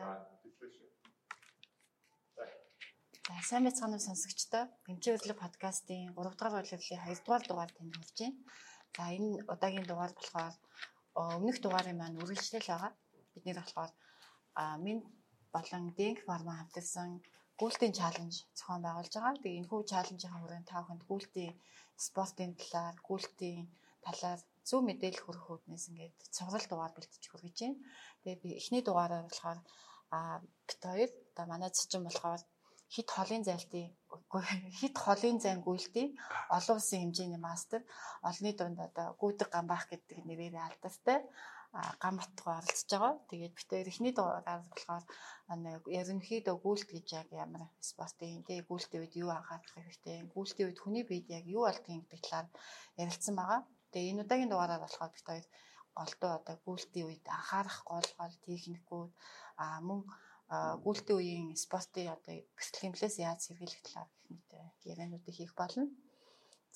За. 0.00 0.10
За 3.26 3.34
сайн 3.48 3.64
байцгаана 3.64 3.96
уу 3.96 4.06
сонсогчдоо. 4.08 4.64
Эмчийн 4.90 5.14
хөдлөг 5.14 5.38
подкастын 5.40 6.02
3 6.18 6.38
дахь 6.40 6.56
үйлрлийн 6.58 7.02
2 7.06 7.24
дугаар 7.24 7.44
дугаар 7.46 7.70
танд 7.76 7.94
хүрж 7.96 8.18
байна. 8.20 8.38
За 8.96 9.04
энэ 9.16 9.28
удаагийн 9.52 9.86
дугаар 9.88 10.12
болохоор 10.16 10.54
өмнөх 11.36 11.56
дугаарын 11.60 11.98
маань 11.98 12.20
үргэлжлэл 12.22 12.70
байгаа. 12.70 12.92
Бид 13.32 13.44
нэр 13.46 13.58
болохоор 13.60 13.92
минь 14.84 15.02
болон 15.54 15.84
Denk 15.98 16.18
Pharma 16.26 16.52
хамтарсан 16.58 17.10
гүйлтийн 17.60 17.94
чаленж 18.00 18.34
зохион 18.58 18.82
байгуулж 18.84 19.12
байгаа. 19.14 19.34
Тэгээ 19.42 19.58
энэ 19.60 19.70
хүү 19.70 19.80
чаленжийн 19.92 20.34
хүрээнд 20.34 20.68
та 20.70 20.82
бүхэнд 20.82 21.02
гүйлтийн 21.10 21.54
спортын 22.06 22.50
талаар, 22.60 22.96
гүйлтийн 23.08 23.64
талаар 24.06 24.40
зөв 24.68 24.80
мэдээлэл 24.84 25.24
хүргэх 25.24 25.48
үүднээс 25.52 25.84
ингээд 25.90 26.16
цуврал 26.36 26.66
дугаар 26.68 26.92
бэлтжиж 26.94 27.24
хүргэж 27.28 27.56
байна. 27.60 27.78
Тэгээ 28.22 28.42
би 28.42 28.48
эхний 28.60 28.82
дугаараар 28.84 29.24
болохоор 29.28 29.60
а 30.16 30.18
бит 30.66 30.80
хоёр 30.82 31.10
одоо 31.32 31.46
манай 31.52 31.70
цэчин 31.76 32.02
болохоор 32.04 32.42
хит 32.94 33.08
холын 33.16 33.42
зайлтын 33.48 33.88
хит 34.78 34.96
холын 35.04 35.36
зайн 35.44 35.60
гүйлтийн 35.66 36.10
олон 36.56 36.76
улсын 36.78 37.00
хэмжээний 37.02 37.42
мастер 37.48 37.80
олны 38.28 38.50
дунд 38.58 38.78
одоо 38.88 39.06
гүйдэг 39.20 39.48
гамбаах 39.54 39.84
гэдэг 39.90 40.18
нэрээр 40.28 40.56
алдартай 40.68 41.18
гам 42.02 42.14
батгаа 42.20 42.58
оролцож 42.58 42.90
байгаа. 42.92 43.14
Тэгээд 43.30 43.54
бид 43.58 43.68
хоёр 43.70 43.88
эхний 43.90 44.12
дугаараар 44.14 44.62
болохоор 44.70 45.04
ерөнхийдөө 46.00 46.56
гүйлт 46.64 46.88
гэж 46.94 47.06
яг 47.20 47.28
ямар 47.44 47.62
спортын 47.90 48.46
тий 48.46 48.58
гүйлтийн 48.68 49.02
үед 49.02 49.14
юу 49.22 49.30
анхаарах 49.34 49.74
хэрэгтэй, 49.74 50.18
гүйлтийн 50.34 50.66
үед 50.68 50.82
хүний 50.82 51.04
биед 51.08 51.26
яг 51.38 51.44
юу 51.56 51.62
болдгийг 51.66 52.06
гэдэг 52.06 52.20
талаар 52.22 52.48
ярилцсан 53.02 53.34
байгаа. 53.40 53.60
Тэгээ 53.94 54.10
энэ 54.10 54.22
удаагийн 54.26 54.50
дугаараар 54.50 54.82
болохоор 54.82 55.12
бид 55.14 55.26
хоёр 55.30 55.46
голдоо 55.94 56.30
одоо 56.38 56.56
гүйлтийн 56.66 57.06
үед 57.06 57.26
анхаарах 57.30 57.78
гол 57.86 58.08
гол 58.18 58.34
техникүүд 58.46 59.10
а 59.62 59.78
мөн 59.86 60.02
гүйлтийн 60.84 61.18
үеийн 61.18 61.48
спортын 61.64 62.10
одоо 62.16 62.34
бэлтгэл 62.58 62.82
хэмлээс 62.82 63.16
яаж 63.22 63.40
сэргийлэх 63.46 63.82
талаар 63.86 64.10
гэх 64.10 64.26
мэт 64.34 64.50
яриануудыг 64.90 65.34
хийх 65.38 65.54
болно. 65.54 65.86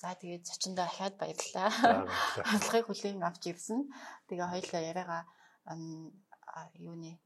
За 0.01 0.15
тэгээд 0.15 0.47
зочиндоо 0.47 0.85
ахаад 0.87 1.15
баярлалаа. 1.19 1.69
Хаалгыг 2.49 2.85
хүлээн 2.87 3.27
авч 3.27 3.43
ирсэн. 3.51 3.79
Тэгээ 4.27 4.47
хоёулаа 4.47 4.81
яриагаа 4.91 5.23
юуны 6.87 7.19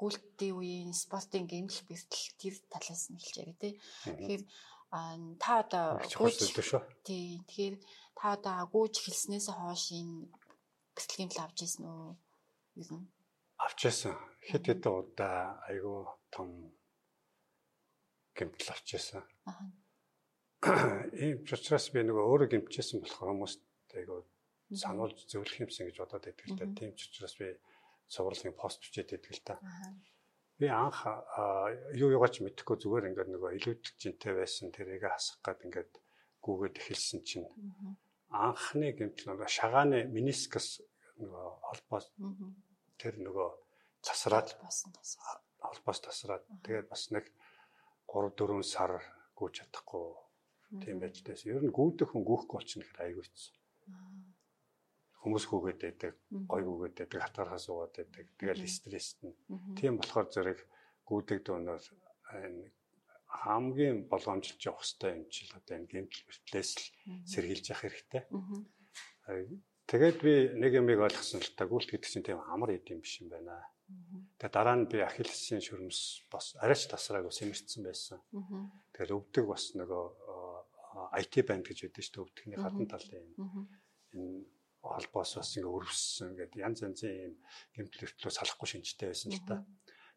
гүйлтийн 0.00 0.54
үеийн 0.58 0.92
спортын 1.02 1.46
гэмтэл 1.46 1.86
бэлтгэл 1.86 2.34
тэр 2.42 2.54
талаас 2.72 3.04
нь 3.06 3.22
хэлчихээ 3.22 3.54
тий. 3.62 3.72
Тэгэхээр 4.18 4.42
та 5.40 5.64
одоо 5.64 5.86
гүйж 6.04 6.36
тий 7.06 7.40
тэгэхээр 7.48 7.76
та 8.18 8.36
одоо 8.36 8.68
гүйж 8.68 8.94
эхэлснээс 9.00 9.48
хойш 9.48 9.84
энэ 9.96 10.28
бэлтгэл 10.94 11.42
авч 11.44 11.58
ирсэн 11.64 11.84
үү? 11.88 12.12
Юу 12.80 12.86
юм? 12.92 13.02
Авч 13.56 13.88
ирсэн. 13.88 14.14
Хэд 14.44 14.64
хэдэн 14.68 14.92
удаа 14.92 15.64
айгүй 15.64 15.98
том 16.28 16.48
гэмтэл 18.36 18.72
авч 18.74 18.88
ирсэн. 19.00 19.24
Аа 19.48 19.82
ийм 20.62 21.42
учраас 21.42 21.90
би 21.90 22.06
нөгөө 22.06 22.22
өөрөө 22.22 22.48
гимчээсэн 22.54 23.02
болохоор 23.02 23.30
хүмүүст 23.34 23.62
айгу 23.98 24.22
сануулж 24.70 25.18
зөвлөх 25.26 25.58
юмсан 25.58 25.90
гэж 25.90 25.96
бодоод 25.98 26.22
байдаг 26.22 26.46
л 26.46 26.54
да. 26.54 26.70
Тийм 26.70 26.94
ч 26.94 27.10
учраас 27.10 27.34
би 27.34 27.58
цувралын 28.06 28.54
пост 28.54 28.78
бичээд 28.78 29.10
байдаг 29.10 29.32
л 29.34 29.42
да. 29.42 29.54
Би 30.62 30.70
анх 30.70 31.02
юу 31.98 32.14
юугаач 32.14 32.38
мэдэхгүй 32.38 32.76
зүгээр 32.78 33.08
ингээд 33.10 33.30
нөгөө 33.34 33.50
илүүдэл 33.58 33.98
жинтэй 33.98 34.32
байсан 34.38 34.70
тэрийг 34.70 35.02
хасах 35.02 35.42
гад 35.42 35.58
ингээд 35.66 35.90
гүгээд 36.38 36.78
эхэлсэн 36.78 37.20
чинь. 37.26 37.50
Анхны 38.30 38.94
гэмтэл 38.94 39.34
нөгөө 39.34 39.48
шагааны 39.50 40.06
менискс 40.14 40.86
нөгөө 41.18 41.46
холбоос 41.66 42.06
тэр 42.94 43.18
нөгөө 43.26 43.48
засраад 44.06 44.54
холбоос 45.58 45.98
тасраад. 46.06 46.46
Тэгээд 46.62 46.86
бас 46.86 47.10
нэг 47.10 47.26
3 48.06 48.30
4 48.38 48.62
сар 48.62 49.02
гүйж 49.34 49.66
чадахгүй. 49.66 50.14
Тийм 50.78 51.02
байдлаас 51.02 51.42
ер 51.42 51.58
нь 51.58 51.74
гүйдэх 51.74 52.14
хүн 52.14 52.22
гүйхгүй 52.22 52.54
болчихно 52.54 52.86
гэхээр 52.86 53.18
хэцүү. 53.18 53.54
Хүмүүс 55.22 55.44
хүүгээд 55.46 55.80
байдаг, 55.86 56.12
гой 56.50 56.62
хүүгээд 56.66 56.96
байдаг, 56.98 57.20
хатгархаа 57.22 57.60
суугаад 57.62 57.94
байдаг. 57.94 58.26
Тэгэл 58.34 58.66
стресст 58.66 59.22
нь. 59.22 59.34
Тийм 59.78 60.02
болохоор 60.02 60.26
зэрэг 60.34 60.58
гүйдэг 61.06 61.38
дөнөөр 61.46 61.84
энэ 62.42 62.66
хамгийн 63.32 64.10
болгоомжилж 64.10 64.60
явах 64.66 64.82
хэрэгтэй 64.82 65.10
юм 65.14 65.24
чил 65.30 65.50
одоо 65.56 65.74
энэ 65.78 65.90
гэмтэл 65.90 66.26
бэртлээс 66.26 66.70
л 66.74 66.86
сэргийлж 67.30 67.66
явах 67.70 67.84
хэрэгтэй. 67.86 68.22
Тэгээд 69.88 70.18
би 70.20 70.32
нэг 70.58 70.72
юмыг 70.74 71.00
ойлгосон 71.00 71.40
л 71.40 71.54
та 71.56 71.64
гүйлт 71.70 71.90
гэдэг 71.90 72.10
чинь 72.10 72.26
тийм 72.26 72.42
амар 72.42 72.76
идэм 72.76 73.00
биш 73.00 73.22
юм 73.22 73.32
байна. 73.32 73.62
Тэгээд 74.42 74.54
дараа 74.56 74.76
нь 74.76 74.88
би 74.88 75.00
ахиллесийн 75.00 75.62
шүрмс 75.64 76.28
бас 76.32 76.56
арайч 76.60 76.90
тасраагүй 76.90 77.32
сэмэрцсэн 77.32 77.82
байсан. 77.84 78.18
Тэгээд 78.92 79.16
өвдөг 79.16 79.44
бас 79.48 79.72
нөгөө 79.76 80.04
IT 81.18 81.34
банд 81.48 81.64
гэж 81.66 81.78
байдаг 81.88 82.04
шүү 82.04 82.14
дээ 82.14 82.24
өвдөхний 82.24 82.58
хатан 82.60 82.86
талын 82.88 83.20
энэ 83.20 83.36
холбоос 84.96 85.32
бас 85.38 85.50
ингээ 85.56 85.76
өрөвссөн 85.76 86.30
гэдэг 86.38 86.58
янз 86.62 86.78
янзын 86.86 87.12
юм 87.26 87.34
гэмтэл 87.76 88.04
өртлөө 88.06 88.32
салахгүй 88.32 88.68
шинжтэй 88.68 89.08
байсан 89.10 89.30
л 89.32 89.42
да. 89.48 89.56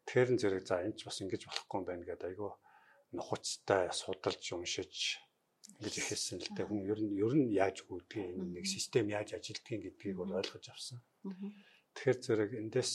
Тэгэхээр 0.06 0.30
зэрэг 0.40 0.64
за 0.66 0.84
энэ 0.86 0.96
ч 0.98 1.00
бас 1.08 1.18
ингэж 1.22 1.42
болохгүй 1.46 1.76
юм 1.80 1.86
байна 1.86 2.04
гэдэг 2.06 2.28
айгүй 2.30 2.52
нухацтай 3.16 3.84
судалж 3.90 4.44
уншиж 4.54 5.22
ингэж 5.78 5.94
ихээсэн 5.98 6.38
л 6.42 6.50
дээ 6.54 6.66
хүн 6.68 6.82
ер 6.92 7.00
нь 7.02 7.14
ер 7.18 7.34
нь 7.34 7.50
яаж 7.54 7.82
гүйдгийг 7.88 8.38
энэ 8.38 8.54
нэг 8.54 8.66
систем 8.70 9.06
яаж 9.10 9.34
ажилтгийг 9.34 9.82
гэдгийг 9.98 10.16
бол 10.18 10.38
ойлгож 10.38 10.64
авсан. 10.70 10.98
Тэгэхээр 11.94 12.18
зэрэг 12.22 12.50
эндээс 12.60 12.92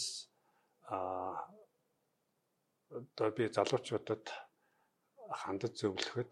а 0.88 1.36
одоо 2.92 3.30
би 3.36 3.44
залуучуудад 3.52 4.26
хандаж 5.42 5.74
зөвлөхөд 5.80 6.32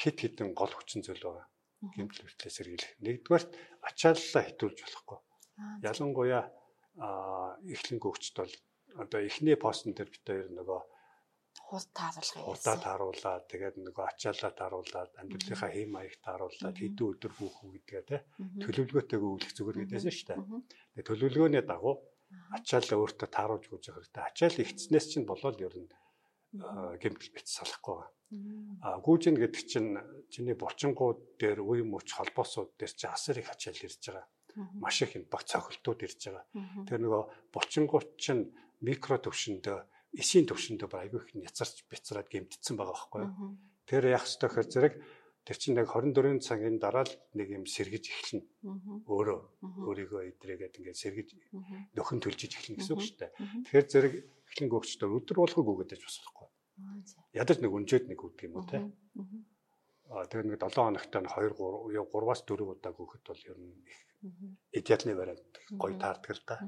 хит 0.00 0.16
хитэн 0.22 0.54
гол 0.54 0.72
хүчин 0.74 1.02
зүйл 1.02 1.22
байгаа. 1.26 1.46
Гэмтэл 1.80 2.22
хүртлээс 2.24 2.56
сэргийлэх. 2.60 2.92
Нэгдүгээрт 3.00 3.50
ачааллаа 3.88 4.42
хитүүлж 4.44 4.78
болохгүй. 4.84 5.18
Ялангуяа 5.80 6.44
эхлэн 7.74 7.98
гөгчд 8.00 8.36
бол 8.36 8.54
одоо 9.00 9.20
эхний 9.24 9.56
постн 9.56 9.96
дээр 9.96 10.10
бит 10.12 10.26
хоёр 10.26 10.50
нөгөө 10.52 10.80
хурд 11.70 11.88
тааруулга 11.94 12.42
хурдаа 12.46 12.76
тааруулаад 12.86 13.44
тэгээд 13.52 13.76
нөгөө 13.86 14.04
ачаалаа 14.10 14.52
тааруулаад 14.60 15.10
амьдралынхаа 15.20 15.70
хэм 15.70 15.90
маяг 15.94 16.14
тааруулаад 16.26 16.76
хэдэн 16.78 17.06
өдөр 17.10 17.32
бүөх 17.38 17.56
үү 17.62 17.70
гэдгээ 17.74 18.02
те 18.10 18.18
төлөвлөгөөтэйг 18.62 19.22
өвлөх 19.22 19.52
зүгээр 19.54 19.78
гэдээсэн 19.86 20.14
шүү 20.14 20.26
дээ. 20.28 20.40
Тэгээд 20.94 21.08
төлөвлөгөөний 21.08 21.64
дагуу 21.66 21.94
ачаалаа 22.56 22.98
өөртөө 23.02 23.28
тааруулж 23.30 23.64
байгаа 23.70 23.94
хэрэгтэй. 23.94 24.24
Ачаал 24.30 24.56
ихтснээс 24.62 25.06
чинь 25.10 25.30
болол 25.30 25.56
ер 25.62 25.74
нь 25.78 25.90
гэмтэл 26.52 27.30
бит 27.30 27.46
салахгүй 27.46 27.94
байгаа. 27.94 28.10
А 28.82 28.98
гүүжин 29.02 29.38
гэдэг 29.38 29.62
чинь 29.66 29.98
чиний 30.30 30.54
булчингууд 30.54 31.38
дээр 31.38 31.62
үе 31.62 31.82
мөч 31.82 32.14
холбоосууд 32.14 32.78
дээр 32.78 32.92
чи 32.94 33.06
асар 33.06 33.38
их 33.38 33.50
ачаал 33.50 33.78
ирж 33.78 34.02
байгаа. 34.06 34.26
Маш 34.78 35.02
их 35.02 35.14
юм 35.14 35.26
баг 35.30 35.46
цохилтууд 35.46 36.00
ирж 36.06 36.30
байгаа. 36.30 36.46
Тэр 36.86 36.98
нөгөө 37.06 37.22
булчингууд 37.54 38.18
чинь 38.18 38.50
микро 38.82 39.18
төвшөндөө 39.18 39.78
эсийн 40.18 40.46
төвшөндөө 40.46 40.90
айгүй 40.90 41.20
их 41.22 41.34
няцарч 41.38 41.86
бяцраад 41.86 42.26
гэмтдсэн 42.26 42.74
байгаа 42.74 42.94
байхгүй 42.94 43.20
юу. 43.22 43.58
Тэр 43.86 44.02
яах 44.10 44.26
ёстой 44.26 44.50
гэхээр 44.50 44.70
зэрэг 44.70 44.94
тэр 45.50 45.58
чинь 45.58 45.74
нэг 45.74 45.90
24 45.90 46.38
цагийн 46.46 46.78
дараа 46.78 47.02
л 47.02 47.14
нэг 47.34 47.50
юм 47.50 47.66
сэргэж 47.66 48.04
эхэлнэ. 48.06 48.46
Өөрөө 49.02 49.38
өөрийгөө 49.82 50.22
идрээгээд 50.38 50.78
ингээд 50.78 51.02
сэргэж 51.02 51.28
нөхөн 51.98 52.22
төлжиж 52.22 52.54
эхэлнэ 52.54 52.78
гэсэн 52.78 52.94
үг 52.94 53.02
шүү 53.02 53.18
дээ. 53.18 53.30
Тэгэхээр 53.66 53.86
зэрэг 53.90 54.14
эхлэн 54.46 54.70
гөгчдөө 54.70 55.10
өдөр 55.10 55.38
болгоо 55.42 55.62
гүгээд 55.66 55.90
байж 55.90 56.02
болохгүй. 56.06 56.48
Ядаж 57.34 57.58
нэг 57.66 57.72
өнжөөд 57.74 58.06
нэг 58.06 58.20
өгдөг 58.22 58.46
юм 58.46 58.54
уу 58.62 58.70
те. 58.70 58.78
Аа 60.06 60.30
тэгээд 60.30 60.54
нэг 60.54 60.62
7 60.62 60.86
хоногт 60.86 61.14
нь 61.18 61.26
2 61.26 61.50
3 61.58 61.98
3-аас 61.98 62.40
4 62.46 62.70
удаа 62.70 62.92
гөөхөд 62.94 63.24
бол 63.26 63.42
ер 63.50 63.58
нь 63.58 63.74
их 63.90 63.98
идеалны 64.70 65.18
вариант 65.18 65.50
гоё 65.74 65.98
таардаг 65.98 66.30
л 66.30 66.46
да. 66.46 66.62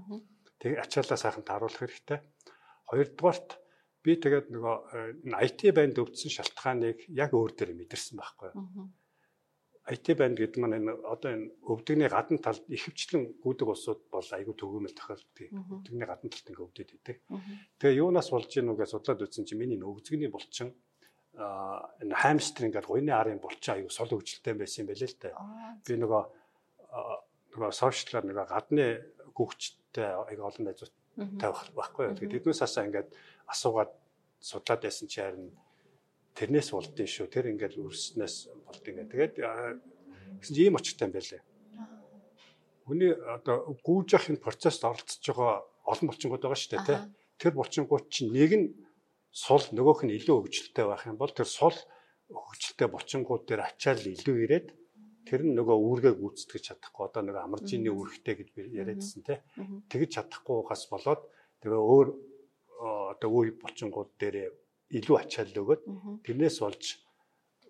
Тэгээд 0.58 0.82
ачаалаа 0.82 1.18
сайхан 1.22 1.46
тааруулах 1.46 1.78
хэрэгтэй. 1.86 2.18
Хоёрдугаарт 2.90 3.62
би 4.02 4.16
тэгээд 4.18 4.50
нөгөө 4.50 4.76
IT 5.46 5.60
банд 5.76 6.02
өвдсөн 6.02 6.34
шалтгааныг 6.34 7.06
яг 7.14 7.30
өөр 7.32 7.52
дээр 7.54 7.72
мэдэрсэн 7.78 8.18
байхгүй 8.18 8.50
юу. 8.50 8.90
IT 9.82 10.06
банд 10.14 10.38
гэдэг 10.38 10.58
маань 10.62 10.78
энэ 10.78 10.94
одоо 11.06 11.30
энэ 11.34 11.46
өвдөгний 11.66 12.06
гадна 12.06 12.38
талд 12.38 12.62
ихэвчлэн 12.70 13.42
гүдэг 13.42 13.66
улсууд 13.66 14.00
бол 14.14 14.28
айгүй 14.30 14.54
төгөөмөл 14.54 14.94
тохиолддог. 14.94 15.50
Өвдөгний 15.50 16.06
гадна 16.06 16.30
талд 16.30 16.50
ингээ 16.50 16.66
өвдөд 16.66 16.90
идэг. 17.02 17.16
Тэгээ 17.82 17.98
юунаас 17.98 18.30
болж 18.30 18.50
ийн 18.54 18.70
үгээ 18.70 18.86
судлаад 18.86 19.26
үзсэн 19.26 19.42
чинь 19.42 19.58
миний 19.58 19.82
өвзгний 19.82 20.30
булчин 20.30 20.70
а 21.34 21.90
энэ 21.98 22.14
хамстер 22.14 22.70
ингээд 22.70 22.86
гойны 22.86 23.10
арын 23.10 23.42
булчин 23.42 23.82
айгүй 23.82 23.90
сол 23.90 24.06
хөгжилтэй 24.06 24.54
байсан 24.54 24.84
юм 24.84 24.88
байлээ 24.92 25.10
л 25.10 25.18
дээ. 25.18 25.34
Би 25.82 25.94
нөгөө 25.98 26.22
нөгөө 27.56 27.72
сошиалаар 27.72 28.24
нөгөө 28.28 28.46
гадны 28.52 28.86
гүгчтэй 29.32 30.08
айгүй 30.28 30.44
олон 30.44 30.64
найзууд 30.68 30.94
тавих 31.40 31.72
байхгүй. 31.72 32.12
Тэгээд 32.20 32.44
тэднээс 32.44 32.62
асаа 32.64 32.84
ингээд 32.84 33.08
асуугаад 33.52 33.92
судлаад 34.40 34.80
байсан 34.82 35.06
чи 35.08 35.20
харин 35.20 35.52
тэрнээс 36.34 36.72
болдсон 36.72 37.06
шүү. 37.06 37.26
Тэр 37.28 37.52
ингээд 37.52 37.76
өрснөөс 37.78 38.36
болд 38.66 38.84
ингээд. 38.88 39.12
Тэгээд 39.12 39.34
гэсэн 40.40 40.54
чинь 40.56 40.66
ийм 40.72 40.76
очтой 40.80 41.06
юм 41.06 41.12
байлээ. 41.12 41.42
Хүний 42.88 43.12
одоо 43.14 43.76
гүйж 43.84 44.08
явахын 44.16 44.42
процессд 44.42 44.82
оролцож 44.82 45.22
байгаа 45.22 45.62
олон 45.86 46.06
булчингууд 46.08 46.42
байгаа 46.42 46.58
шүү 46.58 46.72
дээ, 46.74 46.88
тэ. 46.88 47.06
тэр 47.38 47.52
булчингууд 47.54 48.06
чинь 48.10 48.34
нэг 48.34 48.52
нь 48.58 48.66
сул 49.30 49.62
нөгөөх 49.70 50.02
нь 50.02 50.16
илүү 50.18 50.36
хөгжилтэй 50.42 50.86
байх 50.88 51.06
юм 51.06 51.16
бол 51.20 51.30
тэр 51.30 51.46
сул 51.46 51.76
хөгжилтэй 52.26 52.88
булчингууд 52.90 53.46
дээр 53.46 53.62
ачаал 53.68 54.02
илүү 54.02 54.36
ирээд 54.44 54.68
тэр 55.28 55.40
нь 55.46 55.54
нөгөө 55.54 55.78
үүргээ 55.78 56.14
гүйцэтгэж 56.18 56.62
чадахгүй 56.68 57.04
одоо 57.06 57.22
нөгөө 57.22 57.42
амаржины 57.46 57.90
үүрэгтэй 57.94 58.34
гэж 58.34 58.48
би 58.52 58.60
яриадсэн 58.82 59.22
тий. 59.22 59.38
Тэгж 59.88 60.10
чадахгүйгаас 60.18 60.82
болоод 60.90 61.22
тэгээ 61.62 61.78
өөр 61.78 62.08
одоо 62.82 63.30
үе 63.30 63.54
булчингууд 63.56 64.10
дээр 64.18 64.50
илүү 64.92 65.16
ачаал 65.22 65.54
өгөөд 65.62 65.82
тэрнээс 66.26 66.58
болж 66.60 66.84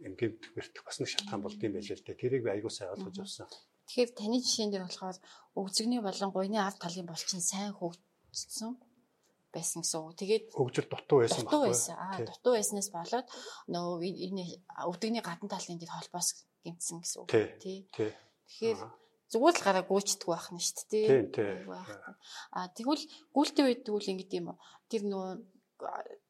гэмт 0.02 0.42
бэртэх 0.56 0.82
бас 0.82 0.98
нэг 0.98 1.08
шалтгаан 1.12 1.42
болд 1.44 1.60
юм 1.62 1.76
байлээ 1.76 1.96
л 1.96 2.06
дээ. 2.06 2.18
Тэрийг 2.18 2.42
би 2.42 2.50
аягүй 2.50 2.72
сайн 2.72 2.92
ойлгож 2.96 3.18
авсан. 3.22 3.46
Тэгэхээр 3.86 4.10
таны 4.18 4.38
жишээн 4.42 4.70
дээр 4.72 4.86
болохоор 4.88 5.18
өгзөгний 5.54 6.00
болон 6.02 6.30
гойны 6.34 6.58
ард 6.58 6.78
талын 6.82 7.06
булчин 7.06 7.42
сайн 7.44 7.70
хөгжсөн 7.76 8.74
байсан 9.52 9.84
гэсэн 9.84 10.00
үг. 10.00 10.16
Тэгээд 10.16 10.44
хөгжил 10.56 10.88
дутуу 10.88 11.18
байсан 11.22 11.44
байхгүй. 11.44 11.52
Дутуу 11.52 11.62
байсан. 11.68 11.94
Аа, 12.00 12.18
дутуу 12.24 12.52
байснаас 12.56 12.88
болоод 12.90 13.26
нөгөө 13.68 13.96
өвдөгний 14.88 15.22
гадна 15.22 15.48
талын 15.52 15.78
дэд 15.78 15.92
холбоос 15.92 16.28
гимтсэн 16.64 16.98
гэсэн 17.04 17.18
үг. 17.22 17.28
Тий. 17.60 17.84
Тэгэхээр 17.92 18.80
зүгээр 19.32 19.56
л 19.56 19.64
гараа 19.64 19.84
гүйчдэг 19.88 20.28
байх 20.28 20.46
нь 20.52 20.60
шүү 20.60 20.84
дээ. 20.92 21.06
Тий. 21.08 21.22
Тий. 21.32 21.52
Аа, 22.52 22.68
тэгвэл 22.76 23.04
гүйлтэй 23.32 23.64
үед 23.64 23.80
тэгвэл 23.88 24.12
ингэдэм 24.12 24.44
юм. 24.52 24.60
Тэр 24.92 25.02
нөгөө 25.08 25.32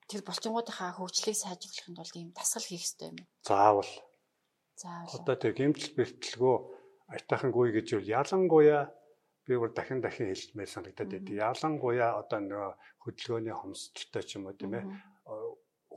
тэр 0.06 0.20
булчингуудынхаа 0.22 0.94
хөгжлийг 0.96 1.36
сайжруулахын 1.36 1.96
тулд 1.98 2.14
ийм 2.14 2.30
дасгал 2.30 2.62
хийх 2.62 2.86
хэрэгтэй 2.86 3.08
юм. 3.10 3.18
Заавал. 3.42 3.92
Заавал. 4.78 5.14
Одоо 5.18 5.36
тэр 5.36 5.52
гимтэл 5.58 5.96
бэртэлгөө 5.98 6.56
айтаахан 7.12 7.50
гуй 7.50 7.74
гэж 7.74 7.88
үл 7.98 8.06
ялангуяа 8.06 8.88
би 9.46 9.58
бүр 9.58 9.72
дахин 9.74 10.00
дахин 10.00 10.30
хэлмээр 10.30 10.70
санагдаад 10.70 11.10
байд. 11.10 11.28
Ялангуяа 11.28 12.22
одоо 12.22 12.40
нөгөө 12.40 12.72
хөдөлгөөний 13.02 13.56
хомсдолтой 13.56 14.22
ч 14.22 14.38
юм 14.38 14.46
уу 14.46 14.54
тийм 14.54 14.78
ээ. 14.78 14.84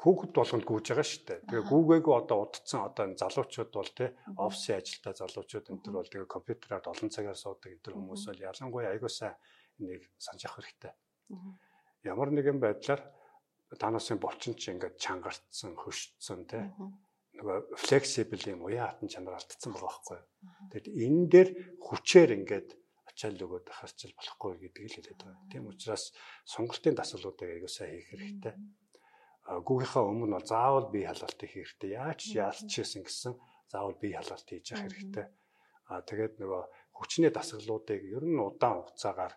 Хүүхэд 0.01 0.31
болгонд 0.36 0.65
гүйж 0.68 0.86
байгаа 0.92 1.07
шүү 1.07 1.24
дээ. 1.25 1.39
Тэгээ 1.50 1.69
гүүгээгүй 1.71 2.15
одоо 2.15 2.38
удцсан 2.45 2.81
одоо 2.86 3.06
залуучууд 3.15 3.71
бол 3.74 3.92
тий 3.95 4.09
офисын 4.38 4.77
ажилдаа 4.80 5.13
залуучууд 5.15 5.65
энэ 5.71 5.83
төр 5.83 5.95
бол 5.97 6.12
тэгээ 6.12 6.33
компьютераар 6.36 6.92
олон 6.92 7.09
цагаар 7.09 7.39
суудаг 7.39 7.71
энэ 7.71 7.83
төр 7.86 7.95
хүмүүс 7.95 8.24
бол 8.27 8.45
ялангуяа 8.50 8.92
аягуулсан 8.94 9.33
энийг 9.80 10.03
санаж 10.19 10.42
авах 10.45 10.57
хэрэгтэй. 10.62 10.94
Ямар 12.06 12.30
нэгэн 12.31 12.59
байдлаар 12.62 13.01
танасын 13.81 14.19
булчин 14.21 14.53
чи 14.56 14.71
ингээд 14.71 15.01
чангартсан, 15.01 15.74
хөшцсөн 15.74 16.45
тий 16.45 16.63
нөгөө 17.36 17.75
flexible 17.75 18.44
юм 18.48 18.63
уян 18.68 18.88
хатан 18.88 19.12
чанар 19.12 19.36
алдсан 19.36 19.75
байгаа 19.75 19.91
байхгүй. 19.91 20.19
Тэгэд 20.71 20.88
энэ 21.03 21.24
дээр 21.33 21.50
хүчээр 21.83 22.31
ингээд 22.39 22.69
ачаал 23.12 23.44
өгөөд 23.44 23.68
харчил 23.71 24.13
болохгүй 24.15 24.51
гэдгийг 24.63 24.88
л 24.91 24.95
хэлээд 24.95 25.19
байгаа. 25.19 25.50
Тийм 25.51 25.63
учраас 25.68 26.15
сонголтын 26.48 26.95
дасгалуудыг 26.95 27.68
сайн 27.68 27.91
хийх 28.00 28.07
хэрэгтэй. 28.12 28.56
Гүүгийнхаа 29.45 30.03
өмнө 30.09 30.42
бол 30.42 30.47
заавал 30.50 30.89
бие 30.89 31.06
халаалтыг 31.06 31.50
хийх 31.53 31.77
хэрэгтэй. 31.77 31.92
Яаж 31.94 32.21
яалч 32.33 32.65
гэсэн 32.65 33.06
гэсэн 33.06 33.33
заавал 33.69 33.97
бие 34.01 34.18
халаалт 34.18 34.47
хийж 34.50 34.74
явах 34.74 34.89
хэрэгтэй. 34.89 35.25
Аа 35.86 36.01
тэгээд 36.01 36.42
нөгөө 36.42 36.63
хүчний 36.97 37.30
дасгалуудыг 37.30 38.01
ер 38.09 38.25
нь 38.25 38.42
удаан 38.42 38.81
хугацаагаар 38.81 39.33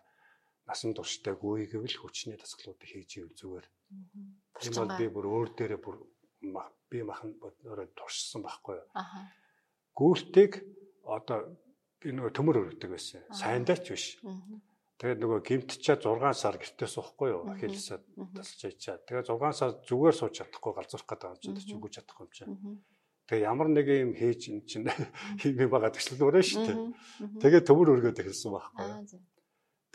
насан 0.65 0.97
турштай 0.97 1.37
гүйгэвэл 1.37 1.97
хүчний 2.01 2.37
дасгалуудыг 2.41 2.89
хийж 2.89 3.21
ивэл 3.21 3.37
зүгээр. 3.37 3.67
Тийм 4.57 4.73
бол 4.81 4.97
би 4.97 5.05
бүр 5.13 5.25
өөр 5.29 5.49
дээрээ 5.53 5.81
бүр 5.81 5.97
би 6.89 6.99
махан 7.05 7.37
өөрөө 7.37 7.93
туршсан 7.93 8.41
байхгүй 8.41 8.81
юу. 8.81 8.89
Гүйлтийг 9.93 10.51
одоо 11.05 11.53
би 12.01 12.13
нөгөө 12.17 12.33
төмөр 12.33 12.59
өргөдөг 12.61 12.89
байсан. 12.97 13.21
Сайндаач 13.29 13.85
биш. 13.93 14.05
Тэгээд 14.99 15.19
нөгөө 15.23 15.39
гимтчаа 15.47 15.95
6 15.95 16.35
сар 16.35 16.59
гэртээ 16.59 16.89
суухгүй 16.91 17.31
юу? 17.31 17.47
Ахилсаа 17.47 18.03
тасалж 18.35 18.67
яйчаа. 18.67 18.99
Тэгээд 19.07 19.31
6 19.31 19.55
сар 19.55 19.71
зүгээр 19.87 20.11
сууж 20.11 20.33
чадахгүй 20.35 20.75
галзуурах 20.75 21.07
гэдэг 21.07 21.29
юм 21.31 21.39
чинь 21.39 21.55
ч 21.55 21.71
үгүй 21.71 21.91
чадахгүй 21.95 22.27
юм 22.27 22.33
чинь. 22.35 22.83
Тэгээ 23.31 23.47
ямар 23.47 23.71
нэг 23.71 23.87
юм 23.87 24.11
хийж 24.11 24.41
ин 24.51 24.59
чинь 24.67 24.91
хиймээ 25.39 25.71
байгаа 25.71 25.95
төсөл 25.95 26.19
өөрөө 26.19 26.43
шүү 26.43 26.63
дээ. 26.67 26.77
Тэгээд 27.39 27.67
төмөр 27.71 27.93
өргөд 27.95 28.19
эхэлсэн 28.19 28.51
байхгүй 28.51 28.85
юу? 28.91 29.23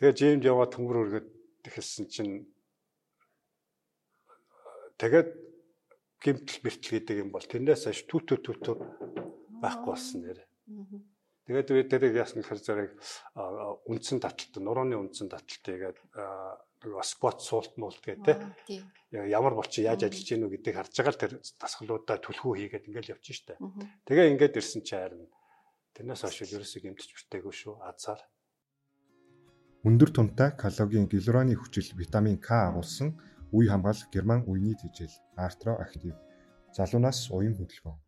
Тэгээд 0.00 0.16
жимд 0.24 0.44
яваа 0.48 0.68
төмөр 0.72 0.96
өргөд 1.04 1.28
эхэлсэн 1.68 2.08
чинь 2.08 2.48
тэгээд 4.96 5.28
гимтэл 6.24 6.60
бэртэл 6.64 6.92
гэдэг 6.96 7.16
юм 7.20 7.28
бол 7.28 7.44
тэрнээс 7.44 7.92
хойш 7.92 8.08
түтү 8.08 8.40
түтү 8.40 8.72
байхгүй 9.60 9.90
болсон 9.92 10.24
нэр. 10.24 10.40
Тэгээд 11.44 11.68
бид 11.76 11.88
тэрийг 11.92 12.14
яасан 12.16 12.40
гэхээр 12.40 12.60
зэрэг 12.64 12.92
үндсэн 13.84 14.18
таталт, 14.24 14.56
нурууны 14.64 14.96
үндсэн 14.96 15.28
таталтыгээд 15.28 15.98
нөгөө 16.84 17.04
спот 17.04 17.44
суулт 17.44 17.76
муулт 17.76 18.00
гэдэг 18.00 18.40
тий. 18.64 18.80
Ямар 19.12 19.52
болчих 19.52 19.84
яаж 19.84 20.08
ажиллаж 20.08 20.24
гинүү 20.24 20.50
гэдгийг 20.56 20.76
харж 20.80 20.92
байгаа 20.96 21.12
л 21.12 21.20
тэр 21.20 21.32
дасгалуудаа 21.60 22.16
түлхүү 22.20 22.52
хийгээд 22.64 22.88
ингээл 22.88 23.12
явж 23.12 23.26
штэ. 23.28 23.60
Тэгээ 24.08 24.32
ингээд 24.36 24.56
ирсэн 24.56 24.82
чи 24.88 24.96
харин 24.96 25.28
тэрнээс 25.92 26.24
хойш 26.24 26.48
ерөөсөө 26.48 26.80
гэмтэж 26.80 27.08
бүртээгүй 27.12 27.54
шүү. 27.54 27.74
Азар. 27.84 28.20
Өндөр 29.84 30.10
тунтай 30.16 30.56
калогийн 30.56 31.12
гиалуроны 31.12 31.60
хүчил 31.60 31.92
витамин 31.92 32.40
К 32.40 32.72
агуулсан 32.72 33.20
үе 33.52 33.68
хамгаалах 33.68 34.08
герман 34.08 34.48
үений 34.48 34.76
тэжээл 34.80 35.12
артро 35.36 35.76
актив 35.76 36.16
залуунаас 36.72 37.28
уян 37.30 37.52
хөдөлгөөн 37.52 38.00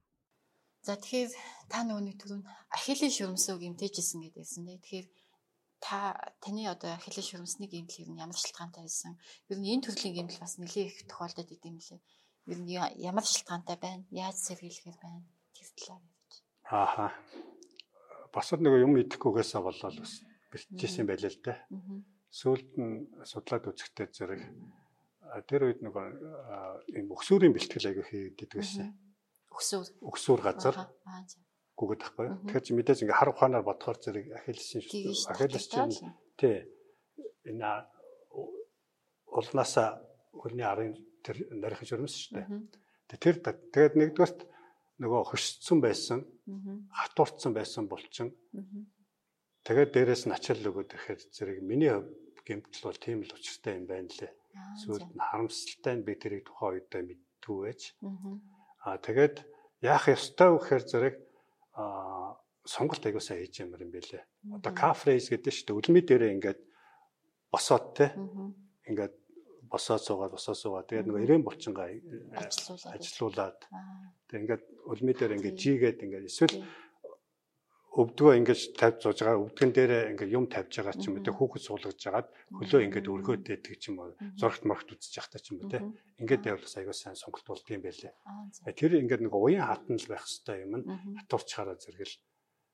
За 0.86 0.94
тэгэхээр 0.94 1.34
та 1.66 1.82
нөгөөний 1.82 2.14
түрүүн 2.14 2.46
ахилийн 2.70 3.10
шүрмсөө 3.10 3.58
гимтээжсэн 3.58 4.22
гэдээсэн 4.22 4.70
тий. 4.70 4.78
Тэгэхээр 4.78 5.08
та 5.82 6.14
таны 6.38 6.62
одоо 6.70 6.94
ахилийн 6.94 7.26
шүрмсний 7.26 7.66
гимтэл 7.66 8.06
ер 8.06 8.10
нь 8.14 8.22
ямар 8.22 8.38
шалтгаантай 8.38 8.86
байсан? 8.86 9.18
Ер 9.50 9.58
нь 9.58 9.66
энэ 9.66 9.82
төрлийн 9.82 10.14
гимтэл 10.14 10.46
бас 10.46 10.62
нэлээд 10.62 10.86
их 10.86 11.10
тохиолдод 11.10 11.50
идэм 11.50 11.82
билээ. 11.82 12.00
Ер 12.54 12.58
нь 12.62 12.70
ямар 13.02 13.26
шалтгаантай 13.26 13.76
байна? 13.82 14.06
Яаж 14.14 14.38
сэргийлэхээр 14.46 14.98
байна? 15.02 15.26
Тэр 15.58 15.68
талаар 15.74 16.02
ярьж. 16.06 16.32
Ааха. 16.70 17.06
Бас 18.30 18.46
нэг 18.54 18.74
юм 18.78 18.94
идэхгүйгээсээ 19.02 19.62
болоод 19.66 19.96
бас 19.98 20.22
бэлтжсэн 20.54 21.06
байлаа 21.10 21.34
л 21.34 21.42
дээ. 21.42 21.58
Сүүлд 22.30 22.70
нь 22.78 23.10
судлаад 23.26 23.74
үзэхдээ 23.74 24.06
зэрэг 24.14 24.42
тэр 25.50 25.66
үед 25.66 25.82
нэг 25.82 25.94
юм 26.94 27.10
өксүүрийн 27.10 27.50
бэлтгэл 27.58 27.90
аягүй 27.90 28.06
хийдэг 28.38 28.54
байсан 28.54 28.94
Өксүүр. 29.56 29.86
Өксүүр 30.04 30.40
газар. 30.44 30.76
Гүгэд 31.76 32.00
тахгүй. 32.04 32.28
Тэгэхээр 32.44 32.64
чи 32.64 32.72
мэдээж 32.76 32.98
ингээ 33.04 33.16
хар 33.16 33.32
ухаанаар 33.32 33.64
бодохоор 33.64 33.98
зэрэг 34.00 34.26
ахилсын 34.36 34.84
ахилс 35.32 35.66
чинь 35.72 35.92
тий. 36.36 36.68
Энэ 37.48 37.88
улнаасаа 39.32 40.00
хөлний 40.36 40.64
арын 40.64 40.92
тэр 41.24 41.48
нарийн 41.56 41.88
журмс 41.88 42.16
шүү 42.16 42.36
дээ. 42.36 42.48
Тэр 43.12 43.36
тэгээд 43.72 43.94
нэгдүгээрт 43.96 44.40
нөгөө 45.00 45.22
хөшцсөн 45.32 45.78
байсан 45.84 46.24
хатуурцсан 46.92 47.52
байсан 47.52 47.88
булчин. 47.88 48.32
Тэгээд 49.68 49.92
дээрэс 49.92 50.24
нь 50.28 50.36
ачаал 50.36 50.64
өгөөд 50.68 50.94
ирэхээр 50.96 51.20
зэрэг 51.32 51.58
миний 51.60 51.92
гэмтэл 52.46 52.86
бол 52.86 53.00
тийм 53.02 53.20
л 53.26 53.36
учиртай 53.36 53.76
юм 53.76 53.84
байна 53.90 54.08
лээ. 54.08 54.32
Сүүлд 54.80 55.10
нь 55.12 55.20
харамсалтай 55.20 55.94
нь 55.98 56.06
би 56.06 56.14
тэрийг 56.14 56.46
тухайн 56.46 56.80
үедээ 56.80 57.02
мэдтгүй 57.02 57.58
байж. 57.66 57.82
Аа 58.86 58.96
тэгээд 59.02 59.36
яах 59.82 60.08
ёстой 60.08 60.50
вэ 60.52 60.58
гэхээр 60.60 60.84
зэрэг 60.86 61.16
сонголт 62.66 63.02
аягуулсаа 63.06 63.38
хийж 63.38 63.62
ямар 63.62 63.82
юм 63.82 63.92
бэлээ. 63.94 64.22
Одоо 64.58 64.72
кафрейс 64.74 65.30
гэдэг 65.30 65.52
чинь 65.54 65.76
үлми 65.76 66.00
дээрээ 66.02 66.34
ингээд 66.34 66.60
босоод 67.50 67.94
те 67.94 68.10
ингээд 68.90 69.14
босоод 69.70 70.02
суугаад 70.02 70.34
босоод 70.34 70.58
суугаад 70.58 70.86
тэгээд 70.90 71.06
нөгөө 71.06 71.24
ирээн 71.26 71.46
булчингаа 71.46 71.88
ажилуулад 72.90 73.58
тэгээд 74.26 74.42
ингээд 74.42 74.62
үлми 74.90 75.12
дээр 75.14 75.36
ингээд 75.38 75.56
жигээд 75.62 76.02
ингээд 76.02 76.28
эсвэл 76.30 76.54
өвдгөө 77.96 78.32
ингэж 78.44 78.60
тавьж 78.76 78.98
сууж 79.08 79.18
байгаа 79.24 79.40
өвдгөн 79.40 79.72
дээрээ 79.72 80.02
ингээ 80.12 80.34
юм 80.36 80.44
тавьж 80.52 80.72
байгаа 80.84 80.94
ч 81.00 81.08
юм 81.08 81.16
уу 81.16 81.24
те 81.24 81.32
хүүхэд 81.32 81.64
суулгаж 81.64 81.96
жагаад 81.96 82.28
хөлөө 82.52 82.80
ингээд 82.84 83.08
өргөөд 83.08 83.42
байдаг 83.48 83.74
ч 83.80 83.84
юм 83.88 83.96
уу 84.04 84.12
зургт 84.36 84.64
маргт 84.68 84.92
үзэж 84.92 85.12
явах 85.16 85.32
та 85.32 85.40
ч 85.40 85.56
юм 85.56 85.64
уу 85.64 85.72
те. 85.72 85.80
Ингээд 86.20 86.44
явуулах 86.44 86.76
аягүй 86.76 86.92
сайн 86.92 87.16
сонголт 87.16 87.46
болд 87.48 87.64
юм 87.72 87.80
байлээ. 87.80 88.12
Тэр 88.76 88.92
ингээд 89.00 89.24
нэг 89.24 89.32
уян 89.32 89.64
хатан 89.64 89.96
л 89.96 90.10
байх 90.12 90.28
хэвээр 90.28 90.64
юм 90.68 90.72
нь. 90.76 90.84
Хатуурчаараа 91.24 91.76
зэрэгэл 91.80 92.16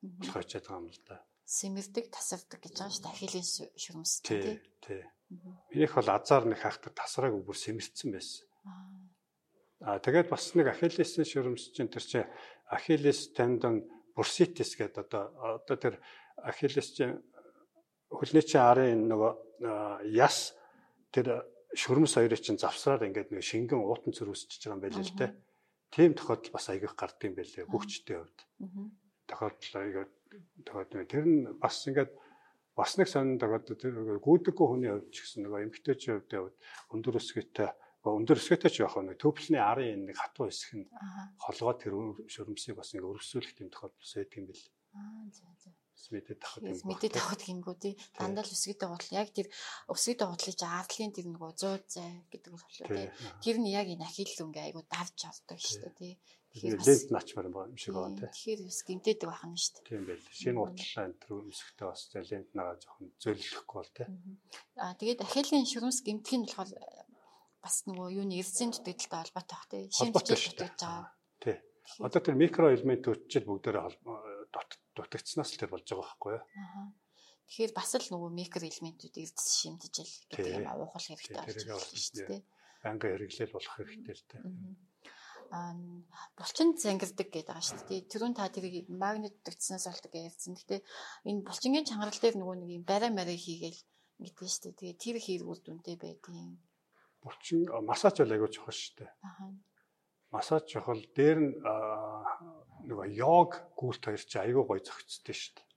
болох 0.02 0.36
очиад 0.42 0.66
байгаа 0.66 0.82
юм 0.82 0.90
л 0.90 1.02
да. 1.06 1.22
Сэмэрдэг 1.46 2.06
тасардаг 2.10 2.58
гэж 2.58 2.74
байгаа 2.82 2.90
шүү 2.90 3.04
дээ. 3.06 3.14
Ахилийн 3.14 3.46
шүрмс 3.78 4.12
тий 4.26 4.58
тий. 4.82 5.02
минийх 5.70 5.94
бол 5.94 6.10
азар 6.10 6.44
нэг 6.50 6.58
хаахтар 6.58 6.92
тасрааг 6.92 7.38
бүр 7.46 7.56
сэмэрсэн 7.56 8.10
байсан. 8.10 8.46
Аа. 9.82 9.98
Тэгээд 9.98 10.30
бас 10.30 10.54
нэг 10.54 10.70
ахилисын 10.70 11.26
шүрмс 11.26 11.74
чинь 11.74 11.90
тэр 11.90 12.04
чинь 12.06 12.30
ахилис 12.70 13.34
тендон 13.34 13.82
бурситис 14.16 14.76
гэдэг 14.76 15.08
одоо 15.08 15.22
одоо 15.62 15.76
тэр 15.76 15.94
ахиллесчин 16.36 17.22
хөлний 18.12 18.44
чинь 18.44 18.60
арын 18.60 19.08
нөгөө 19.08 19.32
яс 20.12 20.52
тэр 21.12 21.46
шүрмс 21.72 22.16
хоёрын 22.20 22.40
чинь 22.40 22.60
завсраар 22.60 23.06
ингээд 23.08 23.32
нэг 23.32 23.44
шингэн 23.44 23.80
уутан 23.80 24.12
цөр 24.12 24.32
үсчихэж 24.36 24.68
байгаа 24.68 24.76
юм 24.76 24.82
байл 24.84 25.00
л 25.00 25.16
те. 25.16 25.26
Тийм 25.92 26.12
тохиолдол 26.16 26.52
бас 26.52 26.68
аягүйх 26.68 26.94
гардыг 26.96 27.32
байлээ 27.36 27.64
хөгчтэй 27.68 28.16
хувьд. 28.20 28.38
Тохиолдол 29.28 29.74
аяга 29.80 30.02
тохиолдол 30.64 31.08
тэр 31.08 31.24
нь 31.24 31.48
бас 31.56 31.76
ингээд 31.88 32.12
бас 32.76 32.96
нэг 32.96 33.08
сонинд 33.08 33.40
одоо 33.40 33.76
тэр 33.76 34.20
гүйдэггүй 34.20 34.66
хүний 34.68 34.92
хувьд 34.92 35.08
ч 35.12 35.24
гэсэн 35.24 35.48
нөгөө 35.48 35.64
эмгтээчийн 35.68 36.20
хувьд 36.24 36.56
өндөр 36.92 37.16
өсгөтэй 37.20 37.68
өндөр 38.02 38.38
өсгөтэй 38.42 38.70
ч 38.70 38.76
яг 38.82 38.98
нэг 38.98 39.18
төвлөний 39.22 39.62
арын 39.62 40.10
нэг 40.10 40.16
хатуу 40.18 40.50
хэсэг 40.50 40.70
нь 40.74 40.86
холгоо 41.38 41.74
тэр 41.78 41.94
шөрөмсийг 42.26 42.74
бас 42.74 42.90
нэг 42.98 43.06
өргөсүүлэх 43.06 43.62
юм 43.62 43.70
тохиолдол 43.70 44.14
байдаг 44.18 44.38
юм 44.42 44.46
бэл. 44.50 44.66
Аа 44.98 45.26
за 45.30 45.46
за 45.62 45.70
мэдээд 46.12 46.40
тахад 46.40 46.62
юм. 46.68 46.76
Мэдээд 46.84 47.14
тахад 47.16 47.42
гингүү 47.46 47.76
тий. 47.80 47.94
Дандаа 48.18 48.44
л 48.44 48.52
өсгөд 48.52 48.78
байгуул 48.84 49.08
яг 49.16 49.28
тэр 49.32 49.48
өсгөд 49.88 50.18
байгуулыг 50.20 50.56
чи 50.58 50.66
ардлын 50.66 51.12
тэр 51.16 51.26
нөгөө 51.32 51.50
100 51.56 51.88
зай 51.88 52.10
гэдэг 52.28 52.50
болохоор 52.52 52.90
тий. 52.92 53.08
Тэр 53.40 53.56
нь 53.62 53.72
яг 53.72 53.86
энэ 53.88 54.04
ахил 54.04 54.44
өнгө 54.44 54.60
айгу 54.60 54.82
давж 54.84 55.18
авдаг 55.24 55.58
шүү 55.62 55.80
дээ 55.88 55.94
тий. 55.96 56.14
Тэгэхээр 56.52 56.84
лент 56.84 57.08
начмаар 57.16 57.48
юм 57.48 57.78
шиг 57.80 57.96
байна 57.96 58.18
тий. 58.20 58.28
Тэгэхээр 58.28 58.60
бас 58.68 58.80
гимтээдэг 58.84 59.28
байна 59.32 59.56
шүү 59.56 59.72
дээ. 59.72 59.88
Тийм 59.88 60.02
байл. 60.04 60.26
Шинэ 60.36 60.60
утлаа 60.60 61.04
энэ 61.08 61.20
төр 61.22 61.44
өсгөдөө 61.48 61.88
бас 61.88 62.02
лент 62.12 62.50
нагаа 62.52 62.76
жоохон 62.76 63.08
зөөлөхгүй 63.22 63.76
бол 63.80 63.92
тий. 63.96 64.06
Аа 64.76 64.92
тэгээд 65.00 65.24
ахилийн 65.24 65.64
шүрмс 65.64 66.04
гимтэх 66.04 66.36
нь 66.36 66.44
болохоор 66.44 67.01
бас 67.62 67.86
нөгөө 67.86 68.08
юуны 68.18 68.42
эрдсэн 68.42 68.74
зүтгэлтэй 68.74 69.18
холбоотой 69.22 69.54
бах 69.54 69.66
тий. 69.70 69.82
Шинэ 69.88 70.12
зүтгэж 70.12 70.76
байгаа. 70.82 71.14
Тий. 71.38 71.56
Одоо 72.02 72.20
тэр 72.22 72.34
микро 72.34 72.74
элементүүд 72.74 73.30
ч 73.30 73.42
бүгдээрээ 73.46 74.02
дутагдсанаас 74.98 75.50
л 75.54 75.60
тэр 75.62 75.70
болж 75.70 75.86
байгаа 75.86 76.02
байхгүй 76.02 76.32
юу? 76.36 76.42
Аа. 76.42 76.90
Тэгэхээр 77.46 77.72
бас 77.76 77.90
л 77.96 78.08
нөгөө 78.12 78.30
микро 78.32 78.64
элементүүд 78.66 79.14
эрдэс 79.22 79.48
шимтэж 79.62 79.94
л 80.02 80.14
гэдэг 80.30 80.56
юм 80.58 80.68
авахал 80.68 81.06
хэрэгтэй 81.06 81.36
болж 81.38 81.62
байна 81.68 81.80
шүү 81.80 82.26
дээ. 82.28 82.42
Банга 82.82 83.06
хэрэглэл 83.08 83.54
болох 83.54 83.74
хэрэгтэй 83.78 84.14
л 84.16 84.24
дээ. 84.30 84.42
Аа 85.52 85.76
булчин 86.36 86.68
зангирдаг 86.80 87.28
гэдэг 87.28 87.48
байгаа 87.52 87.66
шүү 87.66 87.84
дээ. 87.88 88.08
Тэрүүн 88.08 88.34
та 88.36 88.48
тэрийг 88.48 88.88
магнит 88.88 89.36
дутагдсанаас 89.44 89.86
болдог 89.86 90.12
гэсэн. 90.12 90.56
Гэхдээ 90.56 90.80
энэ 91.28 91.44
булчингийн 91.44 91.88
чангарал 91.88 92.20
дээр 92.20 92.36
нөгөө 92.40 92.56
нэг 92.56 92.70
юм 92.72 92.84
барай 92.88 93.10
марай 93.12 93.36
хийгээл 93.36 93.80
гэдэг 94.24 94.48
шүү 94.48 94.62
дээ. 94.72 94.96
Тэгээ 94.96 94.96
тэр 95.02 95.16
хийргүүл 95.20 95.60
дүнтэй 95.60 95.96
байдیں۔ 96.00 96.56
Булчин 97.22 97.66
массаж 97.86 98.22
бол 98.22 98.34
айгүй 98.34 98.50
чухал 98.50 98.74
шүү 98.74 98.94
дээ. 99.02 99.10
Аа 99.22 99.50
массаж 100.32 100.64
чухал 100.64 101.00
дээр 101.14 101.38
нь 101.44 101.52
нөгөө 102.88 103.08
йог 103.20 103.50
гүйлт 103.76 104.02
хоёр 104.08 104.24
чи 104.24 104.40
айгүй 104.40 104.64
гоё 104.64 104.80
зохицтой 104.80 105.36
шүү 105.36 105.52
дээ. 105.60 105.68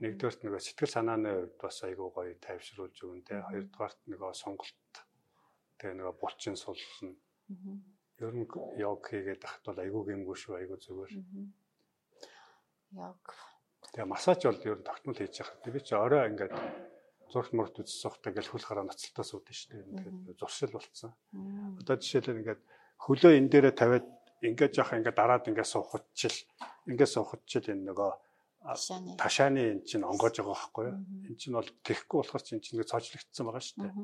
Нэгдүгээрт 0.00 0.40
нөгөө 0.44 0.62
сэтгэл 0.64 0.94
санааны 0.96 1.30
хувьд 1.36 1.56
бас 1.60 1.76
айгүй 1.84 2.08
гоё 2.08 2.32
тайвшруулж 2.40 2.96
өгөн 3.04 3.22
тэ. 3.28 3.44
Хоёрдугаарт 3.44 4.00
нөгөө 4.08 4.32
сонголт 4.32 4.92
тэгээ 5.76 5.96
нөгөө 6.00 6.14
булчин 6.16 6.56
суллна. 6.56 7.12
Ер 8.16 8.32
нь 8.32 8.48
йог 8.80 9.00
хийгээд 9.04 9.44
ахт 9.44 9.62
бол 9.68 9.76
айгүй 9.84 10.02
гэмгүй 10.08 10.36
шүү 10.40 10.56
айгүй 10.56 10.78
зүгээр. 10.80 11.12
Йог. 12.96 13.24
Тэгээ 13.92 14.08
массаж 14.08 14.40
бол 14.48 14.68
ер 14.72 14.80
нь 14.80 14.88
тогтмол 14.88 15.20
хийж 15.20 15.44
яхад. 15.44 15.60
Тэгээ 15.68 15.84
чи 15.84 15.94
орой 16.00 16.32
ингээд 16.32 16.52
зурх 17.32 17.50
мөрт 17.52 17.82
үзсэн 17.82 18.00
сухтаа 18.06 18.30
ингээл 18.30 18.52
хөл 18.54 18.66
хараа 18.66 18.86
сууд 18.92 19.46
нь 19.50 19.56
шүү 19.56 19.70
дээ. 19.74 20.34
Тэгээд 20.34 20.40
зуршил 20.40 20.72
болцсон. 20.74 21.12
Одоо 21.80 21.96
жишээлбэл 21.98 22.40
ингээд 22.42 22.62
хөлөө 23.02 23.32
энэ 23.38 23.50
дээрээ 23.50 23.74
тавиад 23.74 24.06
ингээд 24.46 24.72
жоох 24.76 24.94
ингээд 24.94 25.18
дараад 25.18 25.48
ингээд 25.50 25.72
суухчил 25.72 26.36
ингээд 26.86 27.10
суухчил 27.10 27.66
энэ 27.72 27.86
нөгөө 27.90 28.10
ташааны 29.18 29.62
эн 29.62 29.80
чинь 29.86 30.02
онгоож 30.02 30.38
байгаа 30.38 30.54
байхгүй 30.54 30.84
юу? 30.90 30.96
Эн 31.30 31.36
чинь 31.38 31.54
бол 31.54 31.70
тэхгүй 31.86 32.18
болохоор 32.18 32.42
чинь 32.42 32.62
чинь 32.62 32.82
цоожлогдсон 32.82 33.44
байгаа 33.46 33.62
шүү 33.62 33.78
дээ. 33.82 33.94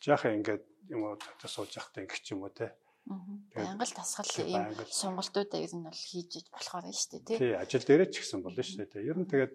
Жаахан 0.00 0.36
ингээд 0.40 0.64
юм 0.92 1.00
уу 1.04 1.14
сууж 1.44 1.76
явахдаа 1.76 2.04
ингээд 2.04 2.24
ч 2.24 2.32
юм 2.32 2.44
уу 2.44 2.52
те. 2.52 2.72
Ангал 3.06 3.92
тасгал 3.94 4.26
ийм 4.42 4.74
сонголтуудаа 4.90 5.62
ер 5.62 5.70
нь 5.70 5.86
бол 5.86 5.94
хийж 5.94 6.50
болохоор 6.50 6.90
нь 6.90 6.96
шүү 6.98 7.22
дээ 7.22 7.22
тий. 7.22 7.38
Тий, 7.38 7.54
ажил 7.54 7.86
дээрээ 7.86 8.10
ч 8.10 8.14
гэсэн 8.18 8.42
болно 8.42 8.62
шүү 8.66 8.82
дээ. 8.82 9.06
Ер 9.06 9.18
нь 9.22 9.30
тэгээд 9.30 9.54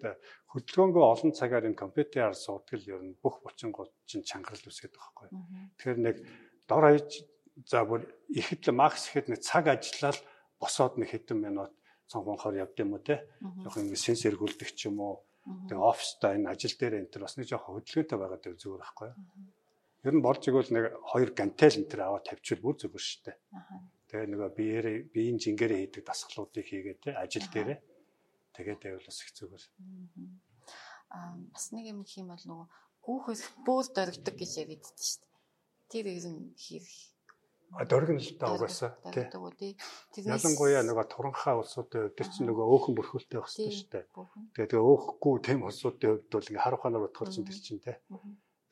хөдөлгөөнгөө 0.56 1.04
олон 1.04 1.32
цагаар 1.36 1.68
энэ 1.68 1.76
компьютераар 1.76 2.32
суудаг 2.32 2.80
л 2.80 2.88
ер 2.88 3.02
нь 3.04 3.20
бүх 3.20 3.44
булчингууд 3.44 3.92
чинь 4.08 4.24
чангарал 4.24 4.64
үсгээд 4.64 4.96
байгаа 4.96 5.12
байхгүй. 5.12 5.28
Тэгэхээр 5.76 5.98
нэг 6.00 6.16
дор 6.64 6.84
хаяж 6.88 7.10
за 7.68 7.84
бүр 7.84 8.08
ихэд 8.32 8.72
макс 8.72 9.12
ихэд 9.12 9.28
нэг 9.28 9.40
цаг 9.44 9.68
ажиллаад 9.68 10.18
босоод 10.56 10.96
нэг 10.96 11.12
хэдэн 11.12 11.36
минут 11.36 11.72
цонхонхоор 12.08 12.56
явд 12.56 12.76
юм 12.80 12.96
уу 12.96 13.04
те. 13.04 13.28
Жохо 13.64 13.84
ингэ 13.84 14.00
сенс 14.00 14.24
эргүүлдэг 14.24 14.70
ч 14.72 14.88
юм 14.88 15.04
уу. 15.04 15.20
Тэгээ 15.68 15.76
оффистаа 15.76 16.40
энэ 16.40 16.48
ажил 16.48 16.76
дээр 16.80 17.04
энэ 17.04 17.10
төр 17.12 17.28
бас 17.28 17.36
нэг 17.36 17.52
жоохон 17.52 17.84
хөдөлгөөнтэй 17.84 18.16
байгаад 18.16 18.44
байв 18.46 18.56
зүгээр 18.56 18.80
байхгүй. 18.80 19.10
Ер 20.02 20.14
нь 20.18 20.24
болж 20.24 20.42
игэл 20.42 20.74
нэг 20.74 20.84
хоёр 21.10 21.30
гантел 21.30 21.78
энэ 21.78 21.90
төр 21.90 22.00
аваад 22.02 22.26
тавьчихвал 22.26 22.74
бүр 22.74 22.76
зүгээр 22.82 23.06
шүү 23.06 23.22
дээ. 23.22 23.38
Тэгээ 24.10 24.30
нөгөө 24.34 24.50
биеэрээ 24.58 24.96
биеийн 25.14 25.38
жингэрээ 25.38 25.78
хийдэг 25.78 26.02
дасгалуудыг 26.02 26.66
хийгээд 26.66 27.00
те 27.06 27.10
ажил 27.14 27.46
дээрээ 27.46 27.78
тэгээд 28.54 28.80
байвал 28.82 29.06
бас 29.06 29.18
их 29.22 29.30
зүгээр. 29.38 29.64
Аа 31.14 31.38
бас 31.54 31.66
нэг 31.70 31.84
юм 31.94 32.02
их 32.02 32.12
юм 32.18 32.34
бол 32.34 32.44
нөгөө 32.50 32.66
хүүхэл 33.06 33.44
бөөл 33.62 33.88
дөрөгдөг 33.94 34.34
гэж 34.36 34.52
яриад 34.58 34.82
байдаг 34.82 35.06
шүү 35.06 35.22
дээ. 35.22 36.02
Тэр 36.02 36.06
нь 36.34 36.50
хийх 36.58 37.12
дөргөнөлтөө 37.72 38.48
угаасаа 38.52 38.92
тий. 39.14 39.72
Ялангуяа 40.28 40.84
нөгөө 40.84 41.06
туранхаа 41.08 41.56
улсуудын 41.56 42.12
хувьд 42.12 42.28
чинь 42.28 42.48
нөгөө 42.52 42.66
өөхөн 42.68 42.94
бүрхүүлтэй 43.00 43.38
байх 43.40 43.48
хэрэгтэй 43.48 43.72
шүү 43.72 43.88
дээ. 43.96 44.04
Тэгээ 44.52 44.70
тэгээ 44.76 44.88
өөхөхгүй 44.92 45.34
тийм 45.40 45.60
улсуудын 45.64 46.10
хувьд 46.12 46.32
бол 46.36 46.48
ингээ 46.52 46.64
хар 46.68 46.76
ухаанаар 46.76 47.04
бодхол 47.08 47.32
чинь 47.32 47.48
тэр 47.48 47.58
чинь 47.64 47.80
тий. 47.80 47.96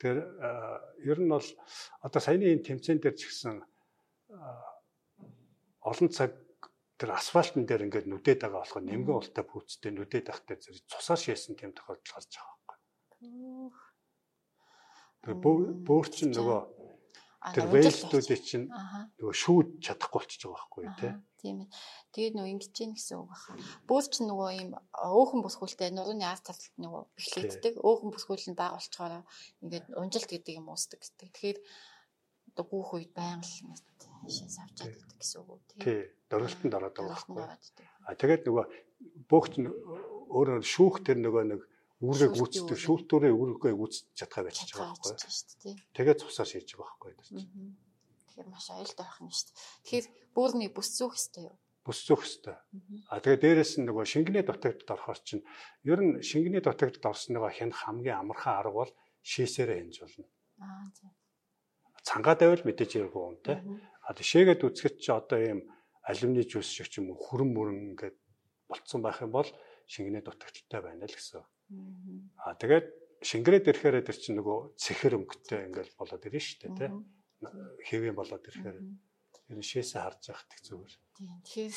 Тэгэхээр 0.01 1.05
ер 1.05 1.19
нь 1.21 1.29
бол 1.29 1.45
одоо 2.01 2.21
саяны 2.25 2.49
энэ 2.49 2.65
тэмцээн 2.65 2.97
дээр 3.05 3.13
ч 3.13 3.29
гэсэн 3.29 3.61
олон 5.85 6.09
цаг 6.09 6.33
тэр 6.97 7.13
асфальтн 7.13 7.69
дээр 7.69 7.85
ингээд 7.85 8.09
нүдээд 8.09 8.41
байгаа 8.41 8.65
болохоор 8.65 8.81
нэмгэн 8.81 9.13
ултай 9.21 9.45
пүүцтэй 9.45 9.93
нүдээд 9.93 10.33
ахтай 10.33 10.57
зэрэг 10.57 10.89
цусаар 10.89 11.21
шээсэн 11.21 11.53
тийм 11.53 11.77
тохиолдол 11.77 12.17
гарч 12.17 12.33
байгаа 12.33 12.57
байхгүй. 12.65 12.77
Тэр 15.21 15.35
бөөр 15.85 16.07
чинь 16.09 16.33
нөгөө 16.33 16.80
тэр 17.41 17.67
вейлтүүдийг 17.73 18.41
чинь 18.45 18.67
нөгөө 18.69 19.35
шүүд 19.41 19.69
чадахгүй 19.81 20.19
болчихж 20.21 20.41
байгаа 20.45 20.61
байхгүй 20.61 20.83
тий. 21.01 21.13
Тийм 21.41 21.57
ээ. 21.65 21.69
Тэгээд 22.13 22.35
нөгөө 22.37 22.51
ингэж 22.53 22.69
чинь 22.69 22.93
гэсэн 22.93 23.17
үг 23.17 23.33
баха. 23.33 23.57
Бөөс 23.89 24.07
чинь 24.13 24.29
нөгөө 24.29 24.49
ийм 24.61 24.69
өөхөн 24.93 25.41
бүсгүүлтэй 25.41 25.89
нурууны 25.89 26.21
ард 26.21 26.45
талд 26.45 26.61
нөгөө 26.77 27.01
бэхлэгддэг. 27.17 27.73
Өөхөн 27.81 28.13
бүсгүүл 28.13 28.45
нь 28.53 28.59
бага 28.61 28.77
болчоор 28.77 29.25
ингээд 29.65 29.85
унжилт 29.97 30.29
гэдэг 30.29 30.53
юм 30.61 30.69
уусдаг 30.69 31.01
гэдэг. 31.01 31.33
Тэгэхээр 31.33 31.59
одоо 32.53 32.65
гүүх 32.69 32.89
үед 32.93 33.11
байнга 33.17 33.41
л 33.41 34.29
шин 34.29 34.49
савчаад 34.53 34.93
байдаг 34.93 35.17
гэсэн 35.17 35.41
үг 35.41 35.61
тий. 35.65 35.81
Тий. 35.81 36.01
Дөрөлтөнд 36.29 36.77
ороод 36.77 36.93
байгаа 36.93 37.15
байхгүй. 37.17 37.85
А 38.05 38.13
тэгээд 38.13 38.45
нөгөө 38.45 38.65
бөөгч 39.33 39.53
өөрөө 40.29 40.61
шүүх 40.61 41.01
тэр 41.01 41.17
нөгөө 41.25 41.43
нэг 41.57 41.61
үүрэг 42.01 42.33
гүйцэтгэх 42.33 42.81
шүүлтүүрээ 42.81 43.29
үүргээ 43.29 43.73
гүйцэж 43.77 44.05
чадхаа 44.17 44.49
байж 44.49 44.57
байгаа 44.73 44.97
байхгүй. 44.97 45.77
Тэгээд 45.93 46.21
цусаар 46.25 46.49
шийдэж 46.49 46.69
байгаа 46.73 46.97
байхгүй. 46.97 47.13
Тэгэхээр 47.21 48.49
маш 48.49 48.65
аюултай 48.73 49.05
байх 49.05 49.21
нь 49.21 49.29
шүү 49.29 49.45
дээ. 49.45 49.57
Тэгэхээр 49.85 50.05
бөөрний 50.33 50.69
бүс 50.73 50.89
зүүх 50.97 51.13
хэрэгтэй 51.13 51.43
юу? 51.45 51.57
Бүс 51.85 51.99
зүүх 52.01 52.21
хэрэгтэй. 52.25 52.57
А 53.05 53.21
тэгээд 53.21 53.43
дээрэс 53.45 53.73
нь 53.77 53.85
нөгөө 53.85 54.05
шингэний 54.09 54.41
дутагдд 54.41 54.89
орохоор 54.89 55.19
чинь 55.21 55.45
ер 55.85 55.99
нь 56.01 56.25
шингэний 56.25 56.63
дутагдд 56.65 57.05
орсныгоо 57.05 57.53
хянах 57.53 57.85
хамгийн 57.85 58.17
амархан 58.17 58.57
арга 58.65 58.81
бол 58.81 58.91
шээсээрээ 59.21 59.77
хянж 59.85 59.97
болно. 60.01 60.25
Аа 60.57 60.89
тийм. 60.97 61.13
Цангаа 62.01 62.33
давал 62.33 62.65
мэдээж 62.65 62.91
яргүй 62.97 63.21
юм 63.29 63.37
те. 63.45 63.61
А 64.09 64.17
тишээгээд 64.17 64.65
үзэхэд 64.65 64.95
чи 64.97 65.09
одоо 65.13 65.37
ийм 65.37 65.59
алюминий 66.01 66.49
жуус 66.49 66.65
шиг 66.65 66.89
ч 66.89 66.97
юм 66.97 67.13
уу 67.13 67.21
хүрэн 67.21 67.49
мөрөн 67.53 67.93
ингээд 67.93 68.17
болцсон 68.65 69.05
байх 69.05 69.21
юм 69.21 69.29
бол 69.37 69.49
шингэний 69.85 70.25
дутагдaltaй 70.25 70.81
байна 70.81 71.05
л 71.05 71.13
гэсэн. 71.13 71.45
Аа 71.45 71.60
тэгээд 72.57 72.87
шингэрээд 73.21 73.69
ирэхээр 73.69 74.01
тэр 74.01 74.17
чинь 74.17 74.37
нөгөө 74.41 74.75
цэхэр 74.81 75.13
өнгөтэй 75.21 75.69
ингээл 75.69 75.93
болоод 75.97 76.25
ирнэ 76.25 76.41
шүү 76.41 76.57
дээ 76.65 76.73
тий. 76.77 76.89
Хэвэн 77.85 78.17
болоод 78.17 78.43
ирэхээр 78.49 78.77
нь 78.81 79.61
шээсээ 79.61 80.01
харж 80.01 80.21
явах 80.33 80.49
их 80.49 80.61
зүгээр. 80.65 80.93
Тийм. 81.17 81.31
Тэгэхээр 81.45 81.75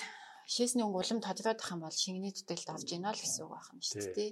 шээсний 0.48 0.84
өнгө 0.84 1.00
улам 1.04 1.20
тодроод 1.20 1.60
ах 1.60 1.72
юм 1.72 1.80
бол 1.84 1.92
шингэний 1.92 2.32
зүтгэлд 2.32 2.72
орж 2.72 2.88
ийна 2.88 3.12
л 3.12 3.20
гэсэн 3.20 3.44
үг 3.44 3.52
байх 3.52 3.68
юм 3.76 3.80
шүү 3.84 4.00
дээ 4.00 4.16
тий. 4.16 4.30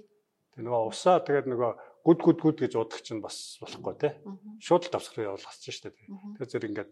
Тэг 0.53 0.61
нөгөө 0.65 0.83
усаа 0.89 1.17
тэгээд 1.21 1.47
нөгөө 1.49 1.71
гүд 2.01 2.19
гүд 2.23 2.39
гүд 2.41 2.57
гэж 2.65 2.73
уудах 2.77 3.01
чинь 3.05 3.21
бас 3.21 3.57
болохгүй 3.61 3.95
тий. 4.01 4.13
Шууд 4.61 4.83
л 4.89 4.93
давсгар 4.93 5.33
явуул 5.33 5.45
хасч 5.45 5.69
шүү 5.69 5.93
дээ. 5.93 6.09
Тэгээд 6.37 6.51
зэрэг 6.53 6.69
ингээд 6.73 6.91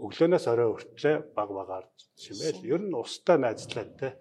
өглөөнөөс 0.00 0.46
орой 0.48 0.68
хүртлээ 0.72 1.16
баг 1.36 1.48
багаар 1.52 1.84
шимээл 2.16 2.64
ер 2.64 2.80
нь 2.84 2.96
устай 2.96 3.36
найзлаад 3.40 3.90
тий 4.00 4.12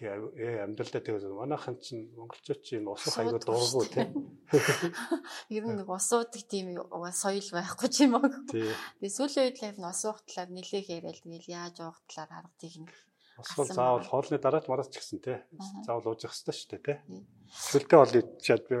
ээ 0.00 0.64
амьдралдаа 0.68 1.00
тэгээс 1.00 1.24
манайхан 1.32 1.80
чинь 1.80 2.12
монголчууд 2.12 2.60
чинь 2.60 2.84
усах 2.84 3.16
аягүй 3.16 3.40
дургу 3.40 3.84
тийм. 3.88 4.12
Ер 5.56 5.64
нь 5.64 5.76
нэг 5.80 5.88
усуудаг 5.88 6.42
тийм 6.44 6.76
соёл 7.16 7.48
байхгүй 7.56 7.88
ч 7.88 8.04
юм 8.04 8.20
уу. 8.20 8.28
Тэгээ 8.52 9.08
сүүлийн 9.08 9.46
үед 9.56 9.80
л 9.80 9.88
ус 9.88 10.02
уух 10.04 10.20
талаар 10.28 10.52
нэлээх 10.52 10.92
яриад 10.92 11.16
тэгэл 11.24 11.48
яаж 11.48 11.76
уух 11.80 11.96
талаар 12.12 12.44
арга 12.44 12.56
техник. 12.60 12.92
Усвал 13.40 13.68
заавал 13.68 14.04
хоолны 14.04 14.36
дараач 14.36 14.68
мараас 14.68 14.92
ч 14.92 15.00
гэсэн 15.00 15.20
тий. 15.24 15.40
Заавал 15.88 16.12
ууж 16.12 16.24
явах 16.24 16.36
хэрэгтэй 16.36 16.56
шүү 16.56 16.70
дээ 16.72 16.84
тий. 16.84 16.98
Сүлдээ 17.52 17.98
бол 18.00 18.12
чад 18.40 18.62
би 18.68 18.76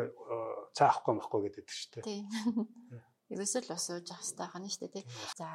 цаа 0.76 0.88
авахгүй 0.92 1.14
махгүй 1.16 1.40
гэдэг 1.48 1.64
шүү 1.64 1.88
дээ. 1.96 2.04
Тий. 2.04 2.20
Ерөөсөө 3.32 3.60
л 3.64 3.72
ус 3.76 3.86
ууж 3.92 4.06
явах 4.12 4.20
хэрэгтэй 4.20 4.48
хань 4.52 4.68
шүү 4.68 4.82
дээ 4.84 4.94
тий. 5.00 5.04
За 5.36 5.48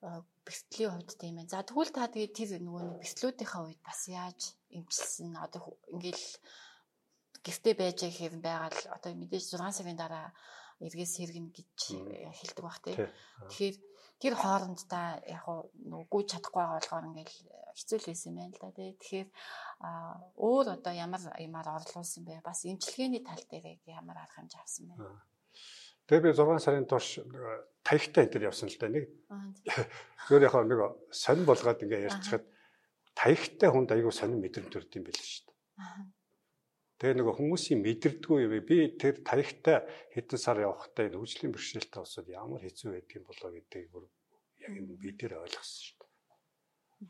бэлтгэлийн 0.00 0.92
хувьд 0.96 1.12
тийм 1.20 1.36
ээ. 1.44 1.52
За 1.52 1.60
тэгвэл 1.60 1.92
та 1.92 2.08
тэгээд 2.08 2.32
тэр 2.32 2.50
нөгөө 2.64 3.04
бэлтлүүдийнхээ 3.04 3.62
үед 3.68 3.80
бас 3.84 4.00
яаж 4.08 4.40
эмчилсэн 4.72 5.36
одоо 5.36 5.76
ингээл 5.92 6.26
гэртээ 7.44 7.74
байж 7.76 7.98
гэхээр 8.04 8.34
байгаад 8.40 8.76
одоо 8.96 9.12
мэдээж 9.12 9.44
6 9.56 9.76
сарын 9.76 10.00
дараа 10.00 10.32
эргээс 10.80 11.12
сэргэн 11.20 11.52
гэж 11.52 11.76
хэлдэг 12.32 12.64
бах 12.64 12.80
тий. 12.80 12.96
Тэгэхээр 12.96 13.76
тэр 14.20 14.34
хооронд 14.36 14.80
та 14.88 15.20
яг 15.28 15.44
нөгөө 15.44 16.08
гүйж 16.08 16.26
чадахгүй 16.32 16.64
болохоор 16.64 17.08
ингээл 17.12 17.36
хэцүү 17.76 17.98
л 18.00 18.08
байсан 18.08 18.28
юм 18.32 18.36
байна 18.40 18.56
л 18.56 18.62
да 18.64 18.70
тий. 18.72 18.90
Тэгэхээр 18.96 19.28
өөр 20.40 20.66
одоо 20.76 20.92
ямар 20.96 21.22
юмар 21.40 21.68
орлуулсан 21.76 22.24
бэ? 22.24 22.40
Бас 22.44 22.64
эмчилгээний 22.64 23.20
тал 23.24 23.44
дээр 23.48 23.80
ямар 23.84 24.16
арга 24.24 24.40
хэмжээ 24.40 24.60
авсан 24.60 24.88
бэ? 24.88 24.96
Тэгээ 26.10 26.26
би 26.26 26.30
6 26.34 26.58
сарын 26.58 26.90
турш 26.90 27.22
таягтай 27.86 28.26
энэ 28.26 28.32
төр 28.34 28.50
явсан 28.50 28.66
л 28.66 28.78
да 28.82 28.90
нэг. 28.90 29.06
Зүгээр 30.26 30.46
яг 30.50 30.54
нэг 30.66 30.80
сонир 31.14 31.46
болгоод 31.46 31.84
ингээ 31.86 32.10
ярьчихад 32.10 32.44
таягтай 33.14 33.70
хүнд 33.70 33.94
айгүй 33.94 34.10
сонир 34.10 34.42
мэдрэмт 34.42 34.74
төрд 34.74 34.90
юм 34.98 35.06
байл 35.06 35.22
шүү 35.22 35.46
дээ. 35.46 35.58
Тэгээ 36.98 37.14
нөгөө 37.14 37.34
хүмүүсийн 37.38 37.80
мэдэрдгүй 37.86 38.38
юм 38.42 38.54
би 38.66 38.76
тэр 38.98 39.22
таягтай 39.22 39.86
хэдэн 40.10 40.40
сар 40.42 40.58
явахдаа 40.66 41.06
энэ 41.06 41.14
хөгжлийн 41.14 41.54
бэрхшээлтэй 41.54 42.02
усууд 42.02 42.28
ямар 42.28 42.60
хэцүү 42.66 42.90
байдаг 42.90 43.14
юм 43.14 43.24
болоо 43.30 43.50
гэдгийг 43.54 43.88
бүр 43.94 44.04
яг 44.66 44.72
юм 44.74 44.86
би 44.98 45.14
тэр 45.14 45.38
ойлгосон 45.38 45.78
шүү 45.78 45.96
дээ. 45.96 46.10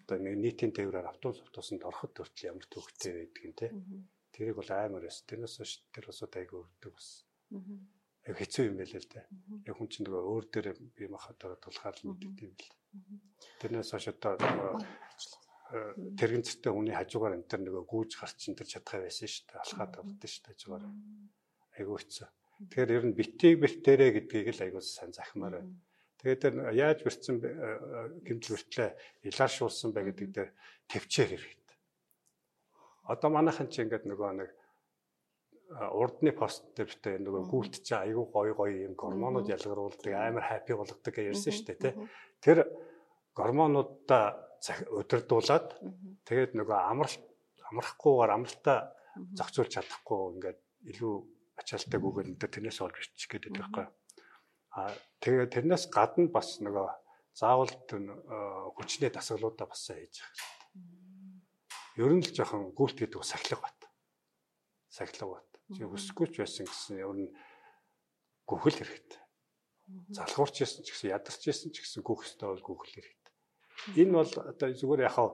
Одоо 0.05 0.19
нэг 0.21 0.35
нийтийн 0.45 0.77
тээврээр 0.77 1.09
автобус 1.09 1.41
автобусанд 1.41 1.89
ороход 1.89 2.15
хүртэл 2.15 2.53
ямар 2.53 2.67
төвхтэй 2.69 3.13
байдаг 3.17 3.43
юм 3.49 3.55
те. 3.57 3.67
Тэрийг 4.31 4.61
бол 4.61 4.71
аймаар 4.71 5.09
өс. 5.11 5.25
Тэрнээс 5.27 5.57
хойш 5.59 5.73
тэр 5.91 6.05
усууд 6.13 6.37
айгүй 6.39 6.59
өрдөг 6.63 6.93
бас. 6.95 7.09
Яг 8.29 8.37
хэцүү 8.37 8.69
юм 8.69 8.77
байл 8.77 8.93
л 8.97 9.09
да. 9.09 9.25
Яг 9.65 9.75
хүн 9.77 9.89
чинь 9.89 10.05
нөгөө 10.05 10.23
өөр 10.29 10.45
дээр 10.53 10.69
би 10.97 11.09
махад 11.09 11.41
ороод 11.41 11.63
тулахаар 11.65 11.97
л 11.97 12.07
мэддэг 12.13 12.45
юм 12.45 12.53
л. 12.53 12.69
Тэрнээс 13.65 13.91
хойш 13.97 14.13
одоо 14.13 14.37
тэрэгэн 16.19 16.45
цэцтэй 16.45 16.73
хүний 16.75 16.93
хажуугаар 16.93 17.39
энэ 17.39 17.49
төр 17.49 17.63
нөгөө 17.65 17.85
гүүж 17.87 18.11
гарч 18.19 18.51
энэ 18.51 18.59
төр 18.59 18.69
чадхаа 18.69 19.01
байсан 19.07 19.31
шүү 19.31 19.45
дээ. 19.49 19.63
Алхаад 19.63 19.93
авдсан 20.03 20.31
шүү 20.31 20.43
дээ 20.45 20.53
хажуугаар. 20.53 20.85
Айгуу 21.79 21.97
хэцүү. 21.97 22.29
Тэгэхээр 22.61 22.91
ер 22.93 23.05
нь 23.09 23.17
битийг 23.17 23.57
битэрэ 23.63 24.07
гэдгийг 24.21 24.49
л 24.53 24.65
айгуу 24.69 24.83
сайн 24.83 25.15
захимаар 25.17 25.63
байна. 25.63 25.79
Тэгээд 26.21 26.43
тэр 26.45 26.55
яаж 26.77 26.99
бэрцэн 27.07 27.37
гэмтэл 27.41 28.53
бэртлээ 28.53 28.91
илааршуулсан 29.33 29.91
бай 29.97 30.05
гэдэг 30.13 30.29
дээр 30.29 30.51
төвчээр 30.93 31.31
хэрэгтэй. 31.41 31.79
Одоо 33.09 33.31
манайхан 33.33 33.73
чи 33.73 33.81
ингээд 33.81 34.05
нөгөө 34.05 34.31
нэг 34.37 34.51
урдны 35.71 36.35
пост 36.35 36.67
дээр 36.75 36.89
битээ 36.91 37.17
нөгөө 37.23 37.43
гүйлт 37.47 37.75
чи 37.87 37.95
айгуу 37.95 38.27
гоё 38.35 38.55
гоё 38.59 38.91
юм 38.91 38.95
гормонууд 38.99 39.47
ялгаруулдаг 39.47 40.15
амар 40.19 40.43
хаппи 40.43 40.75
болгодог 40.75 41.15
гэж 41.15 41.31
ярьсан 41.31 41.53
шүү 41.55 41.67
дээ 41.71 41.79
тий. 41.79 41.95
Тэр 42.43 42.59
гормонуудаа 43.39 44.25
удирдуулад 44.91 45.79
тэгээд 46.27 46.59
нөгөө 46.59 46.79
амралт 46.91 47.23
амрахгүйгээр 47.71 48.35
амралтаа 48.35 48.79
зохицуулж 49.39 49.71
чадахгүй 49.79 50.21
ингээд 50.35 50.61
илүү 50.91 51.15
ачаалттай 51.63 52.01
гүгэл 52.03 52.31
энэ 52.35 52.43
тэрнээс 52.51 52.81
олж 52.83 52.97
ирчих 52.99 53.31
гэдэг 53.31 53.53
байхгүй. 53.55 53.87
А 54.75 54.91
тэгээд 55.23 55.55
тэрнээс 55.55 55.87
гадна 55.95 56.35
бас 56.35 56.59
нөгөө 56.59 56.89
заавал 57.35 57.71
хүчний 58.75 59.11
дасгалуудаа 59.11 59.67
бас 59.71 59.87
хийж 59.87 60.19
хэрэгтэй. 60.19 60.61
Ер 62.01 62.13
нь 62.15 62.25
л 62.25 62.35
жоохон 62.35 62.75
гүйлт 62.75 62.99
гэдэг 62.99 63.23
сахилга 63.23 63.63
бат. 63.63 63.79
Сахилга 64.89 65.39
бат. 65.39 65.50
Чи 65.71 65.87
өсгөөч 65.87 66.35
байсан 66.43 66.67
гэсэн 66.67 66.99
ер 66.99 67.13
нь 67.15 67.29
гүхэл 68.47 68.83
хэрэгтэй. 68.83 69.21
Залхуурч 70.11 70.57
байсан 70.63 70.83
ч 70.83 70.89
гэсэн 70.91 71.15
ядарч 71.15 71.43
байсан 71.47 71.71
ч 71.71 71.77
гэсэн 71.83 72.03
гүөх 72.03 72.27
ёстой 72.27 72.49
бол 72.51 72.67
гүхэл 72.75 72.95
хэрэгтэй. 72.99 73.35
Энэ 74.03 74.15
бол 74.19 74.33
одоо 74.51 74.69
зүгээр 74.75 75.07
яхаа 75.07 75.29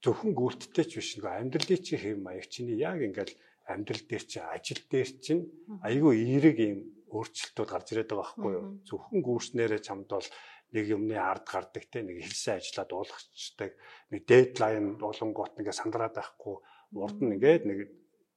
зөвхөн 0.00 0.32
гүйлттэй 0.32 0.84
ч 0.88 0.92
биш 0.96 1.10
нэг 1.20 1.28
амьдралын 1.28 1.84
чи 1.84 1.94
хэв 2.00 2.16
маяг 2.24 2.48
чиний 2.48 2.80
яг 2.80 3.04
ингээл 3.04 3.36
амьдрал 3.68 4.04
дээр 4.08 4.24
чи 4.24 4.38
ажил 4.40 4.82
дээр 4.88 5.10
чинь 5.20 5.44
айгүй 5.84 6.14
эерэг 6.24 6.56
юм 6.56 6.78
өөрчлөлтүүд 7.12 7.68
гарч 7.68 7.86
ирээд 7.92 8.10
байгаа 8.10 8.24
байхгүй 8.24 8.52
юу? 8.56 8.64
Зөвхөн 8.88 9.20
гүйснээрээ 9.20 9.80
чамд 9.84 10.08
бол 10.08 10.28
нэг 10.72 10.84
юмны 10.88 11.16
ард 11.18 11.44
гардаг 11.44 11.84
те 11.90 12.00
нэг 12.00 12.22
хэлсэн 12.22 12.62
ажиллаа 12.62 12.86
дуулгачдаг 12.86 13.70
нэг 14.14 14.20
дедлайн 14.24 14.86
болонгоот 14.96 15.58
нэгэ 15.58 15.72
сандраад 15.74 16.14
байхгүй 16.14 16.56
урд 16.94 17.18
нь 17.22 17.34
ингээд 17.34 17.64
нэг 17.66 17.78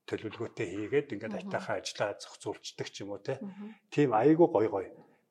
төлөвлөгөөтэй 0.09 0.67
хийгээд 0.67 1.13
ингээд 1.13 1.37
айтайхан 1.39 1.79
ажиллаа 1.79 2.11
зохицуулцдаг 2.19 2.87
ч 2.91 2.95
юм 3.03 3.15
уу 3.15 3.21
те. 3.23 3.39
Тийм 3.93 4.11
айгүй 4.11 4.47
гой 4.51 4.67
гой. 4.67 4.87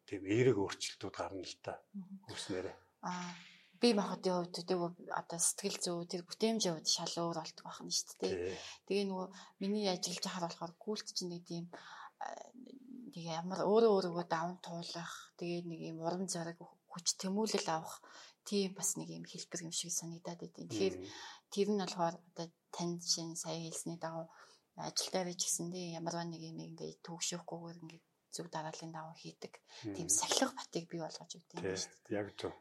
Тийм 0.09 0.23
эерэг 0.25 0.57
өөрчлөлтүүд 0.59 1.15
гарна 1.15 1.45
л 1.45 1.57
та. 1.65 1.81
Гүйснээрээ 2.29 2.77
аа 3.03 3.35
бие 3.83 3.99
махбодын 3.99 4.47
хувьд 4.47 4.55
тэг 4.63 4.79
одоо 5.11 5.39
сэтгэл 5.43 5.79
зүй 5.83 6.07
тэр 6.07 6.23
бүтээмжийн 6.23 6.75
хувьд 6.79 6.89
шал 6.95 7.15
өөр 7.19 7.39
болдог 7.43 7.65
байна 7.67 7.91
шүү 7.91 8.15
дээ. 8.23 8.55
Тэгээ 8.87 9.07
нөгөө 9.11 9.27
миний 9.59 9.91
ажиллаж 9.91 10.23
байхаар 10.23 10.47
болохоор 10.47 10.73
гүйлт 10.79 11.09
чинь 11.11 11.33
нэг 11.35 11.43
тийм 11.51 11.67
тэгээ 13.11 13.39
ямар 13.43 13.61
өөрөө 13.67 13.93
өөрийгөө 13.97 14.27
даван 14.31 14.59
туулах 14.63 15.13
тэгээ 15.39 15.61
нэг 15.67 15.81
юм 15.91 15.99
урам 16.07 16.25
зориг 16.31 16.59
хүч 16.93 17.07
тэмүүлэл 17.19 17.69
авах 17.75 17.99
тийм 18.47 18.71
бас 18.79 18.95
нэг 18.95 19.09
юм 19.19 19.27
хэлбэр 19.27 19.67
юм 19.67 19.75
шиг 19.75 19.91
санагдаад 19.91 20.41
байдیں۔ 20.47 20.71
Тэгэхээр 20.71 20.97
тэр 21.51 21.69
нь 21.75 21.83
болохоор 21.83 22.15
одоо 22.23 22.47
танд 22.71 23.03
шин 23.03 23.35
сая 23.35 23.59
хэлсний 23.59 23.99
дагуу 23.99 24.31
ажил 24.77 25.11
дээр 25.13 25.29
ч 25.37 25.43
гэсэн 25.47 25.69
тийм 25.73 25.97
ямар 26.01 26.17
нэг 26.25 26.41
юм 26.41 26.59
ингээд 26.61 27.05
төгшөхгүйгээр 27.05 27.81
ингээд 27.83 28.05
зөв 28.33 28.47
дарааллын 28.49 28.93
дагуу 28.97 29.17
хийдэг 29.21 29.53
тийм 29.97 30.09
сахилга 30.09 30.57
батыг 30.57 30.85
бий 30.89 31.01
болгож 31.05 31.33
өгдөг 31.37 31.61
юм 31.61 31.77
шүү 31.77 31.93
дээ. 32.09 32.17
Яг 32.17 32.29
зөв. 32.41 32.53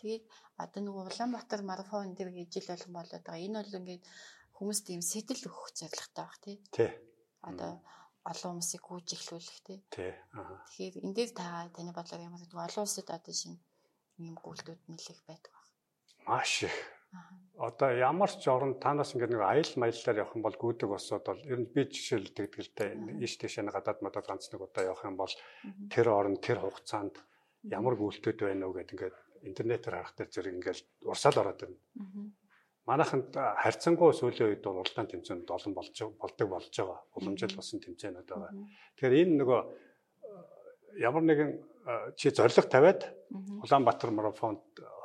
Тэгээд 0.00 0.24
одоо 0.64 0.80
нөгөө 0.80 1.04
Улаанбаатар 1.12 1.60
марафон 1.60 2.16
дээр 2.16 2.32
ижил 2.32 2.68
болгон 2.72 2.92
болоод 2.96 3.24
байгаа. 3.24 3.44
Энэ 3.44 3.60
бол 3.60 3.78
ингээд 3.80 4.02
хүмүүс 4.56 4.80
тийм 4.88 5.00
сэтэл 5.04 5.44
өгөх 5.48 5.68
зорилготой 5.76 6.24
баг 6.24 6.36
тий. 6.40 6.56
Тий. 6.72 6.90
Одоо 7.44 7.70
олон 8.24 8.50
хүмүүсийг 8.56 8.82
гүйж 8.88 9.08
эхлүүлэх 9.12 9.58
тий. 9.68 9.78
Тий. 9.92 10.12
Тэгэхээр 10.72 10.94
энэ 11.04 11.16
дээр 11.16 11.32
та 11.36 11.68
таны 11.76 11.92
бодлоор 11.92 12.24
ямар 12.24 12.40
гэдэг 12.40 12.56
олон 12.64 12.84
улсад 12.88 13.08
одоо 13.12 13.34
шинэ 13.36 13.60
ийм 14.24 14.34
гүйлтүүд 14.40 14.80
нэлэх 14.88 15.20
байдаг 15.28 15.52
баг. 15.52 15.68
Маш 16.24 16.64
их 16.64 16.76
одоо 17.58 17.90
ямар 17.94 18.30
ч 18.30 18.50
орнд 18.50 18.82
танаас 18.82 19.14
ингээд 19.14 19.34
нэг 19.34 19.42
аял 19.46 19.72
маяллаар 19.78 20.20
явах 20.26 20.34
юм 20.34 20.42
бол 20.42 20.58
гүйдэг 20.58 20.88
босоод 20.90 21.22
бол 21.22 21.42
ер 21.46 21.58
нь 21.62 21.70
би 21.70 21.86
жишээл 21.86 22.34
тэгдгэлтэй 22.34 23.22
ийш 23.22 23.38
тийш 23.38 23.62
гадаад 23.62 24.02
мадад 24.02 24.26
ганц 24.26 24.50
нэг 24.50 24.60
удаа 24.62 24.90
явах 24.90 25.06
юм 25.06 25.14
бол 25.14 25.30
тэр 25.86 26.06
орнд 26.10 26.42
тэр 26.42 26.58
хугацаанд 26.66 27.14
ямар 27.70 27.94
гүйлтэд 27.94 28.42
байна 28.42 28.66
уу 28.66 28.74
гэдэг 28.74 28.94
ингээд 28.98 29.16
интернетээр 29.46 29.94
харахтай 29.94 30.26
зэрэг 30.26 30.54
ингээд 30.58 30.80
урсаал 31.06 31.38
ороод 31.46 31.60
байна. 31.62 31.78
Манайханд 32.84 33.30
харьцангуй 33.32 34.12
сүүлийн 34.12 34.50
үед 34.50 34.64
бол 34.66 34.82
уралдаан 34.82 35.08
тэмцээнд 35.08 35.48
олон 35.48 35.72
болж 35.72 35.96
болдог 36.20 36.48
болж 36.50 36.74
байгаа. 36.74 37.00
Уламжил 37.16 37.56
болсон 37.56 37.80
тэмцээнүүд 37.80 38.28
байгаа. 38.28 38.52
Тэгэхээр 38.98 39.20
энэ 39.24 39.38
нөгөө 39.40 39.60
ямар 41.00 41.22
нэгэн 41.22 41.50
чи 42.16 42.28
зориг 42.30 42.68
тавиад 42.68 43.08
Улаанбаатар 43.64 44.10
марафонд 44.10 44.60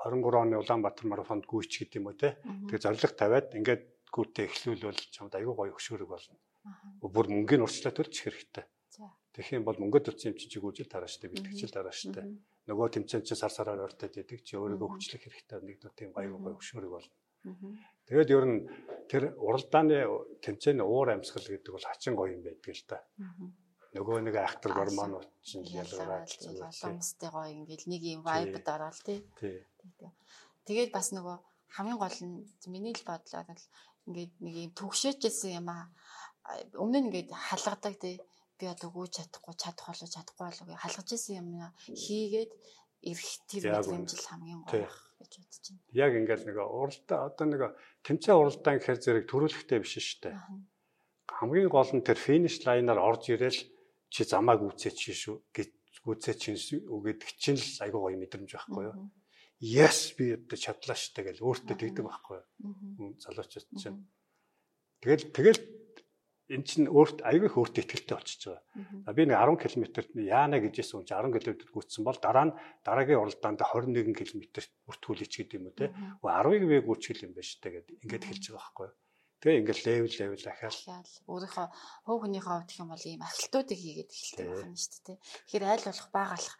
23 0.06 0.40
оны 0.40 0.56
Улаанбаатар 0.60 1.06
марафонд 1.12 1.44
гүйч 1.44 1.84
гэдэг 1.84 2.00
юм 2.00 2.08
уу 2.08 2.16
те. 2.16 2.40
Тэгээ 2.44 2.84
зориг 2.84 3.14
тавиад 3.20 3.52
ингээд 3.56 3.84
гүйтэй 4.08 4.48
эхлүүлвэл 4.48 5.02
чамд 5.12 5.36
аюу 5.36 5.54
гоё 5.56 5.76
хөшөөрөг 5.76 6.10
болно. 6.10 6.40
Бүр 7.04 7.28
мөнгөний 7.28 7.68
урчлаа 7.68 7.92
төрчих 7.92 8.32
хэрэгтэй. 8.32 8.66
Тэгэх 9.36 9.60
юм 9.60 9.68
бол 9.68 9.78
мөнгө 9.78 10.00
төрсөн 10.08 10.34
юм 10.34 10.38
чи 10.40 10.60
гүйжил 10.60 10.90
дараа 10.90 11.12
штэ 11.12 11.30
бэлтгэжил 11.30 11.76
дараа 11.76 11.94
штэ. 11.94 12.26
Нөгөө 12.68 12.88
тэмцээн 12.96 13.24
чи 13.28 13.36
сар 13.36 13.52
сараар 13.54 13.86
ойртоод 13.86 14.16
идэг 14.18 14.42
чи 14.44 14.58
өөрийгөө 14.58 14.90
хүчлэх 14.90 15.24
хэрэгтэй 15.24 15.60
нэг 15.62 15.78
дуу 15.84 15.94
тийм 15.94 16.12
аюу 16.16 16.42
гоё 16.42 16.58
хөшөөрөг 16.58 16.92
болно. 16.92 17.16
Тэгээд 18.10 18.34
ер 18.36 18.46
нь 18.50 18.60
тэр 19.08 19.24
уралдааны 19.38 19.98
тэмцээний 20.44 20.84
уур 20.84 21.14
амьсгал 21.14 21.46
гэдэг 21.46 21.72
бол 21.72 21.88
хачин 21.88 22.14
гоё 22.18 22.34
юм 22.36 22.44
байдаг 22.44 22.74
л 22.74 22.84
та 22.90 22.98
нөгөө 23.98 24.22
нэг 24.22 24.36
ахтар 24.38 24.74
гормонууд 24.78 25.30
чинь 25.42 25.66
ялгараад 25.66 26.30
олон 26.30 26.70
хүмүүстэй 26.70 27.30
гоё 27.34 27.50
ингээл 27.58 27.90
нэг 27.90 28.02
юм 28.06 28.22
vibe 28.22 28.62
дараал 28.62 29.00
тий. 29.02 29.26
Тэгээд 30.65 30.91
бас 30.93 31.12
нөгөө 31.15 31.38
хамгийн 31.75 31.99
гол 31.99 32.17
нь 32.25 32.45
миний 32.69 32.93
л 32.93 33.08
бодлоор 33.08 33.47
л 33.49 33.65
ингээд 34.10 34.34
нэг 34.41 34.56
юм 34.69 34.71
төгшөөжсэн 34.73 35.58
юм 35.60 35.67
аа. 35.69 35.86
Өмнө 36.78 36.99
нь 36.99 37.08
ингээд 37.10 37.30
халгадаг 37.30 37.95
тий. 38.02 38.17
Би 38.58 38.65
одоо 38.67 38.89
гүйж 38.91 39.23
чадахгүй 39.23 39.56
чадах 39.56 39.88
болоо 39.88 40.10
чадахгүй 40.10 40.45
болоо 40.49 40.65
гэж 40.67 40.78
халгаж 40.84 41.10
исэн 41.15 41.39
юм 41.39 41.47
хийгээд 41.88 42.52
ирэх 43.08 43.32
тэр 43.47 43.63
мэдрэмжил 43.71 44.25
хамгийн 44.28 44.62
гоё 44.67 44.89
гэж 45.19 45.32
бодож 45.39 45.63
байна. 45.63 45.82
Яг 45.95 46.12
ингээд 46.19 46.43
нэг 46.43 46.58
уралдаа 46.60 47.19
одоо 47.32 47.45
нэг 47.47 47.62
тэмцээн 48.04 48.39
уралдаан 48.39 48.78
гэхэр 48.80 48.99
зэрэг 48.99 49.25
төрүүлэхтэй 49.32 49.80
биш 49.80 49.95
шүү 49.95 50.19
дээ. 50.28 50.36
Хамгийн 51.39 51.71
гол 51.71 51.91
нь 51.95 52.04
тэр 52.04 52.19
финиш 52.19 52.60
лайнаар 52.67 52.99
орж 52.99 53.32
ирээл 53.32 53.62
чи 54.12 54.21
замааг 54.28 54.60
үүсээ 54.65 54.91
чи 54.91 55.13
шүү 55.15 55.36
гэж 55.56 55.69
үүсээ 56.04 56.36
чи 56.36 56.49
үгээд 56.84 57.21
чинь 57.39 57.60
л 57.60 57.84
айгуу 57.86 58.10
гоё 58.10 58.17
мэдрэмж 58.19 58.52
байхгүй 58.60 58.84
юу. 58.91 58.95
Yes 59.60 60.15
би 60.15 60.39
одоо 60.39 60.56
чадлаа 60.56 60.95
штэ 60.95 61.28
гэж 61.28 61.43
өөртөө 61.43 61.76
тэгдэг 61.76 62.06
байхгүй. 62.08 62.39
Залуучууд 63.19 63.67
чинь. 63.76 64.08
Тэгэл 65.04 65.36
тэгэл 65.36 65.60
эн 66.50 66.63
чинь 66.63 66.88
өөрт 66.88 67.28
айгүй 67.28 67.52
өөртөө 67.52 67.84
ихтэй 67.84 68.15
болчихж 68.15 68.56
байгаа. 68.56 69.13
Би 69.13 69.28
нэг 69.28 69.38
10 69.38 69.60
км-т 69.60 70.15
яана 70.24 70.63
гэжсэн 70.63 71.04
юм 71.04 71.06
чи 71.06 71.13
10 71.13 71.36
км 71.36 71.60
гүйцсэн 71.76 72.04
бол 72.08 72.17
дараа 72.17 72.45
нь 72.50 72.58
дараагийн 72.88 73.19
уралдаанд 73.19 73.60
21 73.60 74.15
км 74.15 74.41
бүртгүүлээч 74.88 75.34
гэдэг 75.43 75.60
юм 75.60 75.69
уу 75.69 75.76
те. 75.76 75.91
10-ыг 76.24 76.63
би 76.63 76.78
гүйчих 76.80 77.22
юм 77.28 77.36
байна 77.36 77.52
штэ 77.52 77.69
гэд 77.69 77.88
ингээд 78.02 78.28
хэлж 78.32 78.43
байгаа 78.50 78.63
байхгүй 78.63 78.88
юу. 78.89 78.98
Тэгээ 79.39 79.60
ингээл 79.60 79.86
левел 79.88 80.15
левел 80.19 80.43
дахиад 80.43 80.76
өөрийнхөө 81.32 81.67
хөв 82.08 82.17
хүнийхээ 82.19 82.54
хувьд 82.56 82.69
гэх 82.72 82.82
юм 82.82 82.91
бол 82.91 83.06
ийм 83.08 83.22
архилтуудыг 83.24 83.80
хийгээд 83.80 84.12
эхэлдэг 84.12 84.48
байна 84.52 84.76
шүү 84.76 85.04
дээ. 85.06 85.17
Тэгэхээр 85.19 85.63
айл 85.63 85.86
болох 85.88 86.10
баагалах 86.12 86.56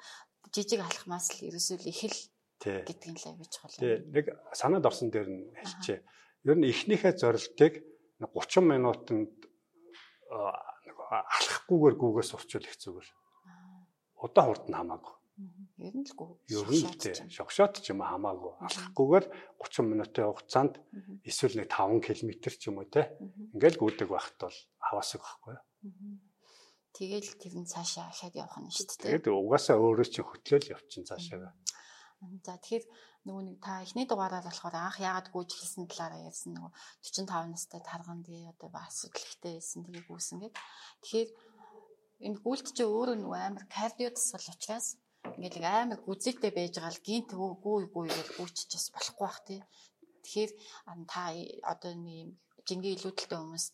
жижиг 0.54 0.80
алхмаас 0.80 1.28
л 1.36 1.44
ерөөсөө 1.50 1.78
л 1.82 1.92
их 1.92 2.02
л 2.08 2.20
гэдгийг 2.60 3.18
л 3.20 3.30
авиж 3.32 3.50
чухал. 3.56 3.72
Нэг 4.12 4.26
санаад 4.52 4.86
орсон 4.86 5.10
дээр 5.10 5.30
нь 5.32 5.52
хэлчихэ. 5.56 6.04
Ер 6.46 6.58
нь 6.60 6.68
эхнийхээ 6.68 7.16
зорилтыг 7.16 7.84
30 8.20 8.68
минутанд 8.68 9.32
алхахгүйгээр 11.10 11.96
гүгээс 11.96 12.36
урчвал 12.36 12.68
их 12.68 12.76
зүгээр. 12.78 13.10
Удаа 14.20 14.46
хурд 14.46 14.68
нь 14.68 14.76
хамаагүй. 14.76 15.16
Ер 15.80 15.96
нь 15.96 16.04
л 16.04 16.14
гүү. 16.20 16.30
Ер 16.52 16.68
нь 16.68 16.84
л 16.84 17.32
шогшоот 17.32 17.80
ч 17.80 17.96
юм 17.96 18.04
хамаагүй. 18.04 18.54
Алхахгүйгээр 18.60 19.26
30 19.56 19.88
минутын 19.88 20.28
хугацаанд 20.28 20.74
эсвэл 21.24 21.64
нэг 21.64 21.72
5 21.72 22.04
км 22.04 22.32
ч 22.44 22.68
юм 22.68 22.84
уу 22.84 22.92
те. 22.92 23.16
Ингээл 23.56 23.80
гүйдэг 23.80 24.12
байхад 24.12 24.36
бол 24.52 24.58
хаваасаг 24.84 25.24
байхгүй 25.24 25.56
юу? 25.56 25.64
Тэгэл 26.92 27.32
тэр 27.40 27.56
нь 27.56 27.70
цаашаа 27.70 28.12
ахаад 28.12 28.36
явах 28.36 28.60
нь 28.60 28.68
шүү 28.68 29.00
дээ. 29.00 29.24
Тэгээд 29.24 29.32
угаасаа 29.32 29.80
өөрөө 29.80 30.08
чинь 30.12 30.28
хөтлөөл 30.28 30.74
явчихын 30.76 31.08
цаашаа. 31.08 31.56
За 32.20 32.60
тэгэхээр 32.60 32.86
нөгөө 33.28 33.44
нэг 33.48 33.58
та 33.64 33.80
эхний 33.80 34.04
дугаараар 34.04 34.44
болохоор 34.44 34.76
анх 34.76 34.98
яагаад 35.00 35.32
гүйж 35.32 35.50
хэлсэн 35.56 35.88
талаараа 35.88 36.28
ярьсан 36.28 36.52
нөгөө 36.52 36.72
45 37.00 37.48
настай 37.56 37.80
тарган 37.80 38.20
тий 38.28 38.44
одоо 38.44 38.70
асуудал 38.76 39.24
ихтэй 39.24 39.54
байсан 39.56 39.88
тгийг 39.88 40.08
үүсэн 40.12 40.38
гэд. 40.44 40.56
Тэгэхээр 41.00 41.30
энэ 42.28 42.42
гүйлт 42.44 42.68
чи 42.76 42.84
өөрөө 42.84 43.18
нөгөө 43.24 43.40
амар 43.40 43.66
кардио 43.72 44.12
тасгал 44.12 44.52
учраас 44.52 45.00
ингээд 45.24 45.64
амар 45.64 46.00
гүзэлтэй 46.04 46.52
байж 46.52 46.74
байгаа 46.76 46.92
л 46.92 47.06
гинт 47.08 47.32
гүү 47.32 47.52
гүү 47.64 47.78
гэж 47.88 48.30
гүйчих 48.36 48.68
бас 48.68 48.88
болохгүй 48.92 49.24
бах 49.24 49.40
тий. 49.48 49.60
Тэгэхээр 50.24 50.52
та 51.08 51.24
одоо 51.72 51.94
нэг 51.96 52.36
жингийн 52.68 52.96
илүүдэлтэй 53.00 53.40
хүмүүс 53.40 53.66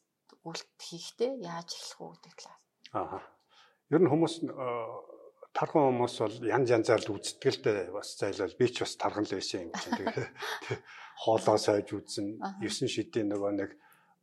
гүйлт 0.45 0.69
хийхдээ 0.77 1.31
яаж 1.41 1.69
эхлэх 1.73 2.01
үү 2.01 2.12
гэдэг 2.13 2.34
талаар. 2.38 2.62
Аа. 2.93 3.19
Ер 3.93 4.01
нь 4.01 4.10
хүмүүс 4.10 4.36
тархан 5.55 5.87
хүмүүс 5.87 6.15
бол 6.19 6.35
янз 6.51 6.69
янзаар 6.75 7.01
л 7.07 7.15
дээ 7.15 7.95
бас 7.95 8.19
зайлал 8.19 8.59
би 8.59 8.67
ч 8.67 8.83
бас 8.83 8.93
тархан 8.99 9.23
л 9.23 9.33
байсан 9.39 9.65
юм 9.65 9.71
чинь 9.71 9.95
тэгээ 9.95 10.27
хоолоо 11.23 11.57
сойж 11.57 11.87
үзэн 11.95 12.27
9 12.59 12.91
шидийн 12.91 13.31
нөгөө 13.31 13.51
нэг 13.55 13.71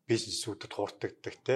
бизнесүүдэд 0.05 0.73
хуурдагддаг 0.77 1.37
те 1.40 1.55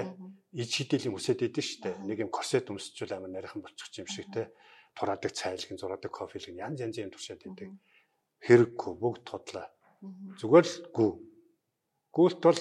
иж 0.56 0.68
шидилийн 0.72 1.12
үсэд 1.12 1.44
идэв 1.44 1.60
штэ 1.60 1.90
нэг 2.08 2.24
юм 2.24 2.30
корсет 2.32 2.72
өмсчүүл 2.72 3.12
амар 3.12 3.30
нарийнхан 3.30 3.60
болчих 3.60 4.00
юм 4.00 4.08
шиг 4.08 4.32
те 4.32 4.48
тураадаг 4.96 5.32
цайлгын 5.36 5.76
зураадаг 5.76 6.10
кофелг 6.10 6.56
янз 6.56 6.80
янзын 6.80 7.06
юм 7.06 7.12
туршаад 7.12 7.44
байдаг. 7.44 7.68
Хэрэггүй 8.46 8.92
бүгд 8.96 9.22
тодлоо. 9.28 9.68
Зүгээр 10.40 10.66
л 10.66 10.76
гүү. 10.96 11.12
Гүйлт 12.16 12.40
бол 12.40 12.60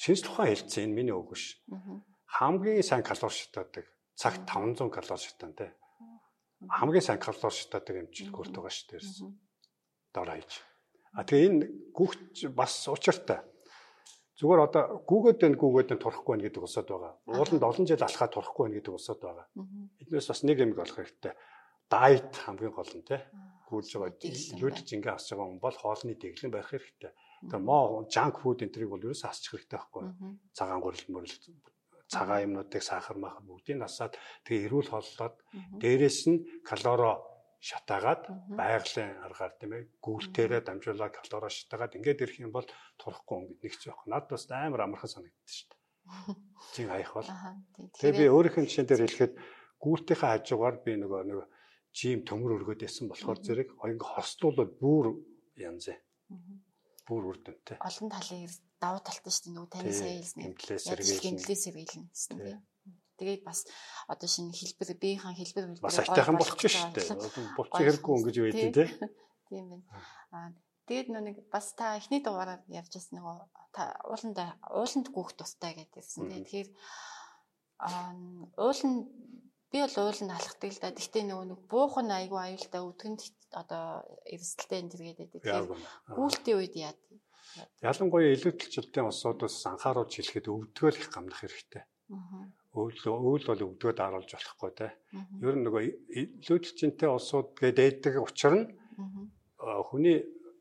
шинж 0.00 0.20
тухайн 0.24 0.56
хэлцээ 0.56 0.88
энэ 0.88 0.96
миний 0.96 1.12
үг 1.12 1.36
биш. 1.36 1.60
Хамгийн 2.40 2.80
сайн 2.80 3.04
калори 3.04 3.36
шатаадаг. 3.36 3.84
Цагт 4.16 4.48
500 4.48 4.88
калори 4.88 5.20
шатаантай. 5.20 5.70
Хамгийн 6.64 7.04
сайн 7.04 7.20
калори 7.20 7.52
шатаадаг 7.52 7.96
юм 7.96 8.08
чинь 8.14 8.32
гүйлт 8.32 8.54
байгаа 8.56 8.72
шүү 8.72 8.88
дээ. 8.96 9.02
Дор 10.14 10.28
хаяж. 10.32 10.52
А 11.12 11.24
тэгээ 11.24 11.48
энэ 11.52 11.66
гүгч 11.92 12.48
бас 12.56 12.88
учиртай. 12.88 13.44
Зүгээр 14.40 14.64
одоо 14.64 15.04
гүүгээд 15.04 15.38
байна 15.40 15.60
гүүгээд 15.60 15.88
байна 15.92 16.02
турахгүй 16.04 16.32
байна 16.32 16.44
гэдэг 16.48 16.62
усад 16.64 16.88
байгаа. 16.88 17.12
Ууланд 17.28 17.64
олон 17.64 17.86
жил 17.88 18.04
алхаад 18.04 18.32
турахгүй 18.32 18.62
байна 18.68 18.76
гэдэг 18.80 18.94
усад 18.96 19.20
байгаа. 19.20 19.46
Эднээс 20.00 20.28
бас 20.28 20.40
нэг 20.44 20.56
юм 20.60 20.72
олох 20.76 20.96
хэрэгтэй 20.96 21.34
дайет 21.90 22.34
хамгийн 22.34 22.74
гол 22.74 22.92
нь 22.98 23.06
тий 23.06 23.20
гүйлж 23.70 23.90
байгаа 23.94 24.18
илүүдж 24.22 24.88
ингээ 24.94 25.14
асж 25.14 25.30
байгаа 25.30 25.46
хүн 25.46 25.62
бол 25.62 25.76
хоолны 25.78 26.14
дэглэн 26.18 26.52
байх 26.54 26.70
хэрэгтэй. 26.70 27.12
Тэгээ 27.46 27.62
моо 27.62 28.06
жанк 28.10 28.42
фуд 28.42 28.62
энтрийг 28.62 28.90
бол 28.90 29.02
ерөөсөө 29.06 29.30
асчих 29.30 29.54
хэрэгтэй 29.54 29.78
байхгүй. 29.78 30.04
Цагаан 30.54 30.82
гурил 30.82 31.06
мөрөл 31.10 31.34
цагаан 32.12 32.44
юмнуудыг 32.46 32.82
сахар 32.82 33.16
мах 33.18 33.42
бүгдийг 33.42 33.78
насаад 33.82 34.14
тэгээ 34.46 34.66
эрүүл 34.66 34.90
хооллоод 34.90 35.36
дээрэс 35.82 36.20
нь 36.30 36.38
калоро 36.62 37.12
шатаагаад 37.68 38.22
байгалийн 38.58 39.16
аргаар 39.26 39.52
тийм 39.58 39.72
ээ 39.74 39.82
гүйлтээрээ 40.04 40.62
дамжуулаад 40.64 41.14
калоро 41.18 41.48
шатаагаад 41.50 41.96
ингээд 41.98 42.22
ирэх 42.22 42.38
юм 42.44 42.52
бол 42.54 42.68
турахгүй 43.00 43.38
ингээд 43.42 43.58
нэг 43.62 43.74
ч 43.74 43.90
явах. 43.90 44.06
Наад 44.06 44.26
бас 44.30 44.44
амар 44.50 44.86
амархан 44.86 45.10
санагддаг 45.10 45.50
шүү 45.50 45.68
дээ. 45.70 45.80
Чин 46.74 46.88
хаях 46.92 47.12
бол. 47.16 47.30
Тэгээ 47.98 48.18
би 48.20 48.24
өөрийнхөө 48.30 48.64
жишээн 48.70 48.86
дээр 48.86 49.02
хэлэхэд 49.02 49.34
гүйлтийнхаа 49.82 50.30
хажуугаар 50.38 50.76
би 50.84 50.92
нөгөө 51.00 51.22
нөгөө 51.26 51.46
жим 51.96 52.20
төмөр 52.28 52.54
өргөд 52.60 52.80
байсан 52.84 53.10
болохоор 53.10 53.38
зэрэг 53.42 53.68
ингээ 53.72 54.12
хорслуулаад 54.14 54.72
бүр 54.78 55.06
янз 55.58 55.90
ээ. 55.90 55.98
Бүр 57.08 57.22
үр 57.34 57.38
дүнтэй. 57.42 57.80
Олон 57.80 58.08
талын 58.12 58.46
давуу 58.80 59.00
талтай 59.00 59.32
шүү 59.32 59.44
дээ 59.48 59.54
нөгөө 59.56 59.72
таны 59.72 59.92
сая 59.92 60.14
хэлсэн. 60.20 60.40
Гэмтлээ 60.42 61.58
сэргийлнэ 61.64 62.08
гэсэн 62.12 62.36
тийм. 62.40 62.60
Тэгээд 63.16 63.42
бас 63.48 63.64
одоо 64.06 64.28
шинэ 64.28 64.52
хэлбэр 64.52 64.90
биеийн 65.00 65.36
хэлбэр 65.36 65.64
бас 65.80 65.98
айтайхан 66.04 66.36
болчих 66.36 66.72
шүү 66.72 66.92
дээ. 66.92 67.56
Болчих 67.56 67.80
хэрэггүй 67.80 68.14
ингэж 68.20 68.36
байдیں۔ 68.44 68.72
тий. 68.76 68.88
Тийм 69.48 69.64
байна. 69.72 69.86
Аа 70.36 70.52
тэгээд 70.84 71.08
нэг 71.16 71.36
бас 71.48 71.72
та 71.72 71.96
эхний 71.96 72.20
дугаараар 72.20 72.60
ярьж 72.68 72.92
байсан 72.92 73.16
нөгөө 73.16 73.36
та 73.72 73.96
ууланд 74.04 74.36
ууланд 74.68 75.06
гүөх 75.08 75.32
тустай 75.32 75.72
гэдээсэн 75.80 76.28
тий. 76.28 76.40
Тэгэхээр 76.44 76.68
аа 77.80 78.12
ууланд 78.60 79.08
Би 79.70 79.82
бол 79.82 79.96
ууланд 79.98 80.30
алхдаг 80.30 80.70
л 80.70 80.80
да. 80.80 80.94
Гэхдээ 80.94 81.24
нөгөө 81.26 81.46
нэг 81.50 81.60
буухан 81.66 82.08
айгу 82.14 82.38
аюултай 82.38 82.80
өвдгөнд 82.80 83.20
одоо 83.50 84.06
эрсдэлтэй 84.30 84.78
энэ 84.80 84.92
төргээд 84.94 85.18
байдаг. 85.20 85.42
Тэгэхээр 85.42 85.66
гүйлтийн 86.16 86.58
үед 86.62 86.74
яа. 86.78 86.94
Ялангуяа 87.82 88.34
илүүдэлчлэлтийн 88.36 89.08
улсуудаас 89.08 89.56
анхааруулж 89.70 90.12
хэлэхэд 90.12 90.46
өвдгөөл 90.48 91.00
их 91.00 91.08
гамнах 91.12 91.40
хэрэгтэй. 91.40 91.84
Өвөл 92.76 93.02
өвөл 93.08 93.44
бол 93.48 93.62
өвдгөөд 93.66 93.98
харуулж 94.00 94.30
болохгүй 94.36 94.72
те. 94.76 94.88
Ер 95.40 95.54
нь 95.56 95.64
нөгөө 95.64 95.82
илүүдэлчинтэй 96.44 97.08
улсууд 97.08 97.56
гэдэг 97.56 98.20
учир 98.20 98.54
нь 98.56 98.64
хүний 99.88 100.18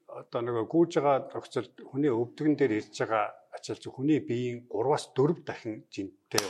одоо 0.07 0.41
нөгөө 0.41 0.65
гүйж 0.71 0.91
байгаа 0.95 1.17
нөхцөл 1.35 1.67
хүний 1.91 2.11
өвдгөн 2.11 2.55
дээр 2.55 2.73
ирж 2.79 2.95
байгаа 3.03 3.25
ачаал 3.51 3.81
зөв 3.83 3.91
хүний 3.99 4.19
биеийн 4.23 4.63
3-аас 4.71 5.11
4 5.11 5.43
дахин 5.43 5.83
жинтэй 5.91 6.43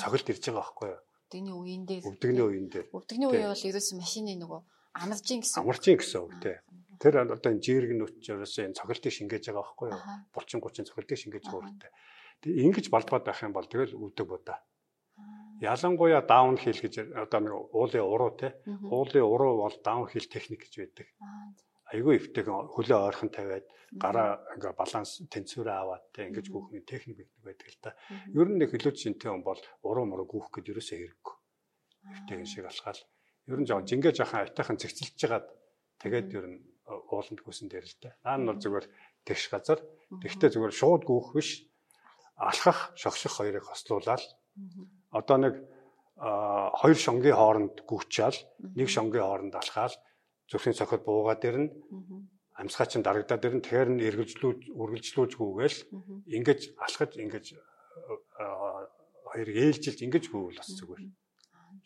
цогт 0.00 0.28
ирж 0.32 0.44
байгаа 0.48 0.64
байхгүй 0.64 0.88
юу? 0.88 1.00
өвдөгний 1.28 1.54
үеийн 1.60 1.84
дээр. 1.84 2.02
Өвдөгний 2.08 2.44
үеийн 2.48 2.68
дээр. 2.72 2.86
Өвдөгний 2.96 3.28
үе 3.28 3.44
бол 3.52 3.68
ерөөсөн 3.68 3.96
машины 4.00 4.32
нөгөө 4.40 4.60
амаржин 5.04 5.40
гэсэн. 5.44 5.60
Амаржин 5.60 5.96
гэсэн 6.00 6.20
үг 6.24 6.34
тий 6.40 6.56
Тэр 7.04 7.20
одоо 7.20 7.50
энэ 7.52 7.60
жирэг 7.60 7.92
нүч 7.92 8.24
ерөөсөө 8.32 8.64
энэ 8.64 8.78
цогцолтыг 8.80 9.12
шингээж 9.12 9.52
байгаа 9.52 9.60
байхгүй 9.60 9.88
юу? 9.92 10.00
30 10.32 10.64
30 10.64 10.88
цогцолтыг 10.88 11.18
шингээж 11.20 11.44
байгаа 11.44 11.60
үүрэгтэй 11.60 11.92
тэг 12.40 12.52
ингэж 12.64 12.86
балдгаад 12.88 13.24
байх 13.28 13.44
юм 13.44 13.52
бол 13.52 13.68
тэгэл 13.68 13.92
өвдөг 13.92 14.26
будаа 14.32 14.58
ялангуяа 15.60 16.22
даун 16.26 16.56
хил 16.58 16.74
гэж 16.74 17.14
одоо 17.14 17.40
нэг 17.40 17.54
уулын 17.78 18.04
уруу 18.12 18.32
тий 18.40 18.52
уулын 18.90 19.24
уруу 19.32 19.52
бол 19.62 19.76
даун 19.84 20.06
хил 20.10 20.26
техник 20.26 20.66
гэж 20.66 20.74
байдаг. 20.82 21.08
Айгүй 21.92 22.18
эвтэйгэн 22.18 22.74
хөлөө 22.74 22.98
ойрхон 23.06 23.30
тавиад 23.30 23.66
гараа 23.94 24.42
ингээ 24.56 24.74
баланс 24.74 25.22
тэнцвэрээ 25.30 25.76
аваад 25.78 26.04
те 26.10 26.26
ингэж 26.26 26.46
гүөхний 26.50 26.82
техник 26.82 27.30
байдаг 27.46 27.68
л 27.70 27.78
да. 27.82 27.90
Ер 28.34 28.48
нь 28.50 28.58
нэг 28.58 28.74
хөлөөч 28.74 28.98
шинтэй 28.98 29.30
хүн 29.30 29.46
бол 29.46 29.60
уруу 29.86 30.04
муруу 30.08 30.26
гүөх 30.26 30.50
гэж 30.50 30.64
ерөөсөө 30.74 30.98
хэрэггүй. 30.98 31.34
Эвтэйгэн 32.18 32.50
шиг 32.50 32.66
алхаал. 32.66 33.00
Ер 33.46 33.58
нь 33.62 33.68
жоо 33.68 33.80
жингээ 33.86 34.12
жоохон 34.16 34.42
айтайхан 34.42 34.80
зэгцэлж 34.80 35.14
жагаад 35.14 35.46
тэгээд 36.02 36.28
ер 36.34 36.46
нь 36.50 36.58
ууланд 36.86 37.40
гүсэн 37.40 37.68
дээр 37.68 37.86
л 37.86 37.96
да. 38.02 38.10
Наа 38.24 38.36
нь 38.38 38.48
бол 38.48 38.60
зүгээр 38.60 38.86
тэгш 39.24 39.44
газар. 39.48 39.80
Тэгтээ 40.20 40.50
зүгээр 40.52 40.74
шууд 40.74 41.02
гүөх 41.08 41.32
биш. 41.36 41.64
Алхах, 42.36 42.92
шогших 42.98 43.32
хоёрыг 43.38 43.64
хослуулаад 43.64 44.22
одоо 45.14 45.36
нэг 45.38 45.54
хоёр 46.16 46.98
шонгийн 46.98 47.34
хооронд 47.38 47.74
гүчаал 47.88 48.38
нэг 48.74 48.88
шонгийн 48.90 49.24
хооронд 49.24 49.54
алхаал 49.54 49.94
зүрхний 50.50 50.74
цохид 50.74 51.02
буугаад 51.06 51.42
ирнэ. 51.42 51.72
Амьсгаа 52.54 52.86
чинь 52.86 53.02
дарагдаад 53.02 53.44
ирнэ. 53.46 53.64
Тэгэхээр 53.64 53.90
нь 53.94 54.04
эргэлжлүүж 54.08 54.60
үргэлжлүүлжгүйгээл 54.78 55.78
ингэж 56.36 56.60
алхаж 56.78 57.10
ингэж 57.18 57.46
хоёр 59.26 59.48
ээлжилж 59.50 59.98
ингэж 60.06 60.24
гүйвэл 60.30 60.60
бас 60.60 60.70
зүгээр. 60.70 61.02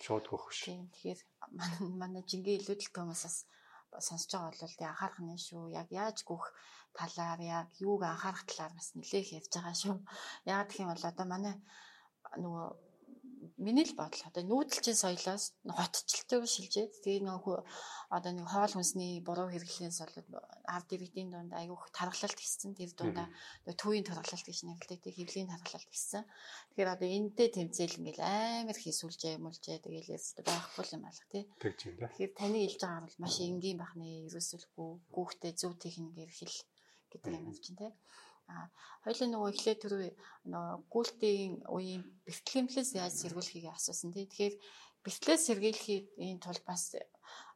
Шууд 0.05 0.27
хөөх 0.29 0.53
ш. 0.53 0.69
Тэгэхээр 0.69 1.21
манай 1.57 1.81
манай 1.97 2.23
жингээ 2.29 2.61
илүүдэлт 2.61 2.93
хүмүүсээс 2.93 3.39
сонсож 4.07 4.31
байгаа 4.33 4.51
бол 4.51 4.77
тий 4.79 4.89
анхаарах 4.89 5.21
нь 5.23 5.45
шүү. 5.47 5.65
Яг 5.81 5.89
яаж 6.03 6.19
гүөх 6.29 6.45
талаар 6.99 7.41
яг 7.41 7.69
юуг 7.81 8.03
анхаарах 8.05 8.45
талаар 8.49 8.73
бас 8.77 8.89
нэлээх 8.95 9.29
ярьж 9.39 9.53
байгаа 9.55 9.77
шүү. 9.83 9.97
Яг 10.47 10.67
гэх 10.69 10.81
юм 10.83 10.91
бол 10.93 11.11
одоо 11.11 11.27
манай 11.29 11.55
нөгөө 12.43 12.67
миний 13.57 13.87
л 13.87 13.95
бодол 13.99 14.23
одоо 14.29 14.43
нүүдэлчин 14.47 14.97
соёлоос 14.99 15.45
хотчлтыг 15.67 16.43
шилжээд 16.47 16.93
тэгээ 17.03 17.27
нөгөө 17.27 17.59
одоо 18.17 18.33
нэг 18.35 18.47
хоол 18.49 18.73
хүнсний 18.75 19.21
буруу 19.21 19.49
хэрэглээс 19.51 19.99
бол 20.03 20.45
ард 20.67 20.89
иргэдийн 20.95 21.31
дунд 21.33 21.53
айгүйх 21.55 21.91
тархалт 21.95 22.37
гиссэн 22.39 22.73
тэр 22.79 22.91
дундаа 22.97 23.29
төвийн 23.81 24.07
тархалт 24.07 24.45
гэж 24.47 24.59
нэрлэдэг. 24.65 25.13
Хэвлийн 25.15 25.51
тархалт 25.53 25.89
гиссэн 25.91 26.25
тэгэхээр 26.73 26.95
одоо 26.95 27.09
энэтэй 27.09 27.49
тэмцээл 27.53 27.99
ингээл 28.01 28.23
амар 28.23 28.79
хийсүүлжээ 28.79 29.35
мулжээ 29.43 29.79
тэгээл 29.85 30.15
яст 30.17 30.37
байхгүй 30.43 30.85
юм 30.97 31.05
алга 31.09 31.27
тий. 31.33 31.45
Тэгэхээр 31.61 32.33
таны 32.39 32.59
хэлж 32.65 32.81
байгаа 32.83 33.05
бол 33.05 33.19
маш 33.23 33.35
энгийн 33.45 33.79
бахны 33.83 34.07
ерөөсөлгүй 34.29 34.91
гүүхтэй 35.15 35.53
зөв 35.61 35.73
техник 35.83 36.17
эрхэл 36.17 36.59
гэдэг 37.11 37.29
юм 37.29 37.45
байна 37.45 37.63
чинь 37.65 37.81
тий 37.81 37.93
А 38.49 38.69
хоёлын 39.05 39.31
нөгөө 39.33 39.51
эхлээд 39.53 39.81
түрүү 39.85 40.03
нөгөө 40.49 40.77
гүйлтийн 40.89 41.53
үеийн 41.69 42.03
бэлтгэмлээс 42.25 42.91
яаж 42.97 43.15
сэргүүлэхийг 43.21 43.69
асуусан 43.69 44.11
тий. 44.17 44.25
Тэгэхээр 44.25 44.57
бэлтгэлээс 45.05 45.43
сэргийлэхийн 45.49 46.41
тулд 46.41 46.65
бас 46.65 46.97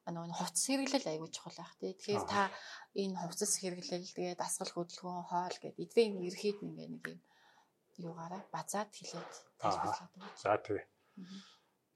нөгөө 0.04 0.36
хувцас 0.36 0.66
хэрэглэл 0.68 1.10
аягүй 1.10 1.30
чухал 1.32 1.56
байх 1.56 1.74
тий. 1.80 1.92
Тэгэхээр 1.96 2.24
та 2.28 2.52
энэ 2.92 3.16
хувцас 3.24 3.52
хэрэглэл 3.56 4.16
тэгээд 4.16 4.40
дасгал 4.42 4.72
хөдөлгөөн 4.74 5.24
хоол 5.30 5.56
гэдэг 5.62 5.80
эдгээр 5.80 6.28
ерхийд 6.28 6.58
ингээ 6.60 6.88
нэг 6.92 7.04
юм 7.08 7.20
юугаараа 8.02 8.42
базаад 8.52 8.90
хэлээд 8.92 9.32
тайлбарлаад 9.60 10.12
байна. 10.12 10.36
За 10.36 10.56
тий. 10.58 10.80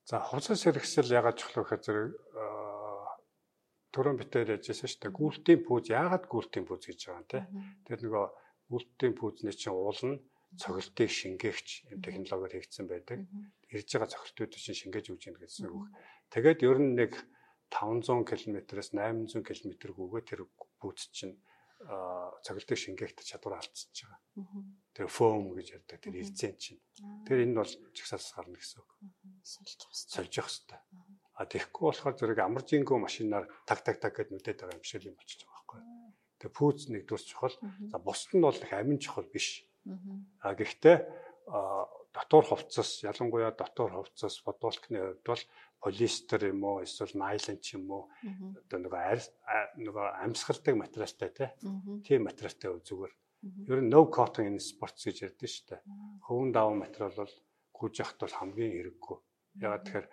За 0.09 0.17
хувцас 0.23 0.63
хэрэгсэл 0.63 1.11
ягаад 1.19 1.37
чухал 1.41 1.65
вэ 1.65 1.69
гэхээр 1.69 2.01
түрүүн 3.97 4.21
битээр 4.21 4.55
ярьжсэн 4.61 4.89
шүү 4.89 5.01
дээ. 5.03 5.19
Гүйлтийн 5.19 5.61
пүүз 5.65 5.85
яагаад 5.89 6.25
гүйлтийн 6.29 6.69
пүүз 6.69 6.85
гэж 6.85 7.01
байгаа 7.01 7.17
юм 7.17 7.27
те. 7.33 7.41
Тэгэхээр 7.89 8.03
нөгөө 8.05 8.27
гүйлтийн 8.71 9.15
пүүзний 9.19 9.55
чинь 9.55 9.75
уул 9.75 10.01
нь 10.05 10.23
цогцолтыг 10.61 11.11
шингээгч 11.11 11.69
юм 11.93 12.01
технологиор 12.03 12.53
хийгдсэн 12.55 12.87
байдаг. 12.89 13.19
Ирж 13.71 13.89
байгаа 13.93 14.13
цогцолтуудыг 14.15 14.61
чинь 14.61 14.81
шингээж 14.81 15.07
өгч 15.13 15.23
яах 15.29 15.41
гэсэн 15.43 15.69
үг. 15.69 15.91
Тэгээд 16.33 16.65
ер 16.65 16.79
нь 16.81 16.97
нэг 16.97 17.13
500 17.71 18.25
км-ээс 18.25 18.91
800 18.95 19.43
км 19.43 19.73
гүгээ 19.93 20.23
тэр 20.25 20.41
пүүз 20.81 21.11
чинь 21.13 21.37
цогцолтыг 22.43 22.79
шингээх 22.79 23.13
чадвар 23.21 23.61
алдчихж 23.61 24.09
байгаа. 24.09 24.21
Тэр 24.97 25.07
фоам 25.13 25.53
гэж 25.53 25.77
ярьдаг 25.77 26.01
тэр 26.01 26.17
ирцэн 26.25 26.57
чинь. 26.57 26.81
Тэр 27.29 27.45
энэ 27.45 27.61
бол 27.61 27.73
чагсаалс 27.93 28.33
гарна 28.33 28.57
гэсэн 28.57 28.81
үг. 28.81 28.91
Сольж 29.45 29.77
явах 29.77 29.93
хэрэгтэй. 29.93 30.15
Сольж 30.17 30.33
явах 30.41 30.51
хэрэгтэй. 30.51 30.81
А 31.37 31.45
тэгэхгүй 31.45 31.85
болохоор 31.85 32.17
зэрэг 32.17 32.41
амаржингүй 32.41 32.97
машинаар 32.97 33.45
таг 33.69 33.85
таг 33.85 34.01
таг 34.01 34.17
гэд 34.17 34.33
нүдэд 34.33 34.57
байгаа 34.57 34.81
юм 34.81 34.89
шиг 34.89 35.05
юм 35.05 35.21
болчихж 35.21 35.45
байгаа. 35.45 35.56
Тэгээ 36.41 36.57
пүүз 36.57 36.89
нэгдүгээр 36.93 37.25
чухал. 37.25 37.57
За 37.91 37.99
бусд 37.99 38.33
нь 38.35 38.45
бол 38.45 38.57
их 38.57 38.73
амин 38.73 38.99
чухал 38.99 39.27
биш. 39.29 39.65
А 40.43 40.55
гэхдээ 40.55 40.97
дотор 41.47 42.45
хувцас 42.45 43.03
ялангуяа 43.05 43.53
дотор 43.53 43.93
хувцас 43.93 44.41
бодволтны 44.45 44.99
хувьд 44.99 45.25
бол 45.25 45.43
полиэстер 45.81 46.51
юм 46.53 46.65
уу 46.65 46.83
эсвэл 46.83 47.15
найлон 47.15 47.59
ч 47.61 47.77
юм 47.77 47.87
уу 47.93 48.09
одоо 48.65 48.79
нөгөө 48.81 49.81
нөгөө 49.87 50.07
амьсгалдаг 50.25 50.75
материалтай 50.77 51.31
тийм 52.03 52.27
материалтай 52.27 52.73
зүгээр. 52.83 53.15
Ер 53.71 53.81
нь 53.85 53.93
no 53.93 54.09
cotton 54.11 54.49
in 54.49 54.59
sports 54.59 55.07
гэж 55.07 55.29
ярьдэн 55.29 55.51
шүү 55.53 55.65
дээ. 55.71 55.81
Хөвөн 56.25 56.51
даван 56.51 56.83
материал 56.83 57.15
бол 57.15 57.35
гүйж 57.77 57.95
яхад 58.01 58.19
бол 58.25 58.39
хамгийн 58.41 58.73
хэрэггүй 58.75 59.17
ягаад 59.61 59.85
тэгэхээр 59.85 60.09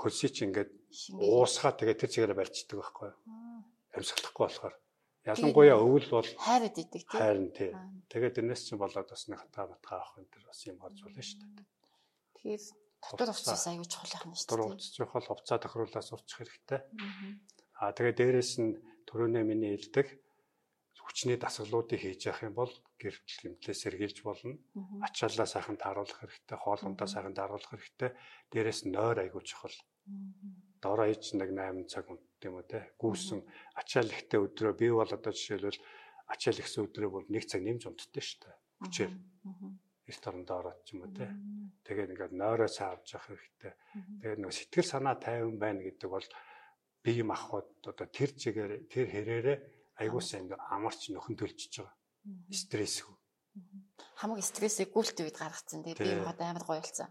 хөлсий 0.00 0.30
чи 0.30 0.44
ингээд 0.44 0.70
уусгаа 1.16 1.72
тэгээ 1.72 1.96
тэр 1.96 2.10
чигээр 2.12 2.36
барьцдаг 2.36 2.76
байхгүй 2.80 3.10
амьсгалахгүй 3.96 4.44
болохоор 4.44 4.74
ялангуяа 5.24 5.78
өвөл 5.80 6.08
бол 6.12 6.28
хайрад 6.38 6.76
идэг 6.76 7.02
тийм 7.08 7.20
хайрн 7.20 7.48
тий. 7.56 7.72
Тэгээд 8.12 8.36
тэрнээс 8.36 8.62
чинь 8.68 8.80
болоод 8.80 9.08
бас 9.08 9.24
нэг 9.28 9.40
хата 9.40 9.68
батгаа 9.68 9.98
авах 10.00 10.20
энэ 10.20 10.32
төр 10.32 10.44
бас 10.48 10.60
юм 10.68 10.78
гарч 10.78 10.98
болно 11.00 11.22
шүү 11.24 11.40
дээ. 11.40 11.64
Тэгэхээр 12.36 12.62
дотор 13.18 13.30
хувцас 13.32 13.64
аягүй 13.68 13.88
чухал 13.88 14.24
нь 14.28 14.36
шүү 14.36 14.44
дээ. 14.44 14.52
дотор 14.52 14.62
хувцас 14.68 14.92
чухал 14.92 15.28
хувцаа 15.28 15.58
тохируулаад 15.60 16.04
сурчих 16.04 16.38
хэрэгтэй. 16.38 16.80
Аа 17.80 17.92
тэгээд 17.96 18.18
дээрэс 18.20 18.52
нь 18.60 18.76
төрөөнөө 19.08 19.44
миний 19.48 19.72
хэлдэг 19.74 20.08
хүчний 21.04 21.36
дасгалуудыг 21.36 22.00
хийж 22.00 22.26
явах 22.26 22.42
юм 22.48 22.54
бол 22.56 22.72
гэр 22.96 23.14
гэмтлээ 23.14 23.76
сэргийлж 23.76 24.18
болно. 24.24 24.56
Ачааллаа 25.04 25.44
сайхан 25.44 25.76
тааруулах 25.76 26.16
хэрэгтэй, 26.16 26.56
хоолундаа 26.56 27.06
сайхан 27.06 27.36
тааруулах 27.36 27.70
хэрэгтэй. 27.76 28.10
Дээрээс 28.48 28.88
нойр 28.88 29.20
айгуу 29.20 29.44
чухал. 29.44 29.76
Дороо 30.84 31.08
ич 31.08 31.32
нэг 31.32 31.48
8 31.48 31.88
цаг 31.88 32.12
унтдаг 32.12 32.44
юм 32.44 32.60
уу 32.60 32.68
те. 32.68 32.92
Гүүсэн 33.00 33.40
ачаал 33.80 34.12
ихтэй 34.12 34.36
өдрөө 34.36 34.74
би 34.76 34.92
бол 34.92 35.08
одоо 35.08 35.32
жишээлбэл 35.32 35.80
ачаал 36.28 36.60
ихсэн 36.60 36.84
өдрөө 36.84 37.08
бол 37.08 37.24
1 37.24 37.48
цаг 37.48 37.64
нэмж 37.64 37.88
унтдаг 37.88 38.20
шүү 38.20 38.40
дээ. 38.44 38.56
Хүчээр. 38.84 39.12
Эрт 40.04 40.24
орондоо 40.28 40.56
ороод 40.60 40.84
ч 40.84 40.92
юм 40.92 41.08
уу 41.08 41.12
те. 41.16 41.32
Тэгээд 41.88 42.12
ингээд 42.12 42.36
нойроо 42.36 42.68
цаавж 42.68 43.16
явах 43.16 43.32
хэрэгтэй. 43.32 43.72
Тэгээд 44.20 44.40
нэг 44.44 44.52
сэтгэл 44.52 44.92
санаа 44.92 45.16
тайван 45.16 45.56
байна 45.56 45.80
гэдэг 45.80 46.08
бол 46.12 46.28
бие 47.00 47.24
махбод 47.24 47.68
одоо 47.80 48.04
тэр 48.12 48.36
чигээр 48.36 48.84
тэр 48.92 49.08
хэрээрээ 49.08 49.58
айгуусаа 50.04 50.44
ингээ 50.44 50.60
амарч 50.68 51.08
нөхөн 51.08 51.36
төлчихөж 51.40 51.80
байгаа. 51.80 51.96
Стрессгүй. 52.52 53.16
Хамаг 54.20 54.44
стрессийг 54.44 54.92
гүйлт 54.92 55.16
үед 55.16 55.36
гаргацсан. 55.40 55.80
Тэгээ 55.80 55.96
би 55.96 56.28
одоо 56.28 56.44
амар 56.44 56.64
гоё 56.68 56.80
болсон. 56.84 57.08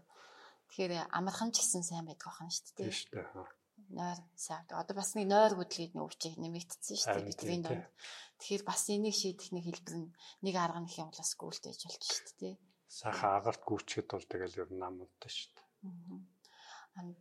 Тэгэхээр 0.70 1.10
амархан 1.14 1.50
ч 1.54 1.62
гэсэн 1.62 1.82
сайн 1.82 2.06
байдаг 2.06 2.30
байна 2.30 2.50
шүү 2.50 2.64
дээ. 2.74 2.86
Тийм 2.86 2.94
шүү 2.94 3.10
дээ. 3.14 3.63
Нойр 3.90 4.20
сайн. 4.36 4.64
Одоо 4.70 4.96
бас 4.96 5.12
нэг 5.18 5.28
нойр 5.28 5.52
хөдлөгийг 5.58 5.92
нэг 5.94 6.04
өвчийг 6.04 6.36
нэмэгдсэн 6.40 6.96
шүү 6.96 7.14
дээ 7.14 7.28
бидний 7.28 7.60
донд. 7.60 7.84
Тэгэхээр 8.40 8.64
бас 8.64 8.82
энийг 8.88 9.16
шийдэх 9.16 9.52
нэг 9.52 9.64
хэлбэр 9.68 9.96
нь 10.00 10.08
нэг 10.44 10.54
арга 10.56 10.80
нөх 10.80 10.96
юм 10.96 11.10
бас 11.12 11.32
гүйлт 11.36 11.64
ээж 11.68 11.80
болж 11.84 12.02
шүү 12.04 12.34
дээ. 12.40 12.54
Сайхан 12.88 13.32
агарт 13.38 13.62
гүйчгэд 13.66 14.08
бол 14.10 14.26
тэгэл 14.26 14.60
ер 14.62 14.70
нь 14.72 14.80
нам 14.80 15.04
унтаа 15.04 15.30
шүү 15.30 15.52
дээ. 15.52 15.66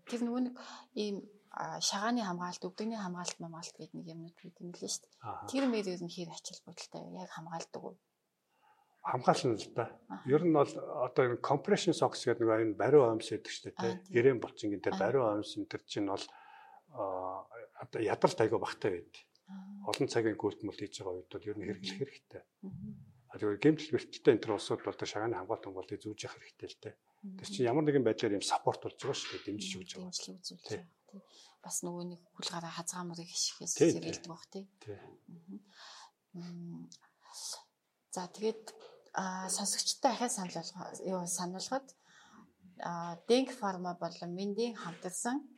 Тэр 0.07 0.21
нөгөө 0.23 0.41
нэг 0.47 0.55
ийм 0.95 1.17
шагааны 1.53 2.21
хамгаалалт, 2.25 2.65
өвдөгний 2.65 2.97
хамгаалалт 2.97 3.37
хамгаалалт 3.41 3.77
гэдэг 3.77 3.93
нэг 3.97 4.07
юмнууд 4.13 4.37
бид 4.41 4.57
юм 4.61 4.71
лээ 4.73 4.89
шүү 4.89 5.05
дээ. 5.05 5.49
Тэр 5.49 5.63
мэр 5.69 5.85
ер 5.89 6.01
нь 6.01 6.13
хэр 6.13 6.29
ачаал 6.33 6.61
бодолтой 6.65 7.03
яг 7.13 7.29
хамгаалдаг 7.33 7.81
уу? 7.81 7.95
Хамгаална 9.03 9.57
л 9.59 9.69
да. 9.75 9.85
Ер 10.25 10.41
нь 10.45 10.53
бол 10.53 10.73
одоо 11.05 11.37
compression 11.41 11.93
socks 11.93 12.25
гэдэг 12.25 12.45
нэг 12.45 12.61
энэ 12.73 12.79
бариу 12.79 13.05
омс 13.05 13.29
гэдэг 13.29 13.51
шүү 13.51 13.73
дээ. 13.75 13.93
Гэрээн 14.15 14.39
булчин 14.41 14.71
гэдэг 14.73 14.93
бариу 14.97 15.27
омс 15.27 15.57
энэ 15.59 15.69
төр 15.69 15.83
чинь 15.85 16.09
бол 16.09 16.25
одоо 16.93 18.01
ядарт 18.01 18.39
айгаа 18.41 18.59
багтай 18.61 18.91
байд. 19.01 19.13
Олон 19.89 20.07
цагийн 20.07 20.37
гүйлтмэл 20.39 20.77
хийж 20.77 21.01
байгаа 21.01 21.17
үед 21.19 21.29
бол 21.33 21.49
ер 21.49 21.57
нь 21.57 21.65
хэрэглэх 21.67 21.99
хэрэгтэй. 21.99 22.43
А 23.33 23.37
тэгвэл 23.41 23.59
гэмтэл 23.59 23.93
бэртэлтэй 23.97 24.31
энэ 24.33 24.43
төр 24.45 24.55
улсууд 24.55 24.81
бол 24.85 24.95
шагааны 24.95 25.35
хамгаалалт 25.35 25.65
хамгаалтыг 25.65 25.99
зүүж 25.99 26.19
явах 26.23 26.37
хэрэгтэй 26.37 26.69
л 26.69 26.81
дээ. 26.85 26.95
Тэр 27.39 27.49
чинь 27.49 27.67
ямар 27.67 27.83
нэгэн 27.83 28.05
байдлаар 28.05 28.37
юм 28.37 28.45
саппорт 28.45 28.81
болж 28.85 28.97
байгаа 28.99 29.17
шүү 29.17 29.41
дээ. 29.41 29.47
Дэмжиж 29.47 29.73
өгч 29.73 29.91
байгаа. 29.97 30.85
Бас 31.63 31.77
нөгөө 31.83 32.03
нэг 32.13 32.21
хүл 32.35 32.49
гараа 32.51 32.71
хазгаамрыг 32.77 33.29
хишгээс 33.29 33.73
зэрэлдэг 33.79 34.29
баг 34.29 34.43
тий. 34.53 34.65
За 38.13 38.27
тэгээд 38.29 38.63
сонсогчтой 39.49 40.11
ахаа 40.13 40.29
санал 40.29 40.53
болгоо 40.53 40.85
юу 41.07 41.25
сануулгад 41.27 41.87
Denk 43.29 43.49
Pharma 43.59 43.93
болон 43.95 44.31
Миндийн 44.35 44.75
хамтарсан 44.75 45.52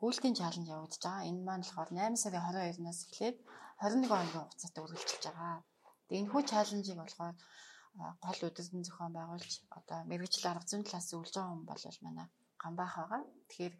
гүйлтийн 0.00 0.36
чаленж 0.40 0.68
явагдаж 0.68 1.02
байгаа. 1.04 1.28
Энэ 1.30 1.42
маань 1.46 1.64
болохоор 1.64 1.90
8 1.92 2.22
сарын 2.22 2.44
22-наас 2.46 3.00
эхлээд 3.06 3.36
21 3.80 4.10
хоногийн 4.10 4.44
хугацаатай 4.44 4.82
үргэлжилж 4.84 5.24
байгаа. 5.26 5.56
Тэгээ 6.06 6.20
энэ 6.22 6.32
хүү 6.32 6.42
чаленжийг 6.52 6.98
болохоор 7.00 7.36
гол 8.24 8.40
үдирдэн 8.46 8.86
зохион 8.86 9.12
байгуулж 9.16 9.52
одоо 9.78 9.98
мэрэгжил 10.10 10.50
арга 10.50 10.68
зүйн 10.68 10.84
талаас 10.84 11.08
үлж 11.16 11.34
байгаа 11.34 11.52
хүн 11.52 11.64
бол 11.70 11.84
манай 12.06 12.26
гамбаах 12.62 12.94
байгаа. 12.98 13.22
Тэгэхээр 13.48 13.74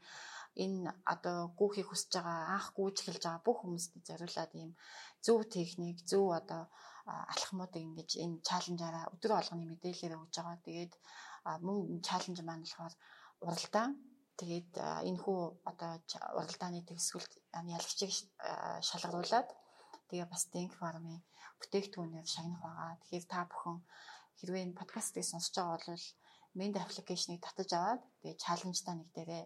энэ 0.64 0.90
одоо 1.12 1.38
гүүхийг 1.58 1.88
хүсэж 1.88 2.12
байгаа 2.16 2.38
анх 2.56 2.68
гүйж 2.78 2.96
эхэлж 3.00 3.22
байгаа 3.24 3.46
бүх 3.46 3.58
хүмүүст 3.60 3.92
зориулаад 4.08 4.52
ийм 4.60 4.70
зөв 5.24 5.40
техник, 5.56 5.96
зөв 6.10 6.26
одоо 6.40 6.62
алхмуудыг 7.34 7.82
ингэж 7.88 8.10
энэ 8.24 8.42
чаленжаараа 8.48 9.04
өдөр 9.14 9.32
болгоны 9.36 9.64
мэдээлэлээр 9.68 10.18
өгж 10.18 10.34
байгаа. 10.36 10.58
Тэгээд 10.66 10.92
мөн 11.66 12.00
чаленж 12.08 12.38
маань 12.42 12.64
болохоор 12.64 12.94
уралдаан 13.46 13.92
тэгээд 14.38 14.72
энэ 15.08 15.20
хүү 15.24 15.40
одоо 15.70 15.92
уралдааны 16.38 16.80
төгсгөлд 16.88 17.32
ялагчийг 17.76 18.12
шалгаруулад 18.88 19.48
тэгээ 20.08 20.26
бас 20.32 20.42
Denk 20.54 20.72
Farm-ын 20.78 21.20
бүтээгдэхүүнээр 21.60 22.26
шагнах 22.34 22.62
байгаа. 22.62 22.92
Тэгэхээр 23.02 23.26
та 23.32 23.40
бүхэн 23.50 23.78
хэрвээ 24.38 24.64
энэ 24.64 24.78
подкастыг 24.78 25.24
сонсож 25.26 25.54
байгаа 25.58 25.78
бол 25.90 26.06
Mend 26.58 26.74
аппликейшнийг 26.78 27.40
татаж 27.44 27.70
аваад 27.74 28.02
тэгээ 28.22 28.40
чаленжтай 28.44 28.94
нэг 28.96 29.08
дээрээ 29.12 29.44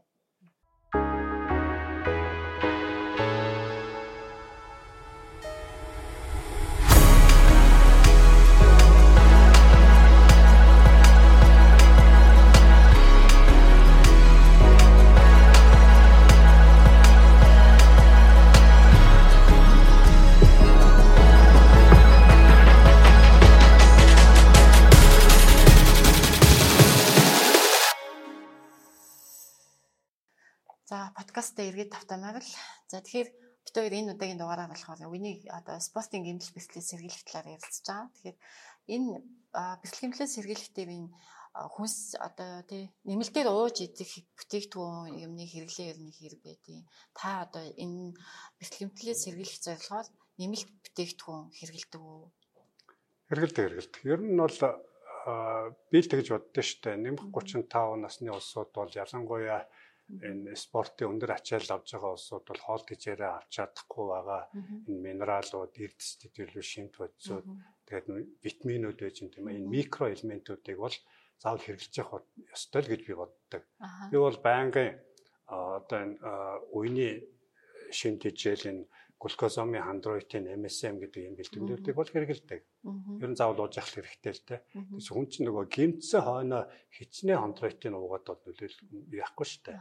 эргээд 31.93 32.09
тавтамаар 32.09 32.41
л. 32.41 32.57
За 32.89 33.01
тэгэхээр 33.01 33.29
бид 33.65 33.77
хоёр 33.77 33.93
энэ 33.93 34.13
удаагийн 34.17 34.41
дугаараа 34.41 34.69
болохоор 34.73 35.01
үнийг 35.13 35.45
одоо 35.53 35.77
спортын 35.81 36.25
гэмтэл 36.25 36.57
бэлтгэлээс 36.57 36.89
сэргийлэх 36.89 37.25
талаар 37.29 37.53
ярилцж 37.57 37.85
байгаа. 37.85 38.09
Тэгэхээр 38.17 38.39
энэ 38.97 39.09
бэлтгэл 39.53 40.03
гэмтлээс 40.03 40.33
сэргийлэхдээ 40.35 40.87
би 40.89 40.97
хүнс 41.53 42.17
одоо 42.17 42.65
тий 42.65 42.89
нэмэлтээр 43.05 43.49
ууж 43.53 43.77
идэх 43.85 44.25
бүтээгдэхүүн 44.41 45.21
юмны 45.21 45.45
хэрэглээ 45.45 45.93
ер 45.93 45.99
нь 46.01 46.17
хэрэг 46.17 46.41
байдیں۔ 46.41 46.89
Та 47.13 47.45
одоо 47.45 47.65
энэ 47.77 48.17
бэлтгэл 48.57 48.89
гэмтлээс 48.89 49.21
сэргийлэх 49.29 49.61
зорилгоор 49.61 50.09
нэмэлт 50.41 50.69
бүтээгдэхүүн 50.81 51.43
хэрэглэдэг 51.53 52.01
үү? 52.01 52.25
Хэрэгэлдэг 53.29 53.65
хэрэгэлдэг. 53.69 54.01
Ер 54.09 54.21
нь 54.25 54.41
бол 54.41 54.59
би 55.93 55.99
л 56.01 56.09
тэгж 56.09 56.29
боддоо 56.33 56.65
штэ. 56.65 56.97
Нэмэх 56.97 57.31
35 57.31 58.01
насны 58.01 58.33
улсууд 58.33 58.73
бол 58.75 58.91
ялангуяа 58.91 59.69
энэ 60.09 60.57
спортын 60.59 61.11
өндөр 61.13 61.31
ачаал 61.39 61.69
авж 61.79 61.89
байгаа 61.95 62.13
улсууд 62.17 62.45
бол 62.49 62.63
хоол 62.63 62.85
тэжээрээ 62.87 63.33
авч 63.33 63.51
чадахгүй 63.57 64.07
байгаа. 64.13 64.43
Энэ 64.89 65.05
минералууд, 65.07 65.73
эрдэс 65.85 66.11
тэтгэл 66.21 66.59
шимт 66.61 66.95
бодисууд 66.99 67.47
тэгээд 67.87 68.07
витаминууд 68.45 68.99
байж 69.01 69.17
юм 69.23 69.31
тийм 69.31 69.47
ээ. 69.49 69.59
Энэ 69.63 69.73
микро 69.73 70.07
элементүүдийг 70.13 70.79
бол 70.83 70.97
заавал 71.41 71.65
хэрэглэж 71.65 71.95
явах 72.03 72.27
ёстой 72.55 72.81
л 72.83 72.91
гэж 72.93 73.01
би 73.07 73.15
боддог. 73.17 73.63
Би 74.11 74.17
бол 74.19 74.39
байнгын 74.43 74.91
одоо 75.47 75.99
энэ 76.05 76.17
үений 76.77 77.15
шин 77.91 78.17
тэжээл 78.23 78.71
энэ 78.71 78.85
глюкозомын 79.23 79.87
хандроитын 79.87 80.51
MSM 80.59 80.99
гэдэг 80.99 81.23
юм 81.31 81.35
бэлтгэлүүдийг 81.39 81.95
бол 81.95 82.11
хэрэгэлдэг. 82.11 82.61
Ер 83.23 83.31
нь 83.31 83.39
заавал 83.39 83.63
ууж 83.63 83.79
явах 83.79 83.95
хэрэгтэй 83.95 84.33
л 84.35 84.43
дээ. 84.51 84.61
Тэгээс 84.99 85.09
хүн 85.15 85.27
чинь 85.31 85.47
нөгөө 85.47 85.65
гимцэн 85.71 86.23
хойноо 86.27 86.63
хичнээн 86.91 87.39
хандроитын 87.39 87.95
уугаад 87.95 88.27
бол 88.27 88.43
нөлөөлөл 88.43 89.15
яахгүй 89.23 89.47
шүү 89.47 89.63
дээ. 89.71 89.79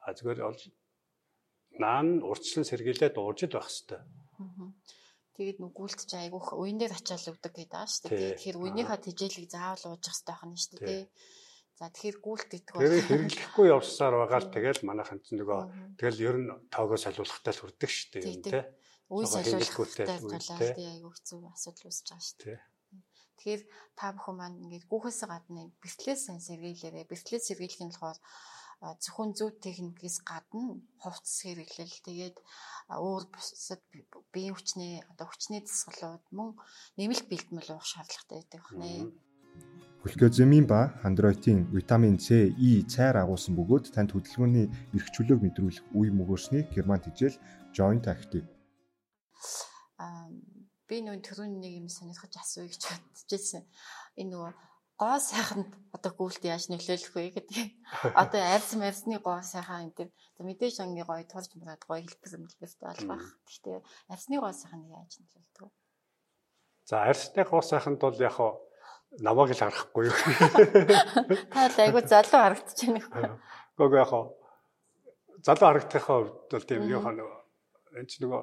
А 0.00 0.08
зүгээр 0.16 0.40
бол 0.40 0.62
наан 1.76 2.08
урьдчилан 2.24 2.64
сэргийлээд 2.64 3.20
ууж 3.20 3.38
л 3.44 3.52
байх 3.52 3.68
хэрэгтэй. 3.68 4.00
Тэгээд 5.36 5.58
нүгүүлт 5.60 6.00
чи 6.08 6.16
айгүйх 6.16 6.48
уян 6.56 6.80
дээр 6.80 6.96
ачаал 6.96 7.32
өгдөг 7.32 7.52
гэдэг 7.52 7.76
аа 7.76 7.88
шүү 7.88 8.12
дээ. 8.12 8.36
Тэгэхээр 8.40 8.60
уянийхаа 8.60 8.98
тэжээлийг 9.00 9.48
заавал 9.48 9.96
ууж 9.96 10.04
явах 10.04 10.16
хэрэгтэй 10.20 10.36
байна 10.36 10.56
шүү 10.60 10.78
дээ. 10.80 11.02
За 11.80 11.88
тэгэхээр 11.88 12.18
гүйлт 12.20 12.50
бол 12.76 12.84
тэр 12.84 13.08
хэрэглэхгүй 13.08 13.66
явсаар 13.72 14.14
байгаа 14.20 14.40
л 14.44 14.52
тэгэл 14.52 14.84
манайхан 14.84 15.24
ч 15.24 15.32
нөгөө 15.32 15.96
тэгэл 15.96 16.20
ер 16.28 16.36
нь 16.44 16.52
тоогоо 16.68 17.00
солиулахтай 17.00 17.56
л 17.56 17.60
хүрдэг 17.64 17.88
шүү 17.88 18.08
дээ 18.20 18.24
юм 18.36 18.44
те. 18.44 18.60
Үе 19.08 19.24
солиулахтай 19.24 20.04
тулаад 20.20 20.76
тий 20.76 20.88
айгүй 20.92 21.08
хэцүү 21.16 21.40
асуудал 21.40 21.88
үүсэж 21.88 22.06
байгаа 22.12 22.20
шүү 22.20 22.38
дээ. 22.44 22.60
Тэгэхээр 23.40 23.62
та 23.96 24.12
бүхэн 24.12 24.36
маань 24.36 24.60
ингээд 24.60 24.84
гүүхээс 24.92 25.20
гадна 25.24 25.72
бэлтлээс 25.80 26.20
сайн 26.28 26.44
сэргийлээрэ 26.44 27.08
бэлтлээс 27.08 27.48
сэргийлэх 27.48 27.80
нь 27.80 27.92
болохоор 27.96 28.20
зөвхөн 29.00 29.30
зөв 29.32 29.56
техникээс 29.64 30.20
гадна 30.20 30.84
хувцас 31.00 31.48
хэрэглэл 31.48 32.04
тэгээд 32.04 32.36
өөр 32.92 33.24
бусад 33.32 33.80
биеийн 34.32 34.52
хүчний 34.52 35.00
одоо 35.08 35.32
хүчний 35.32 35.64
дасгалууд 35.64 36.24
мөн 36.36 36.60
нэмэлт 37.00 37.24
бэлтгэл 37.32 37.72
уух 37.72 37.88
шаардлагатай 37.88 38.36
байдаг 38.44 38.60
байна. 38.68 39.08
Глюкозамин 40.00 40.64
ба 40.66 40.96
хандроитын 41.02 41.68
витамин 41.76 42.16
C, 42.18 42.48
E 42.56 42.80
цайр 42.88 43.20
агуулсан 43.20 43.52
бөгөөд 43.52 43.92
танд 43.92 44.16
хөдөлгөөний 44.16 44.72
эрх 44.96 45.08
чөлөөг 45.12 45.44
мэдрүүлэх 45.44 45.92
үе 45.92 46.08
мөгөөсний 46.08 46.64
герман 46.72 47.04
тижэл 47.04 47.36
Joint 47.76 48.08
Active. 48.08 48.48
Аа 50.00 50.32
би 50.88 51.04
нүүн 51.04 51.20
төрөний 51.20 51.60
нэг 51.60 51.72
юм 51.84 51.88
сонирхож 51.92 52.32
асууя 52.32 52.72
гэж 52.72 52.80
бодчихсон. 53.12 53.68
Энэ 54.16 54.32
нөгөө 54.32 54.52
гоо 54.96 55.16
сайханд 55.20 55.68
одоо 55.92 56.12
гүйлт 56.16 56.48
яаж 56.48 56.72
нөлөөлөх 56.72 57.12
вэ 57.12 57.36
гэдэг. 57.36 57.68
Одоо 58.16 58.40
арьс 58.40 58.72
марьсны 58.80 59.20
гоо 59.20 59.44
сайхан 59.44 59.92
энэ 59.92 59.96
тэр 60.00 60.08
мэдээж 60.40 60.80
анги 60.80 61.04
гоё 61.04 61.28
турж 61.28 61.52
мураад 61.60 61.84
гоё 61.84 62.00
хэлбэр 62.08 62.40
мэлбэртэй 62.40 62.88
болох. 62.88 63.36
Гэхдээ 63.44 63.78
арьсны 64.08 64.40
гоо 64.40 64.52
сайхан 64.56 64.80
яаж 64.88 65.20
нөлөөлдөг 65.20 65.60
вэ? 65.60 65.72
За 66.88 67.04
арьсны 67.04 67.44
гоо 67.44 67.60
сайханд 67.60 68.00
бол 68.00 68.16
яг 68.16 68.40
хаа 68.40 68.56
намайг 69.18 69.50
л 69.50 69.58
харахгүй 69.58 70.06
юу. 70.06 70.16
Та 71.52 71.66
л 71.66 71.78
айгу 71.82 72.00
залуу 72.06 72.38
харагдаж 72.38 72.78
байна 72.78 73.00
хөө. 73.02 73.30
Гого 73.76 73.96
яг 73.98 74.08
хаа 74.10 74.24
залуу 75.42 75.66
харагдахын 75.66 76.06
хувьд 76.06 76.50
бол 76.54 76.66
тийм 76.68 76.82
юу 76.86 77.02
хаа 77.02 77.14
нөгөө 77.18 77.38
энэ 77.98 78.10
ч 78.10 78.22
нөгөө 78.22 78.42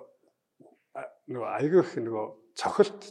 нөгөө 1.32 1.50
айгүй 1.62 1.82
их 1.86 1.92
нөгөө 2.04 2.26
цохилт 2.58 3.02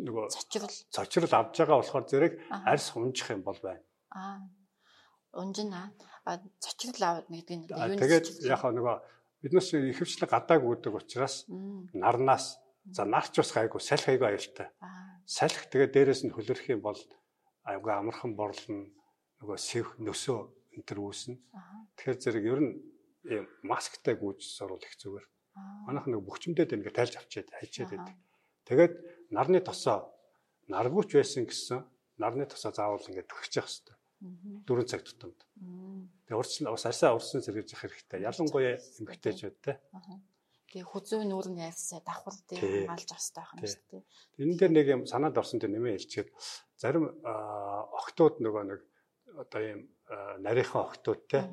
нөгөө 0.00 0.24
цочрол 0.32 0.76
цочрол 0.90 1.34
авж 1.38 1.54
байгаа 1.60 1.78
болохоор 1.78 2.06
зэрэг 2.08 2.32
арьс 2.50 2.88
унжих 2.96 3.30
юм 3.30 3.42
бол 3.44 3.58
байна. 3.62 3.84
Аа. 4.10 4.40
Унжина. 5.36 5.92
А 6.24 6.40
цочрол 6.58 7.22
нэг 7.28 7.44
гэдэг 7.44 7.56
нь 7.58 7.66
юу 7.68 8.00
Тэгээд 8.00 8.26
яг 8.48 8.62
нөгөө 8.64 8.96
биднээс 9.44 9.68
ихэвчлэн 9.76 10.30
гадааг 10.32 10.62
үүдэг 10.64 10.94
учраас 10.96 11.44
нарнаас 11.92 12.58
за 12.92 13.04
нарч 13.04 13.34
бас 13.40 13.50
гайгүй 13.52 13.80
салхи 13.80 14.14
айгүй 14.14 14.28
аюултай. 14.28 14.68
Салхи 15.26 15.68
тэгээ 15.68 15.90
дээрэс 15.92 16.22
нь 16.24 16.34
хөлөрөх 16.34 16.66
юм 16.72 16.80
бол 16.84 17.00
аюугаа 17.64 18.00
амархан 18.00 18.32
борлно 18.32 18.88
нөгөө 19.40 19.58
сэв 19.58 19.86
нөсөө 20.00 20.40
энэ 20.74 20.86
төр 20.88 20.98
үүснэ. 21.04 21.36
Тэгэхээр 21.96 22.18
зэрэг 22.22 22.44
ер 22.48 22.60
нь 22.64 22.72
ийм 23.28 23.44
масктай 23.62 24.16
гүйж 24.16 24.40
сурвал 24.42 24.80
их 24.80 24.94
зүгээр. 24.96 25.26
Манайх 25.86 26.06
нэг 26.08 26.22
бөхчмдөд 26.24 26.72
ингээд 26.72 26.96
тайлж 26.96 27.14
авчиад 27.18 27.50
хайчаад 27.52 27.90
байдаг. 27.92 28.16
Тэгээд 28.68 28.94
нарны 29.34 29.60
тосоо 29.60 30.08
наргууч 30.68 31.12
байсан 31.12 31.44
гэсэн 31.44 31.84
нарны 32.18 32.46
тосоо 32.46 32.72
заавал 32.72 33.04
ингээд 33.04 33.28
явах 33.28 33.44
хэрэгтэй. 33.44 33.96
Дөрөв 34.66 34.86
цаг 34.90 35.02
тутамд. 35.06 35.38
Тэгээ 36.26 36.38
урьдчилан 36.38 36.74
бас 36.74 36.86
арьсаа 36.86 37.14
урьдчилан 37.14 37.44
сэргийж 37.44 37.70
явах 37.74 37.82
хэрэгтэй. 37.86 38.18
Ялангуяа 38.26 38.76
эмгтээчүүд 38.98 39.56
те. 39.62 39.72
Тэгээ 40.68 40.84
хүзүү 40.84 41.20
нүүр 41.24 41.48
нь 41.48 41.64
яарсаа 41.64 42.00
давхар 42.04 42.36
тий 42.44 42.60
хамгаалж 42.60 43.08
авах 43.08 43.52
хэрэгтэй 43.56 43.56
байна 43.56 43.72
шүү 43.72 43.84
дээ. 43.88 44.02
Энэ 44.44 44.56
дээр 44.60 44.72
нэг 44.76 44.86
юм 44.92 45.02
санаад 45.08 45.40
орсон 45.40 45.58
дээр 45.60 45.72
нэмээ 45.72 45.96
хэлчихээд 45.96 46.30
зарим 46.76 47.04
охтууд 47.24 48.36
нөгөө 48.44 48.64
нэг 48.68 48.80
одоо 49.48 49.60
ийм 49.64 49.80
нарийнхан 50.44 50.84
охтууд 50.84 51.22
те 51.24 51.48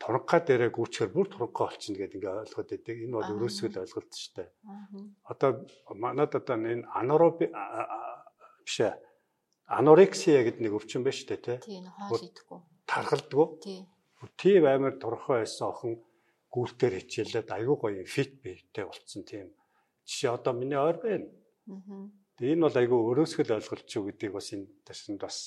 туранхаа 0.00 0.40
дээрээ 0.40 0.72
гүйчээр 0.72 1.10
бүр 1.12 1.28
туранхаа 1.28 1.68
олчихно 1.68 2.00
гэдэг 2.00 2.16
ингээ 2.16 2.40
ойлгоод 2.48 2.68
байдаг. 2.72 2.96
Энэ 2.96 3.14
бол 3.20 3.32
өрөөсгөл 3.36 3.80
ойлголт 3.84 4.12
шүү 4.16 4.32
дээ. 4.40 4.48
Одоо 5.28 5.50
манад 5.92 6.32
одоо 6.32 6.56
энэ 6.56 6.88
анароби 6.96 7.52
биш 8.64 8.76
ээ 8.80 8.96
анорексия 9.68 10.40
гэдэг 10.48 10.64
нэг 10.64 10.72
өвчин 10.80 11.04
байна 11.04 11.16
шүү 11.20 11.28
дээ 11.28 11.44
те. 11.44 11.54
Тийм 11.60 11.86
хоол 11.92 12.24
идэхгүй. 12.24 12.58
Тархалдгүй. 12.88 13.46
Тийм. 13.60 13.84
Тийм 14.40 14.64
амар 14.64 14.96
турхаа 14.96 15.44
байсан 15.44 15.68
охин 15.68 16.00
гүйлтээр 16.50 16.94
хичээлээд 16.98 17.48
аягүй 17.54 17.76
гоё 17.78 18.04
фит 18.04 18.42
бийтэй 18.42 18.84
болцсон 18.84 19.22
тийм 19.24 19.48
жишээ 20.06 20.34
одоо 20.34 20.52
миний 20.52 20.78
ойр 20.78 20.98
байна. 20.98 21.28
Тэгээ 22.36 22.54
энэ 22.58 22.64
бол 22.66 22.80
аягүй 22.80 23.00
өрөөсгөл 23.10 23.54
ойлголт 23.54 23.86
ч 23.86 24.02
гэдгийг 24.02 24.34
бас 24.34 24.50
энэ 24.54 24.66
ташинд 24.82 25.20
бас 25.22 25.38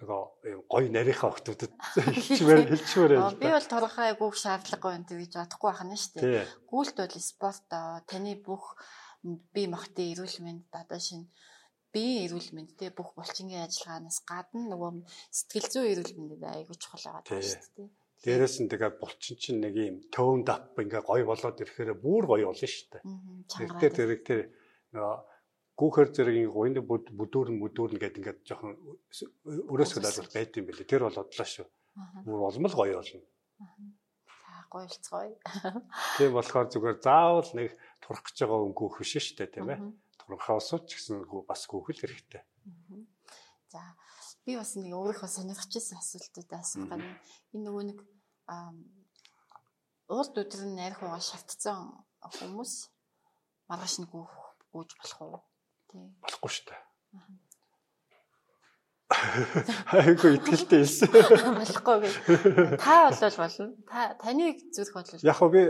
нөгөө 0.00 0.22
гоё 0.66 0.88
нарийнхаа 0.90 1.30
охтуудад 1.30 1.72
хэлчмээр 2.16 2.72
хэлчмээр 2.72 3.12
байна. 3.20 3.38
Би 3.38 3.48
бол 3.54 3.68
торхоо 3.70 4.04
айгүй 4.08 4.28
шаардлага 4.34 4.86
байна 4.90 5.06
гэж 5.06 5.32
бодохгүй 5.38 5.70
байна 5.70 5.96
шүү 6.00 6.18
дээ. 6.18 6.44
Гүйлт 6.66 6.96
бол 6.98 7.16
спорт 7.20 7.68
таны 8.10 8.32
бүх 8.40 8.64
бие 9.22 9.68
махбодын 9.68 10.10
эрүүл 10.16 10.38
мэнд 10.40 10.72
одоо 10.72 10.98
шинэ 10.98 11.28
биеийн 11.92 12.24
эрүүл 12.26 12.50
мэнд 12.56 12.70
те 12.80 12.88
бүх 12.94 13.12
булчингийн 13.18 13.66
ажиллагаанаас 13.66 14.18
гадна 14.24 14.72
нөгөө 14.72 14.90
сэтгэл 15.36 15.68
зүйн 15.72 15.90
эрүүл 15.92 16.14
мэндэд 16.16 16.44
айгүй 16.48 16.76
чухал 16.80 17.20
байгаа 17.20 17.42
шүү 17.44 17.74
дээ. 17.76 17.88
Дээрээс 18.20 18.56
нь 18.60 18.68
тэгээ 18.68 19.00
булчин 19.00 19.36
чинь 19.40 19.64
нэг 19.64 19.74
юм 19.80 19.96
tone 20.12 20.44
up 20.44 20.76
ингээ 20.76 21.08
гоё 21.08 21.24
болоод 21.24 21.56
ирэхээр 21.56 21.96
бүр 21.96 22.28
гоё 22.28 22.52
болно 22.52 22.68
шүү 22.68 22.88
дээ. 22.92 23.02
Тэгэхээр 23.48 23.94
зэрэг 23.96 24.20
тэр 24.28 24.40
нөгөө 24.92 25.16
гүүхэр 25.80 26.08
зэрэг 26.12 26.36
гойны 26.52 26.84
бүдүүрн 26.84 27.56
мүдүүрн 27.56 27.96
гэдэг 27.96 28.20
ингээд 28.20 28.40
жоохон 28.44 28.76
өрөөсгөл 29.72 30.04
ойлголт 30.04 30.36
байд 30.36 30.52
юм 30.60 30.68
билээ. 30.68 30.84
Тэр 30.84 31.08
бол 31.08 31.16
одлоо 31.16 31.48
шүү. 31.48 31.66
Бүр 32.28 32.40
олмол 32.44 32.76
гоё 32.76 33.00
болно. 33.00 33.24
За 34.28 34.52
гоёлцгоё. 34.68 35.32
Тийм 36.20 36.36
болохоор 36.36 36.68
зүгээр 36.68 36.98
заавал 37.00 37.50
нэг 37.56 37.72
турах 38.04 38.20
гэж 38.28 38.36
байгаа 38.44 38.68
гүүх 38.76 39.00
биш 39.00 39.12
шүү 39.16 39.36
дээ 39.40 39.54
тийм 39.56 39.72
ээ. 39.72 39.80
Турхаа 40.20 40.60
усууч 40.60 40.92
гэсэн 40.92 41.24
бас 41.48 41.64
гүүхэл 41.64 42.04
хэрэгтэй. 42.04 42.44
За 43.72 43.80
би 44.44 44.56
бас 44.56 44.74
нэг 44.76 44.92
өөрийнхөө 44.94 45.30
сонирхчихсан 45.30 45.98
асуултууд 46.00 46.50
асуух 46.56 46.88
гэнэ. 46.90 47.08
Энэ 47.54 47.64
нөгөө 47.66 47.84
нэг 47.90 47.98
урд 50.10 50.34
өдөр 50.42 50.62
нь 50.66 50.76
найрах 50.78 51.00
байгаа 51.04 51.22
шалтцсан 51.22 51.78
хүмүүс 52.40 52.72
маргааш 53.70 53.94
нь 54.02 54.10
гүйж 54.10 54.90
болох 54.98 55.20
уу? 55.22 55.38
Тий. 55.90 56.06
Болохгүй 56.24 56.50
шүү 56.50 56.66
дээ. 56.70 56.82
Айгүй 59.10 60.30
итгэлтэй 60.38 60.82
хэлсэн. 60.82 61.10
Болохгүй 61.58 61.96
гэж. 62.02 62.14
Та 62.78 63.10
болвол 63.10 63.38
болно. 63.42 63.66
Та 63.86 64.14
таныг 64.22 64.58
зүрх 64.74 64.94
бодлоо. 64.94 65.22
Яг 65.22 65.40
би 65.50 65.62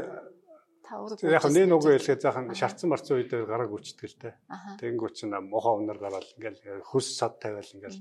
яг 1.30 1.45
нэг 1.49 1.64
нүгөө 1.70 1.97
хэлэхэд 1.97 2.24
заахан 2.24 2.53
шатсан 2.57 2.90
марцсан 2.90 3.16
үед 3.16 3.32
гараг 3.32 3.70
үчтгэл 3.72 4.16
те. 4.20 4.36
Тэнгүүч 4.80 5.24
нь 5.24 5.36
мохоо 5.49 5.78
өнөр 5.80 5.99
гараад 6.03 6.26
ингээл 6.36 6.82
хөс 6.84 7.14
сад 7.16 7.38
тавиал 7.38 7.64
ингээл 7.64 8.01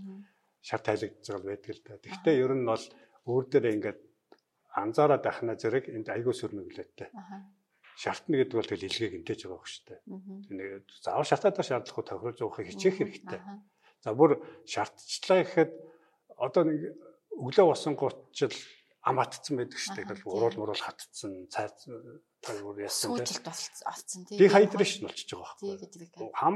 шар 0.61 0.81
тайлагдж 0.83 1.25
байгаа 1.27 1.49
байдаг 1.49 1.71
л 1.75 1.81
да. 1.85 1.97
Тэгвэл 2.03 2.43
ер 2.43 2.53
нь 2.55 2.67
бол 2.67 2.85
өөр 3.29 3.45
дээрээ 3.49 3.75
ингээд 3.77 3.99
анзаараад 4.75 5.25
ахна 5.25 5.53
зэрэг 5.55 5.89
энд 5.89 6.07
айгүй 6.09 6.33
сөрмөглөөтэй. 6.35 7.09
Шартна 7.99 8.35
гэдэг 8.39 8.55
бол 8.55 8.69
тэгэл 8.69 8.87
илгээг 8.87 9.13
интэж 9.19 9.39
байгаа 9.43 9.59
хөөх 9.59 9.67
шүү 9.67 9.85
дээ. 9.91 9.99
Нэг 10.55 10.69
заавал 11.03 11.27
шартаад 11.27 11.59
шаардлахгүй 11.59 12.05
тохирол 12.07 12.39
зуухыг 12.39 12.67
хичээх 12.71 12.97
хэрэгтэй. 12.99 13.41
За 13.99 14.15
бүр 14.15 14.39
шартчлаа 14.63 15.43
гэхэд 15.43 15.71
одоо 16.39 16.63
нэг 16.63 16.79
өглөө 17.35 17.65
босон 17.67 17.99
гутчил 17.99 18.55
амаатцсан 19.09 19.55
байдаг 19.57 19.79
шүү 19.81 19.95
дээ. 19.97 20.23
Уруул 20.29 20.55
муруул 20.61 20.79
хатцсан, 20.79 21.49
цайз 21.49 21.89
тайвар 22.39 22.77
яасан 22.85 23.17
дээ. 23.17 23.25
Сүүжилт 23.25 23.47
олцсон 23.49 24.21
тий. 24.29 24.37
Би 24.39 24.47
хайдраш 24.47 24.93
нь 25.01 25.05
болчихж 25.09 25.29
байгаа 25.35 25.57
байхгүй. 25.59 26.29
Хам 26.37 26.55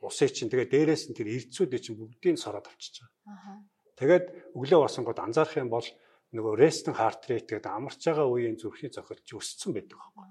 усыг 0.00 0.30
чинь 0.32 0.48
тэгээ 0.48 0.70
дээрээс 0.72 1.04
нь 1.10 1.16
тэр 1.18 1.28
эрдцүүдээ 1.34 1.80
чинь 1.82 1.98
бүгдийг 2.00 2.38
сороод 2.40 2.66
авчиж 2.70 3.04
байгаа. 3.04 3.60
Тэгээд 4.00 4.24
өглөө 4.56 4.80
босонгод 4.88 5.18
анзаарах 5.20 5.60
юм 5.60 5.68
бол 5.68 5.86
нөгөө 6.32 6.54
рестинг 6.56 6.96
харт 6.96 7.28
рейт 7.28 7.46
гэдэг 7.46 7.68
амарч 7.68 8.00
байгаа 8.08 8.26
үеийн 8.26 8.56
зүрхний 8.56 8.88
цохилт 8.88 9.20
чи 9.20 9.36
өссөн 9.36 9.76
байдаг 9.76 10.00
байхгүй. 10.00 10.26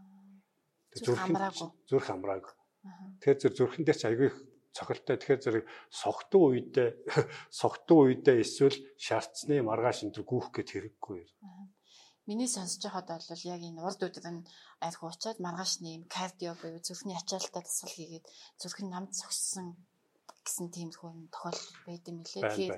Зүрх 1.06 1.24
зүрх 1.86 2.08
амрааг. 2.10 2.46
Тэгэхээр 3.22 3.38
зүр 3.38 3.54
зүрхэн 3.54 3.86
дээр 3.86 4.00
ч 4.02 4.04
аягүй 4.10 4.28
их 4.34 4.38
цохилттой. 4.76 5.18
Тэгэхээр 5.18 5.42
зэрэг 5.44 5.66
согтуу 5.92 6.44
үедээ 6.56 6.90
согтуу 7.62 8.00
үедээ 8.08 8.38
эсвэл 8.44 8.78
шаардсны 8.96 9.62
маргааш 9.62 10.08
энэ 10.08 10.16
төр 10.16 10.26
гүүх 10.28 10.48
гэд 10.56 10.70
хэрэггүй. 10.72 11.22
Миний 12.30 12.48
сонсож 12.48 12.82
байхад 12.84 13.08
бол 13.12 13.44
яг 13.54 13.62
энэ 13.62 13.84
урд 13.84 14.02
өдөр 14.08 14.28
нь 14.32 14.48
арх 14.80 15.02
уучаад 15.04 15.38
маргааш 15.44 15.74
нэм 15.84 16.08
кардио 16.08 16.54
буюу 16.56 16.80
зүрхний 16.80 17.18
ачаалтаа 17.18 17.62
дасгал 17.66 17.96
хийгээд 17.96 18.26
зүрх 18.62 18.80
нь 18.84 18.94
намд 18.94 19.12
зогссон 19.12 19.68
гэсэн 20.46 20.68
тиймэрхүү 20.74 21.12
тохиолдол 21.34 21.78
байд 21.86 22.04
юм 22.10 22.18
лээ. 22.24 22.44
Тэгэхээр 22.46 22.76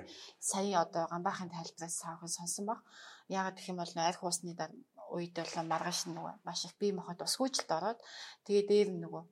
сая 0.50 0.76
одоо 0.84 1.04
гамбаахын 1.12 1.52
тайлбараас 1.52 1.96
саахан 2.00 2.30
сонсон 2.32 2.64
баг. 2.68 2.80
Яагаад 3.28 3.56
гэх 3.56 3.70
юм 3.72 3.78
бол 3.80 3.92
арх 3.96 4.20
уусны 4.24 4.52
үед 5.14 5.34
бол 5.38 5.54
маргааш 5.72 6.00
нөгөө 6.10 6.34
маш 6.44 6.60
их 6.66 6.74
бие 6.80 6.92
махбод 6.96 7.24
ус 7.24 7.36
хүжилт 7.38 7.70
ороод 7.70 7.98
тэгээ 8.44 8.64
дээр 8.68 8.88
нөгөө 9.02 9.22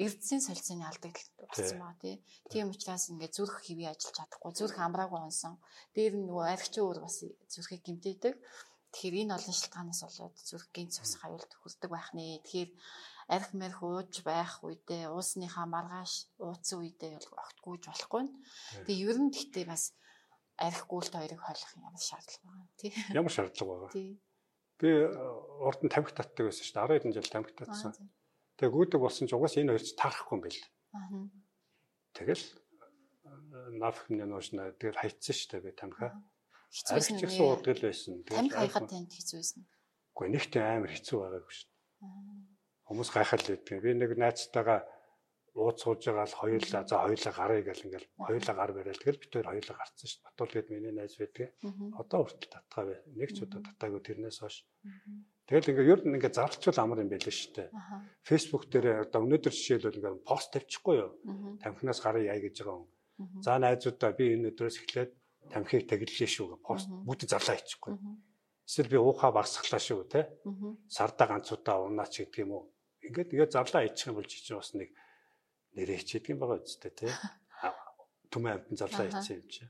эрдэсийн 0.00 0.40
солилцооны 0.40 0.84
алдагдал 0.88 1.28
болсон 1.44 1.78
байгаа 1.80 1.98
тий. 2.00 2.16
Тийм 2.48 2.72
учраас 2.72 3.04
ингээд 3.12 3.36
зүрх 3.36 3.60
хэвээ 3.60 3.92
ажиллаж 3.92 4.16
чадахгүй, 4.16 4.52
зүрх 4.56 4.76
амраагүй 4.80 5.20
онсон. 5.28 5.60
Дээр 5.92 6.16
нь 6.16 6.26
нөгөө 6.28 6.46
архичин 6.56 6.84
өөр 6.88 6.98
бас 7.04 7.16
зүрхийг 7.52 7.84
гимтээдэг. 7.84 8.34
Тэгэхээр 8.90 9.20
энэ 9.22 9.36
олон 9.36 9.54
шалтгаанаас 9.54 10.00
болоод 10.02 10.36
зүрх 10.40 10.66
гинц 10.74 10.98
цус 10.98 11.14
хавьд 11.20 11.52
хүрдэг 11.60 11.90
байх 11.92 12.08
нэ. 12.16 12.40
Тэгэхээр 12.42 12.70
арх 13.30 13.50
мэрх 13.54 13.78
ууж 13.86 14.14
байх 14.26 14.58
үедээ 14.66 15.12
уусныхаа 15.14 15.66
маргааш 15.70 16.34
ууцсан 16.42 16.82
үедээ 16.82 17.22
огт 17.22 17.58
гүйж 17.62 17.82
болохгүй. 17.86 18.24
Тэгээ 18.88 19.06
ер 19.06 19.18
нь 19.22 19.30
гэхдээ 19.30 19.66
бас 19.70 19.94
арх 20.58 20.82
гүйлт 20.90 21.14
хоёрыг 21.14 21.38
хойлох 21.38 21.72
ямар 21.78 22.02
шаардлага 22.02 22.50
байгаа 22.50 22.68
тий. 22.80 22.90
Ямар 23.14 23.32
шаардлага 23.32 23.70
байгаа. 23.70 23.92
Тий. 23.94 24.10
Би 24.82 24.88
э, 24.90 25.06
урд 25.62 25.80
нь 25.86 25.92
тамхи 25.94 26.10
татдаг 26.10 26.50
байсан 26.50 26.64
шүү 26.66 26.74
дээ. 26.74 26.88
10 26.90 26.98
хэдэн 26.98 27.14
жил 27.14 27.30
тамхи 27.30 27.54
татсан. 27.54 27.92
Тэгээ 28.60 28.76
гүйдэг 28.76 29.00
болсон 29.00 29.24
ч 29.24 29.32
угаас 29.32 29.56
энэ 29.56 29.72
хоёр 29.72 29.84
ч 29.88 29.96
таарахгүй 29.96 30.36
юм 30.36 30.42
бэл. 30.44 30.60
Аа. 30.92 31.24
Тэгэл 32.12 32.44
нафхны 33.80 34.24
нуушна 34.28 34.76
тэгэл 34.76 35.00
хайцсан 35.00 35.32
шүү 35.32 35.48
дээ 35.56 35.64
би 35.64 35.72
тамхи. 35.72 36.12
Хэцүүсэн 36.68 37.16
үү? 37.16 37.24
Хэцүү 37.24 37.48
удал 37.56 37.80
байсан. 37.80 38.20
Тамхи 38.28 38.52
хайхад 38.52 38.84
танд 38.92 39.10
хэцүүсэн. 39.16 39.64
Үгүй 40.12 40.28
нэгтэй 40.28 40.60
амар 40.60 40.92
хэцүү 40.92 41.16
байгаагүй 41.24 41.54
шүү 41.56 41.68
дээ. 41.72 41.80
Хүмүүс 42.84 43.10
гайхал 43.16 43.44
лээдэг. 43.48 43.80
Би 43.80 43.90
нэг 43.96 44.12
найзтайгаа 44.20 44.80
ууц 45.54 45.78
сууж 45.82 46.04
байгаа 46.06 46.26
л 46.28 46.38
хоёулаа 46.40 46.82
за 46.86 46.96
хоёулаа 47.02 47.32
гарыг 47.34 47.64
гэл 47.66 47.86
ингээл 47.86 48.08
хоёулаа 48.22 48.54
гар 48.54 48.70
барайл 48.76 49.02
тэгэл 49.02 49.22
бид 49.22 49.32
хоёр 49.34 49.48
хоёулаа 49.50 49.76
гарцсан 49.78 50.08
шүү. 50.10 50.22
Батуул 50.26 50.52
гээд 50.54 50.68
миний 50.70 50.94
найз 50.94 51.14
байдаг. 51.18 51.48
Одоо 51.98 52.18
хүртэл 52.22 52.54
татгаа 52.54 52.84
бай. 52.86 52.98
Нэг 53.18 53.30
ч 53.34 53.38
удаа 53.42 53.60
татаагүй 53.66 54.02
тэрнээс 54.04 54.38
хойш. 54.42 54.56
Тэгэл 55.50 55.70
ингээ 55.74 55.90
ер 55.90 56.00
нь 56.06 56.14
ингээ 56.14 56.30
зарлчвал 56.30 56.78
амар 56.78 57.02
юм 57.02 57.10
байлээ 57.10 57.34
шүү 57.34 57.50
дээ. 57.58 57.68
Facebook 58.22 58.70
дээр 58.70 59.10
одоо 59.10 59.26
өнөөдөр 59.26 59.50
жишээлбэл 59.50 59.98
ингээ 59.98 60.22
пост 60.22 60.54
тавьчихгүй 60.54 60.94
юу? 61.02 61.10
Тамхинаас 61.58 61.98
гарыг 61.98 62.30
яа 62.30 62.38
гэж 62.38 62.54
байгаа 62.62 62.78
юм. 62.78 62.86
За 63.42 63.58
найзуудаа 63.58 64.14
би 64.14 64.30
энэ 64.38 64.54
өдрөөс 64.54 64.78
эхлээд 64.78 65.10
тамхиг 65.50 65.90
таглалээ 65.90 66.30
шүү 66.30 66.46
гэж 66.54 66.62
пост 66.62 66.86
бүгд 66.86 67.26
зарлаа 67.26 67.58
хийчихгүй. 67.58 67.98
Эсвэл 68.62 68.92
би 68.94 68.98
уухаа 69.02 69.34
багсглаа 69.34 69.82
шүү 69.82 70.06
те. 70.06 70.30
Сарда 70.86 71.26
ганцудаа 71.26 71.82
унаач 71.82 72.22
гэдэг 72.22 72.46
юм 72.46 72.54
уу? 72.54 72.64
Ингээ 73.02 73.50
зарлаа 73.50 73.82
хийчих 73.90 74.14
юм 74.14 74.22
бол 74.22 74.30
жижиг 74.30 74.54
бас 74.54 74.70
нэг 74.78 74.94
нэрээ 75.74 75.98
хичээдэг 75.98 76.30
юм 76.30 76.46
байгаа 76.46 76.62
үстэй 76.62 76.94
те. 76.94 77.10
Түмэн 78.30 78.62
амтан 78.62 78.78
зарлаа 78.78 79.10
хийчих 79.10 79.42
юм 79.42 79.48
чи 79.50 79.62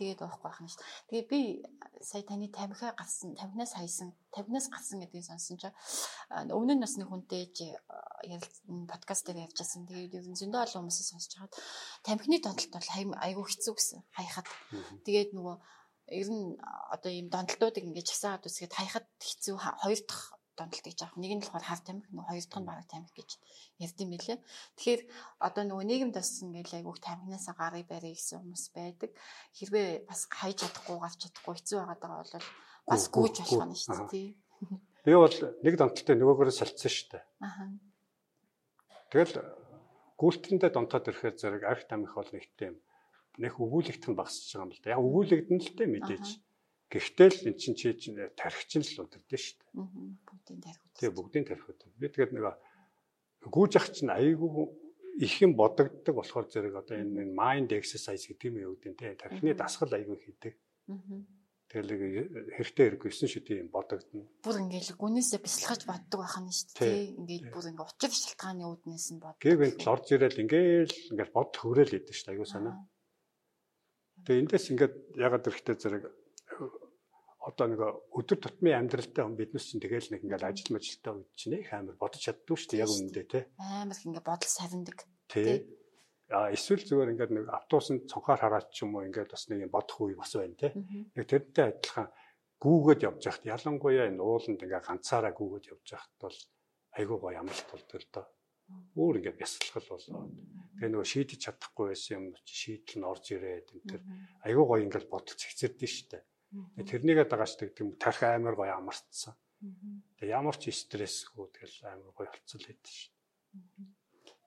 тэгээд 0.00 0.24
уухгүй 0.24 0.48
байх 0.48 0.60
нь 0.64 0.72
шүү. 0.72 0.80
Тэгээ 1.12 1.26
би 1.28 1.40
сая 2.00 2.24
таны 2.24 2.48
тамхиа 2.48 2.96
гарсан, 2.96 3.36
тамхинаас 3.36 3.76
хайсан, 3.76 4.16
тамхинаас 4.32 4.72
гарсан 4.72 5.04
гэдгийг 5.04 5.28
сонсон 5.28 5.60
чинь 5.60 5.76
өмнө 6.48 6.80
нь 6.80 6.84
бас 6.84 6.96
нэг 6.96 7.08
хүнтэй 7.12 7.52
ярилцсан 8.24 8.88
подкаст 8.88 9.28
дээр 9.28 9.44
ярьжсэн. 9.44 9.84
Тэгээд 9.84 10.16
ер 10.16 10.26
нь 10.32 10.40
зөндөө 10.40 10.60
олон 10.64 10.88
хүмүүсээс 10.88 11.08
сонсож 11.12 11.32
хагаад 11.36 11.54
тамхины 12.00 12.40
донтолт 12.40 12.72
бол 12.72 12.88
айгүй 13.20 13.44
хэцүү 13.44 13.74
гэсэн 13.76 14.00
хайхад. 14.16 14.48
Тэгээд 15.04 15.36
нөгөө 15.36 15.56
ер 16.10 16.28
нь 16.32 16.56
одоо 16.90 17.10
ийм 17.12 17.28
донтолтуудыг 17.28 17.84
ингэж 17.84 18.06
часаад 18.10 18.48
үсгээд 18.48 18.74
хайхад 18.74 19.06
хэцүү 19.20 19.54
хоёр 19.60 20.00
дахь 20.08 20.39
донтолт 20.60 20.84
гэж 20.84 20.98
аах. 21.00 21.16
Нэг 21.16 21.32
нь 21.32 21.40
болохоор 21.40 21.64
хар 21.64 21.80
тамхи, 21.80 22.12
нөгөө 22.12 22.28
хоёр 22.28 22.44
дахь 22.44 22.60
нь 22.60 22.68
бараг 22.68 22.86
тамхи 22.92 23.14
гэж 23.16 23.30
ярьд 23.80 23.98
юм 24.04 24.10
билээ. 24.12 24.38
Тэгэхээр 24.76 25.02
одоо 25.40 25.62
нөгөө 25.64 25.86
нийгэмд 25.88 26.16
бас 26.20 26.30
ингээл 26.44 26.76
айгүйх 26.84 27.00
тамхинасаа 27.00 27.54
гарыг 27.56 27.88
барья 27.88 28.12
гэсэн 28.12 28.44
хүмүүс 28.44 28.64
байдаг. 28.76 29.10
Хэрвээ 29.56 29.88
бас 30.04 30.20
хайж 30.28 30.56
чадахгүй, 30.60 30.96
гарч 31.00 31.18
чадахгүй 31.24 31.54
хэцүү 31.56 31.76
байгаад 31.80 32.00
байгаа 32.04 32.20
бол 32.20 32.48
бас 32.84 33.02
гүйж 33.08 33.34
болох 33.40 33.64
нь 33.64 33.80
шүү 33.80 34.04
дээ. 34.12 34.28
Би 35.00 35.12
бол 35.16 35.36
нэг 35.64 35.74
донтолтой 35.80 36.14
нөгөөгөөс 36.20 36.58
салцсан 36.60 36.92
шүү 36.92 37.08
дээ. 37.16 37.24
Аа. 37.40 37.72
Тэгэл 39.08 39.40
гүйлтэндээ 40.20 40.70
донтоод 40.76 41.08
ирэхээр 41.08 41.36
зэрэг 41.40 41.64
арх 41.64 41.88
тамхи 41.88 42.12
бол 42.12 42.28
нэгтэй 42.28 42.68
юм. 42.70 42.76
Нэх 43.40 43.56
өгүүлэгдэх 43.56 44.12
нь 44.12 44.18
багасч 44.20 44.52
байгаа 44.52 44.68
юм 44.68 44.72
л 44.76 44.82
да. 44.84 44.92
Яг 44.92 45.00
өгүүлэгдэн 45.00 45.58
л 45.64 45.72
дээ 45.80 45.88
мэдээж. 45.88 46.26
Гэхдээ 46.90 47.28
л 47.30 47.46
эн 47.48 47.56
чинь 47.56 47.78
чи 47.78 47.94
тархичин 48.34 48.82
л 48.82 49.06
удирдах 49.06 49.38
шүү 49.38 49.56
дээ. 49.62 49.78
Бүгдийн 50.26 50.60
тархи. 50.60 50.86
Тэгээ 50.98 51.14
бүгдийн 51.14 51.46
тархи. 51.46 51.70
Би 51.94 52.06
тэгээд 52.10 52.34
нэг 52.34 52.58
гүүж 53.46 53.72
ах 53.78 53.88
чинь 53.94 54.10
айгүй 54.10 54.50
их 55.22 55.34
юм 55.40 55.54
бодогддог 55.54 56.14
болохоор 56.18 56.50
зэрэг 56.50 56.74
одоо 56.82 56.96
энэ 56.98 57.30
mind 57.30 57.70
exercise 57.78 58.26
гэдэг 58.26 58.46
юм 58.50 58.74
үүдэн 58.74 58.94
те 58.98 59.14
тархины 59.14 59.54
дасгал 59.54 59.94
айгүй 59.94 60.18
хийдэг. 60.18 60.54
Тэгэл 61.70 62.50
хэрэгтэй 62.58 62.84
хэрэггүйсэн 62.98 63.28
шүү 63.30 63.42
дээ 63.46 63.62
юм 63.62 63.70
бодогдно. 63.70 64.26
Бүр 64.42 64.58
ингээл 64.58 64.98
гүнээсээ 64.98 65.38
бясалгаж 65.38 65.86
боддог 65.86 66.18
байх 66.26 66.36
нь 66.42 66.50
шүү 66.50 66.74
дээ. 66.82 67.14
Ингээл 67.14 67.54
бүр 67.54 67.66
ингээ 67.70 67.86
учир 67.86 68.10
шалтгааны 68.10 68.64
үүднээс 68.66 69.06
нь 69.14 69.22
бод. 69.22 69.38
Гэв 69.38 69.60
энэ 69.62 69.86
орж 69.86 70.06
ирэл 70.10 70.42
ингээл 70.42 70.94
ингээл 71.14 71.36
бод 71.38 71.54
хөврөөл 71.54 71.94
идэв 71.94 72.10
шүү 72.10 72.26
дээ 72.26 72.34
айгүй 72.34 72.48
санаа. 72.50 72.74
Тэгээ 74.26 74.42
эндээс 74.42 74.66
ингээд 74.74 74.94
ягаад 75.14 75.46
хэрэгтэй 75.46 75.76
зэрэг 75.78 76.04
одоо 77.40 77.66
нэг 77.72 77.80
өдөр 78.12 78.38
тутмын 78.38 78.76
амьдралтай 78.76 79.24
хүн 79.24 79.36
биднес 79.36 79.72
чинь 79.72 79.80
тэгэл 79.80 80.12
нэг 80.12 80.24
ингээл 80.28 80.48
ажил 80.48 80.76
мажилтай 80.76 81.12
үед 81.16 81.30
чинь 81.34 81.56
их 81.56 81.72
амар 81.72 81.96
бодож 81.96 82.20
чаддгүй 82.20 82.56
шүү 82.56 82.70
дээ 82.76 82.82
яг 82.84 82.92
үнэндээ 82.92 83.26
те. 83.32 83.40
Амар 83.56 83.96
их 83.96 84.04
ингээ 84.04 84.24
бодол 84.28 84.52
сарндаг 84.52 84.98
тий. 85.32 85.64
А 86.30 86.52
эсвэл 86.52 86.84
зүгээр 86.84 87.12
ингээд 87.16 87.32
нэг 87.32 87.44
автобусанд 87.48 88.06
цонхоор 88.12 88.40
хараад 88.44 88.68
ч 88.68 88.84
юм 88.84 88.94
уу 88.94 89.08
ингээд 89.08 89.32
бас 89.32 89.48
нэг 89.48 89.72
бодох 89.72 89.98
үе 90.04 90.14
бас 90.20 90.36
байна 90.36 90.60
те. 90.60 90.68
Яг 91.16 91.26
тэрнтэй 91.32 91.64
адилхан 91.72 92.08
гүүгээд 92.60 93.04
явж 93.08 93.20
байхад 93.24 93.50
ялангуяа 93.56 94.06
энэ 94.12 94.20
ууланд 94.20 94.60
ингээ 94.60 94.84
ганцаараа 94.84 95.32
гүүгээд 95.32 95.70
явж 95.72 95.86
байхад 95.96 96.14
бол 96.20 96.38
айгүй 97.00 97.18
гоё 97.18 97.40
амралт 97.40 97.68
болдог 97.72 97.98
л 98.04 98.12
доо 98.12 98.26
өөр 98.94 99.18
ингээд 99.18 99.40
бясалгал 99.40 99.86
болоо. 99.90 100.28
Тэгээ 100.78 100.90
нөгөө 100.92 101.08
шийдэж 101.12 101.38
чадахгүй 101.42 101.86
байсан 101.90 102.14
юм 102.18 102.24
чи 102.46 102.54
шийдэл 102.60 102.98
нь 103.00 103.08
орж 103.10 103.24
ирээд 103.34 103.66
энэ 103.74 103.86
төр. 103.90 104.02
Айгүй 104.46 104.64
гоё 104.66 104.84
ингээд 104.86 105.06
бодол 105.10 105.36
цэгцэрдэн 105.40 105.90
штэ. 105.90 106.18
Тэрнийгээ 106.50 107.26
гэдэг 107.30 107.82
юм 107.82 107.94
тарих 108.02 108.22
амар 108.26 108.54
гоё 108.58 108.74
амарцсан. 108.74 109.34
Тэгээ 110.18 110.34
ямар 110.34 110.56
ч 110.58 110.74
стрессгүй 110.74 111.46
тэгэл 111.54 111.94
амар 111.94 112.10
гоё 112.16 112.28
болцол 112.32 112.64
хэдэж 112.66 112.86
шин. 112.90 113.14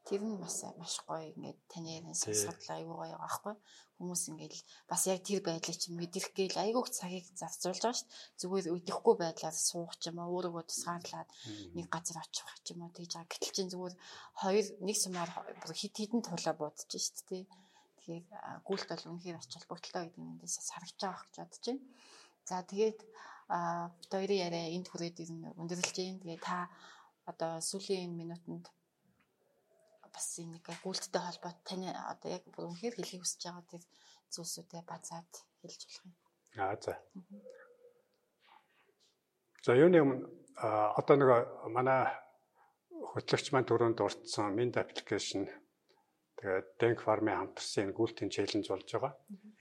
Тэр 0.04 0.22
нь 0.28 0.36
бас 0.44 0.60
маш 0.76 1.00
гоё 1.08 1.32
ингээд 1.32 1.60
таны 1.72 2.12
сонсоход 2.12 2.60
айгүй 2.76 2.92
гоё 2.92 3.16
байгаа 3.16 3.24
байхгүй 3.24 3.56
хүмүүс 4.04 4.24
ингээд 4.36 4.56
бас 4.92 5.02
яг 5.08 5.24
тэр 5.24 5.40
байдлыг 5.48 5.78
чинь 5.80 5.96
мэдэрх 5.96 6.36
гээл 6.36 6.60
айгүйх 6.60 6.90
цагийг 6.92 7.26
зарцуулж 7.40 7.80
байгаа 7.80 7.96
шүү 7.96 8.08
дээ. 8.12 8.40
Зүгээр 8.42 8.68
өдөхгүй 8.76 9.16
байдлаар 9.24 9.56
суух 9.56 9.96
ч 10.02 10.12
юм 10.12 10.20
уу 10.20 10.36
өөрийгөө 10.36 10.64
тусгаарлаад 10.68 11.30
нэг 11.78 11.88
газар 11.88 12.20
очих 12.20 12.50
ч 12.64 12.68
юм 12.76 12.84
уу 12.84 12.92
тэгж 12.92 13.12
байгаа. 13.16 13.32
Гэтэл 13.32 13.56
чинь 13.56 13.72
зүгээр 13.72 13.96
хоёр 14.44 14.66
нэг 14.84 14.98
сумаар 15.00 15.32
хит 15.72 15.96
хитэн 15.96 16.22
тулаа 16.26 16.56
буудаж 16.60 16.92
шүү 16.92 17.24
дээ. 17.32 17.44
Тэгэхээр 18.04 18.28
гүйлт 18.68 18.90
бол 18.92 19.10
үнэхээр 19.16 19.40
ач 19.40 19.52
холбогдолтой 19.56 20.04
гэдэг 20.12 20.20
нь 20.20 20.32
эндээс 20.36 20.76
харагч 20.76 21.00
байгаа 21.00 21.24
гэж 21.24 21.36
бодож 21.40 21.64
байна. 21.64 21.84
За 22.44 22.56
тэгээд 22.68 23.00
хоёрын 24.12 24.44
яриа 24.44 24.76
энд 24.76 24.88
хүрээд 24.92 25.18
өндөрлж 25.56 25.96
байна. 25.96 26.20
Тэгээ 26.20 26.40
та 26.44 26.68
одоо 27.32 27.52
сүүлийн 27.64 28.12
минутанд 28.12 28.68
бас 30.12 30.28
нэг 30.38 30.68
гүйлттэй 30.84 31.22
холбоот 31.24 31.60
таны 31.64 31.90
одоо 31.96 32.30
яг 32.36 32.44
бүр 32.52 32.70
үнэхээр 32.76 33.00
хэлхийг 33.00 33.24
хүсэж 33.24 33.42
байгаа 33.48 33.72
тэр 33.72 33.84
зүйлсүүдээ 34.36 34.84
базаад 34.84 35.32
хэлж 35.64 35.82
болох 35.88 36.04
юм. 36.04 36.14
Аа 36.60 36.76
за. 36.76 36.94
За 39.64 39.72
юуны 39.80 40.04
өмнө 40.04 40.28
одоо 41.00 41.16
нэг 41.16 41.30
манай 41.72 42.12
хөтлөгч 43.16 43.56
маань 43.56 43.66
түрүүнд 43.66 43.98
дурдсан 43.98 44.54
Mint 44.54 44.76
application 44.78 45.48
Тэгээд 46.44 46.68
Denk 46.76 47.00
Farm-ын 47.08 47.40
хамтарсан 47.40 47.88
энэ 47.88 47.96
гүйлтийн 47.96 48.28
челленж 48.36 48.68
болж 48.68 48.88
байгаа. 48.92 49.14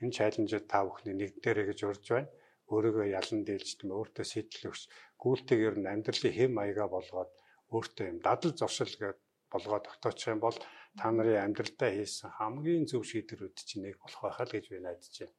Энэ 0.03 0.15
челленжид 0.19 0.67
та 0.67 0.83
бүхний 0.83 1.15
нэг 1.15 1.39
дээрээ 1.39 1.71
гэж 1.71 1.79
урьж 1.87 2.05
байна. 2.11 2.27
өөрийгөө 2.67 3.07
ялан 3.15 3.41
дийлж 3.47 3.69
тийм 3.79 3.95
өөртөө 3.95 4.25
сэтэл 4.27 4.67
өгч 4.67 4.81
гүйлтэйг 5.15 5.59
ер 5.63 5.75
нь 5.79 5.87
амьдралын 5.87 6.35
хэм 6.35 6.51
маягаа 6.59 6.87
болгоод 6.91 7.31
өөртөө 7.71 8.05
юм 8.11 8.19
дадал 8.19 8.51
зуршил 8.59 8.95
гээд 8.99 9.19
болгоод 9.51 9.83
тогтоочих 9.87 10.35
юм 10.35 10.41
бол 10.43 10.57
та 10.99 11.07
нарын 11.07 11.39
амьдралдаа 11.45 11.91
хийсэн 11.95 12.35
хамгийн 12.35 12.83
зөв 12.91 13.07
шийдвэрүүд 13.07 13.55
чинь 13.63 13.83
нэг 13.87 13.95
болох 14.03 14.21
байхаа 14.23 14.45
л 14.47 14.55
гэж 14.55 14.65
би 14.67 14.83
найдаж 14.83 15.15
байна. 15.23 15.35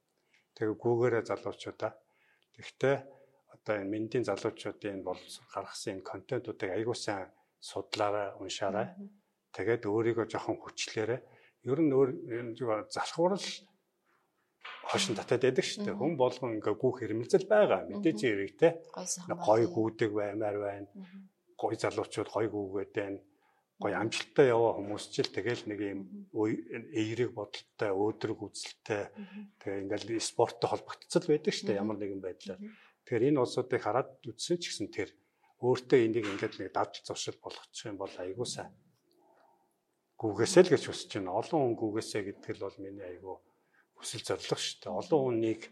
Тэгээ 0.56 0.76
гүүгээрээ 0.80 1.24
залуучуудаа 1.28 1.92
тэгтээ 2.56 2.96
одоо 3.52 3.74
энэ 3.84 3.92
мэндийн 3.92 4.24
залуучуудын 4.28 5.00
бол 5.04 5.20
гаргасан 5.52 5.92
энэ 6.00 6.08
контентуудыг 6.08 6.70
аягүй 6.72 6.96
сайн 6.96 7.28
судлаарай, 7.60 8.28
уншаарай. 8.40 8.88
Тэгээд 9.56 9.82
өөрийгөө 9.92 10.26
жоохон 10.32 10.58
хүчлээрээ 10.60 11.20
ер 11.64 11.78
нь 11.80 11.92
өөр 11.96 12.10
залхуурал 12.92 13.46
хошин 14.88 15.16
татаад 15.16 15.42
байдаг 15.44 15.64
шүү 15.64 15.84
дээ. 15.84 15.96
Хүн 15.96 16.14
болгон 16.20 16.60
ингээ 16.60 16.76
гүүх 16.76 16.96
хэрэмэлзэл 17.00 17.48
байгаа. 17.48 17.88
Мэдээж 17.88 18.20
хэрэг 18.20 18.52
те. 18.60 18.68
Гой 19.32 19.64
гүйдэг 19.64 20.10
баймаар 20.12 20.58
байна. 20.60 20.88
Гой 21.56 21.74
залуучууд 21.80 22.28
гой 22.28 22.46
гүүгээд 22.52 22.92
байна. 22.92 23.20
Гой 23.80 23.92
амжилттай 23.96 24.52
яваа 24.54 24.78
хүмүүс 24.78 25.04
ч 25.10 25.24
л 25.24 25.34
тэгэл 25.34 25.66
нэг 25.66 25.80
юм 25.82 26.00
эерэг 26.94 27.34
бодолтой, 27.34 27.90
өөдрөг 27.90 28.38
үзэлтэй 28.46 29.02
тэгээ 29.58 29.82
ингээл 29.82 30.22
спорттой 30.22 30.68
холбогдцол 30.70 31.26
байдаг 31.26 31.52
шүү 31.52 31.66
дээ. 31.74 31.82
Ямар 31.82 31.98
нэгэн 31.98 32.22
байдлаар. 32.22 32.60
Тэгэхээр 33.02 33.28
энэ 33.34 33.42
улсуудыг 33.42 33.82
хараад 33.82 34.14
үзсэн 34.22 34.62
ч 34.62 34.70
гэсэн 34.70 34.88
тэр 34.94 35.10
өөртөө 35.58 35.98
энийг 36.06 36.26
ингээд 36.28 36.54
нэг 36.62 36.70
дадал 36.70 37.02
зуршил 37.02 37.34
болгочих 37.42 37.90
юм 37.90 37.98
бол 37.98 38.14
айгуу 38.14 38.46
сайн. 40.14 40.20
Гүүгээсээ 40.20 40.62
л 40.62 40.72
гэж 40.72 40.82
хүсэж 40.86 41.10
байна. 41.18 41.38
Олон 41.38 41.60
хүн 41.60 41.74
гүүгээсээ 41.78 42.22
гэдэг 42.24 42.52
л 42.54 42.64
бол 42.66 42.78
миний 42.78 43.06
айгуу 43.06 43.36
хүсэл 43.98 44.22
зорилго 44.22 44.58
шүү 44.58 44.78
дээ. 44.82 44.92
Олон 44.94 45.20
хүнийг 45.24 45.62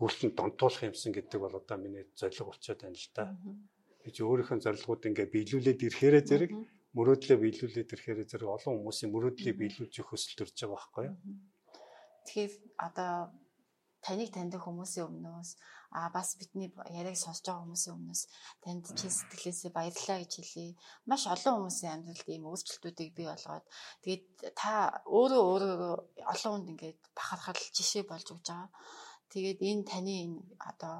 гүйлтэнд 0.00 0.34
донтуулах 0.36 0.82
юмсан 0.88 1.12
гэдэг 1.12 1.38
бол 1.40 1.54
одоо 1.60 1.76
миний 1.76 2.04
зорилго 2.16 2.50
болчиход 2.50 2.80
байна 2.80 2.96
л 2.96 3.10
да. 3.12 3.24
Ч 4.08 4.16
өөрийнхөө 4.24 4.64
зорилгууд 4.64 5.08
ингээ 5.12 5.28
биелүүлээд 5.28 5.80
ирэхээрээ 5.84 6.24
зэрэг 6.24 6.50
мөрөөдлөө 6.96 7.38
биелүүлээд 7.44 7.92
ирэхээрээ 7.92 8.26
зэрэг 8.32 8.48
олон 8.48 8.80
хүмүүсийн 8.80 9.12
мөрөөдлийг 9.12 9.56
биелүүлж 9.60 9.94
хүсэл 10.00 10.36
төрж 10.40 10.56
байгаа 10.56 10.72
байхгүй 10.80 11.04
юу? 11.04 11.16
Тэгэхээр 12.24 12.52
одоо 12.80 13.12
таныг 14.00 14.30
таньдаг 14.32 14.64
хүмүүсийн 14.64 15.04
өмнөөс 15.04 15.50
а 15.90 16.08
бас 16.14 16.28
бидний 16.38 16.70
яриаг 16.98 17.18
сонсож 17.18 17.46
байгаа 17.46 17.64
хүмүүсийн 17.66 17.96
өмнөөс 17.98 18.22
танд 18.62 18.84
чин 18.98 19.10
сэтгэлээсээ 19.10 19.70
баярлалаа 19.74 20.18
гэж 20.22 20.32
хэлье. 20.38 20.78
Маш 21.10 21.22
олон 21.34 21.54
хүмүүсийн 21.56 21.94
амьдралд 21.94 22.28
ийм 22.30 22.44
өөрчлөлтүүдийг 22.50 23.10
бий 23.16 23.26
болгоод 23.30 23.66
тэгээд 24.02 24.24
та 24.60 24.72
өөрөө 25.18 25.42
өөрөө 25.52 25.94
олон 26.32 26.52
хүнд 26.54 26.70
ингээд 26.72 27.00
бахархал 27.18 27.62
жишээ 27.76 28.04
болж 28.06 28.26
өгч 28.30 28.46
байгаа. 28.48 28.70
Тэгээд 29.32 29.58
энэ 29.70 29.84
таны 29.90 30.14
энэ 30.24 30.38
одоо 30.70 30.96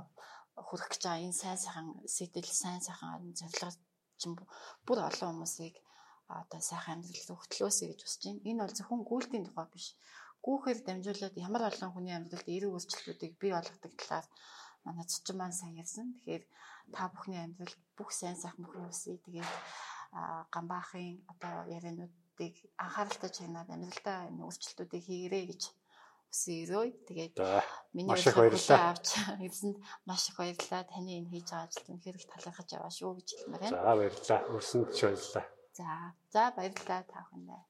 хүрэх 0.67 0.89
гэж 0.91 1.03
байгаа 1.07 1.25
энэ 1.27 1.41
сайн 1.43 1.59
сайхан 1.65 1.89
сэтэл 2.17 2.51
сайн 2.63 2.81
сайхан 2.83 3.31
зорилго 3.39 3.71
чинь 4.21 4.37
бүр 4.87 4.99
олон 5.09 5.31
хүмүүсийг 5.33 5.77
одоо 6.41 6.61
сайхан 6.71 6.99
амьдрал 6.99 7.27
руу 7.29 7.39
хөтлөөсэй 7.41 7.87
гэж 7.91 8.01
хүсэж 8.03 8.23
байна. 8.27 8.47
Энэ 8.49 8.61
бол 8.63 8.77
зөвхөн 8.79 9.03
гүйлтийн 9.09 9.45
тухай 9.47 9.67
биш 9.71 9.87
гүүхээр 10.45 10.79
дамжуулаад 10.87 11.37
ямар 11.47 11.63
олон 11.71 11.91
хүний 11.93 12.15
амьдралд 12.17 12.49
эерэг 12.49 12.73
өөрчлөлтүүдийг 12.73 13.33
бий 13.41 13.53
болгодог 13.55 13.93
талаар 14.01 14.27
манай 14.85 15.07
цочин 15.07 15.37
маань 15.39 15.57
сайн 15.57 15.81
ярьсан. 15.83 16.15
Тэгэхээр 16.17 16.45
та 16.95 17.09
бүхний 17.13 17.41
амьдрал 17.43 17.77
бүх 17.97 18.11
сайн 18.13 18.37
сайхан 18.37 18.65
бүхэн 18.65 18.91
үсэе. 18.91 19.19
Тэгээд 19.25 19.51
гамбаахын 20.55 21.23
одоо 21.33 21.55
яриануудыг 21.77 22.55
анхааралтай 22.85 23.31
чанаад 23.31 23.69
амьдралдаа 23.71 24.19
өөрчлөлтүүдийг 24.31 25.05
хийгэрэй 25.07 25.45
гэж 25.51 25.63
өсөөрөө. 26.33 26.85
Тэгээд 27.07 27.35
миний 27.95 28.15
баярлалаа. 28.15 28.95
авч 28.95 29.09
эзэнд 29.47 29.79
маш 30.09 30.23
их 30.31 30.37
баярлалаа. 30.39 30.83
Таны 30.87 31.11
энэ 31.19 31.31
хийж 31.31 31.49
байгаа 31.51 31.67
ажилд 31.67 31.91
үнэхээр 31.91 32.19
их 32.19 32.27
талархаж 32.31 32.69
яваа 32.75 32.93
шүү 32.95 33.13
гэж 33.19 33.29
хэлмээр 33.35 33.63
байна. 33.63 33.77
За 33.77 33.95
баярлалаа. 33.99 34.41
Өрсөнд 34.55 34.89
ч 34.95 34.99
баярлалаа. 35.07 35.47
За. 35.79 35.89
За 36.35 36.43
баярлалаа 36.57 37.03
та 37.07 37.19
бүхэндээ. 37.27 37.70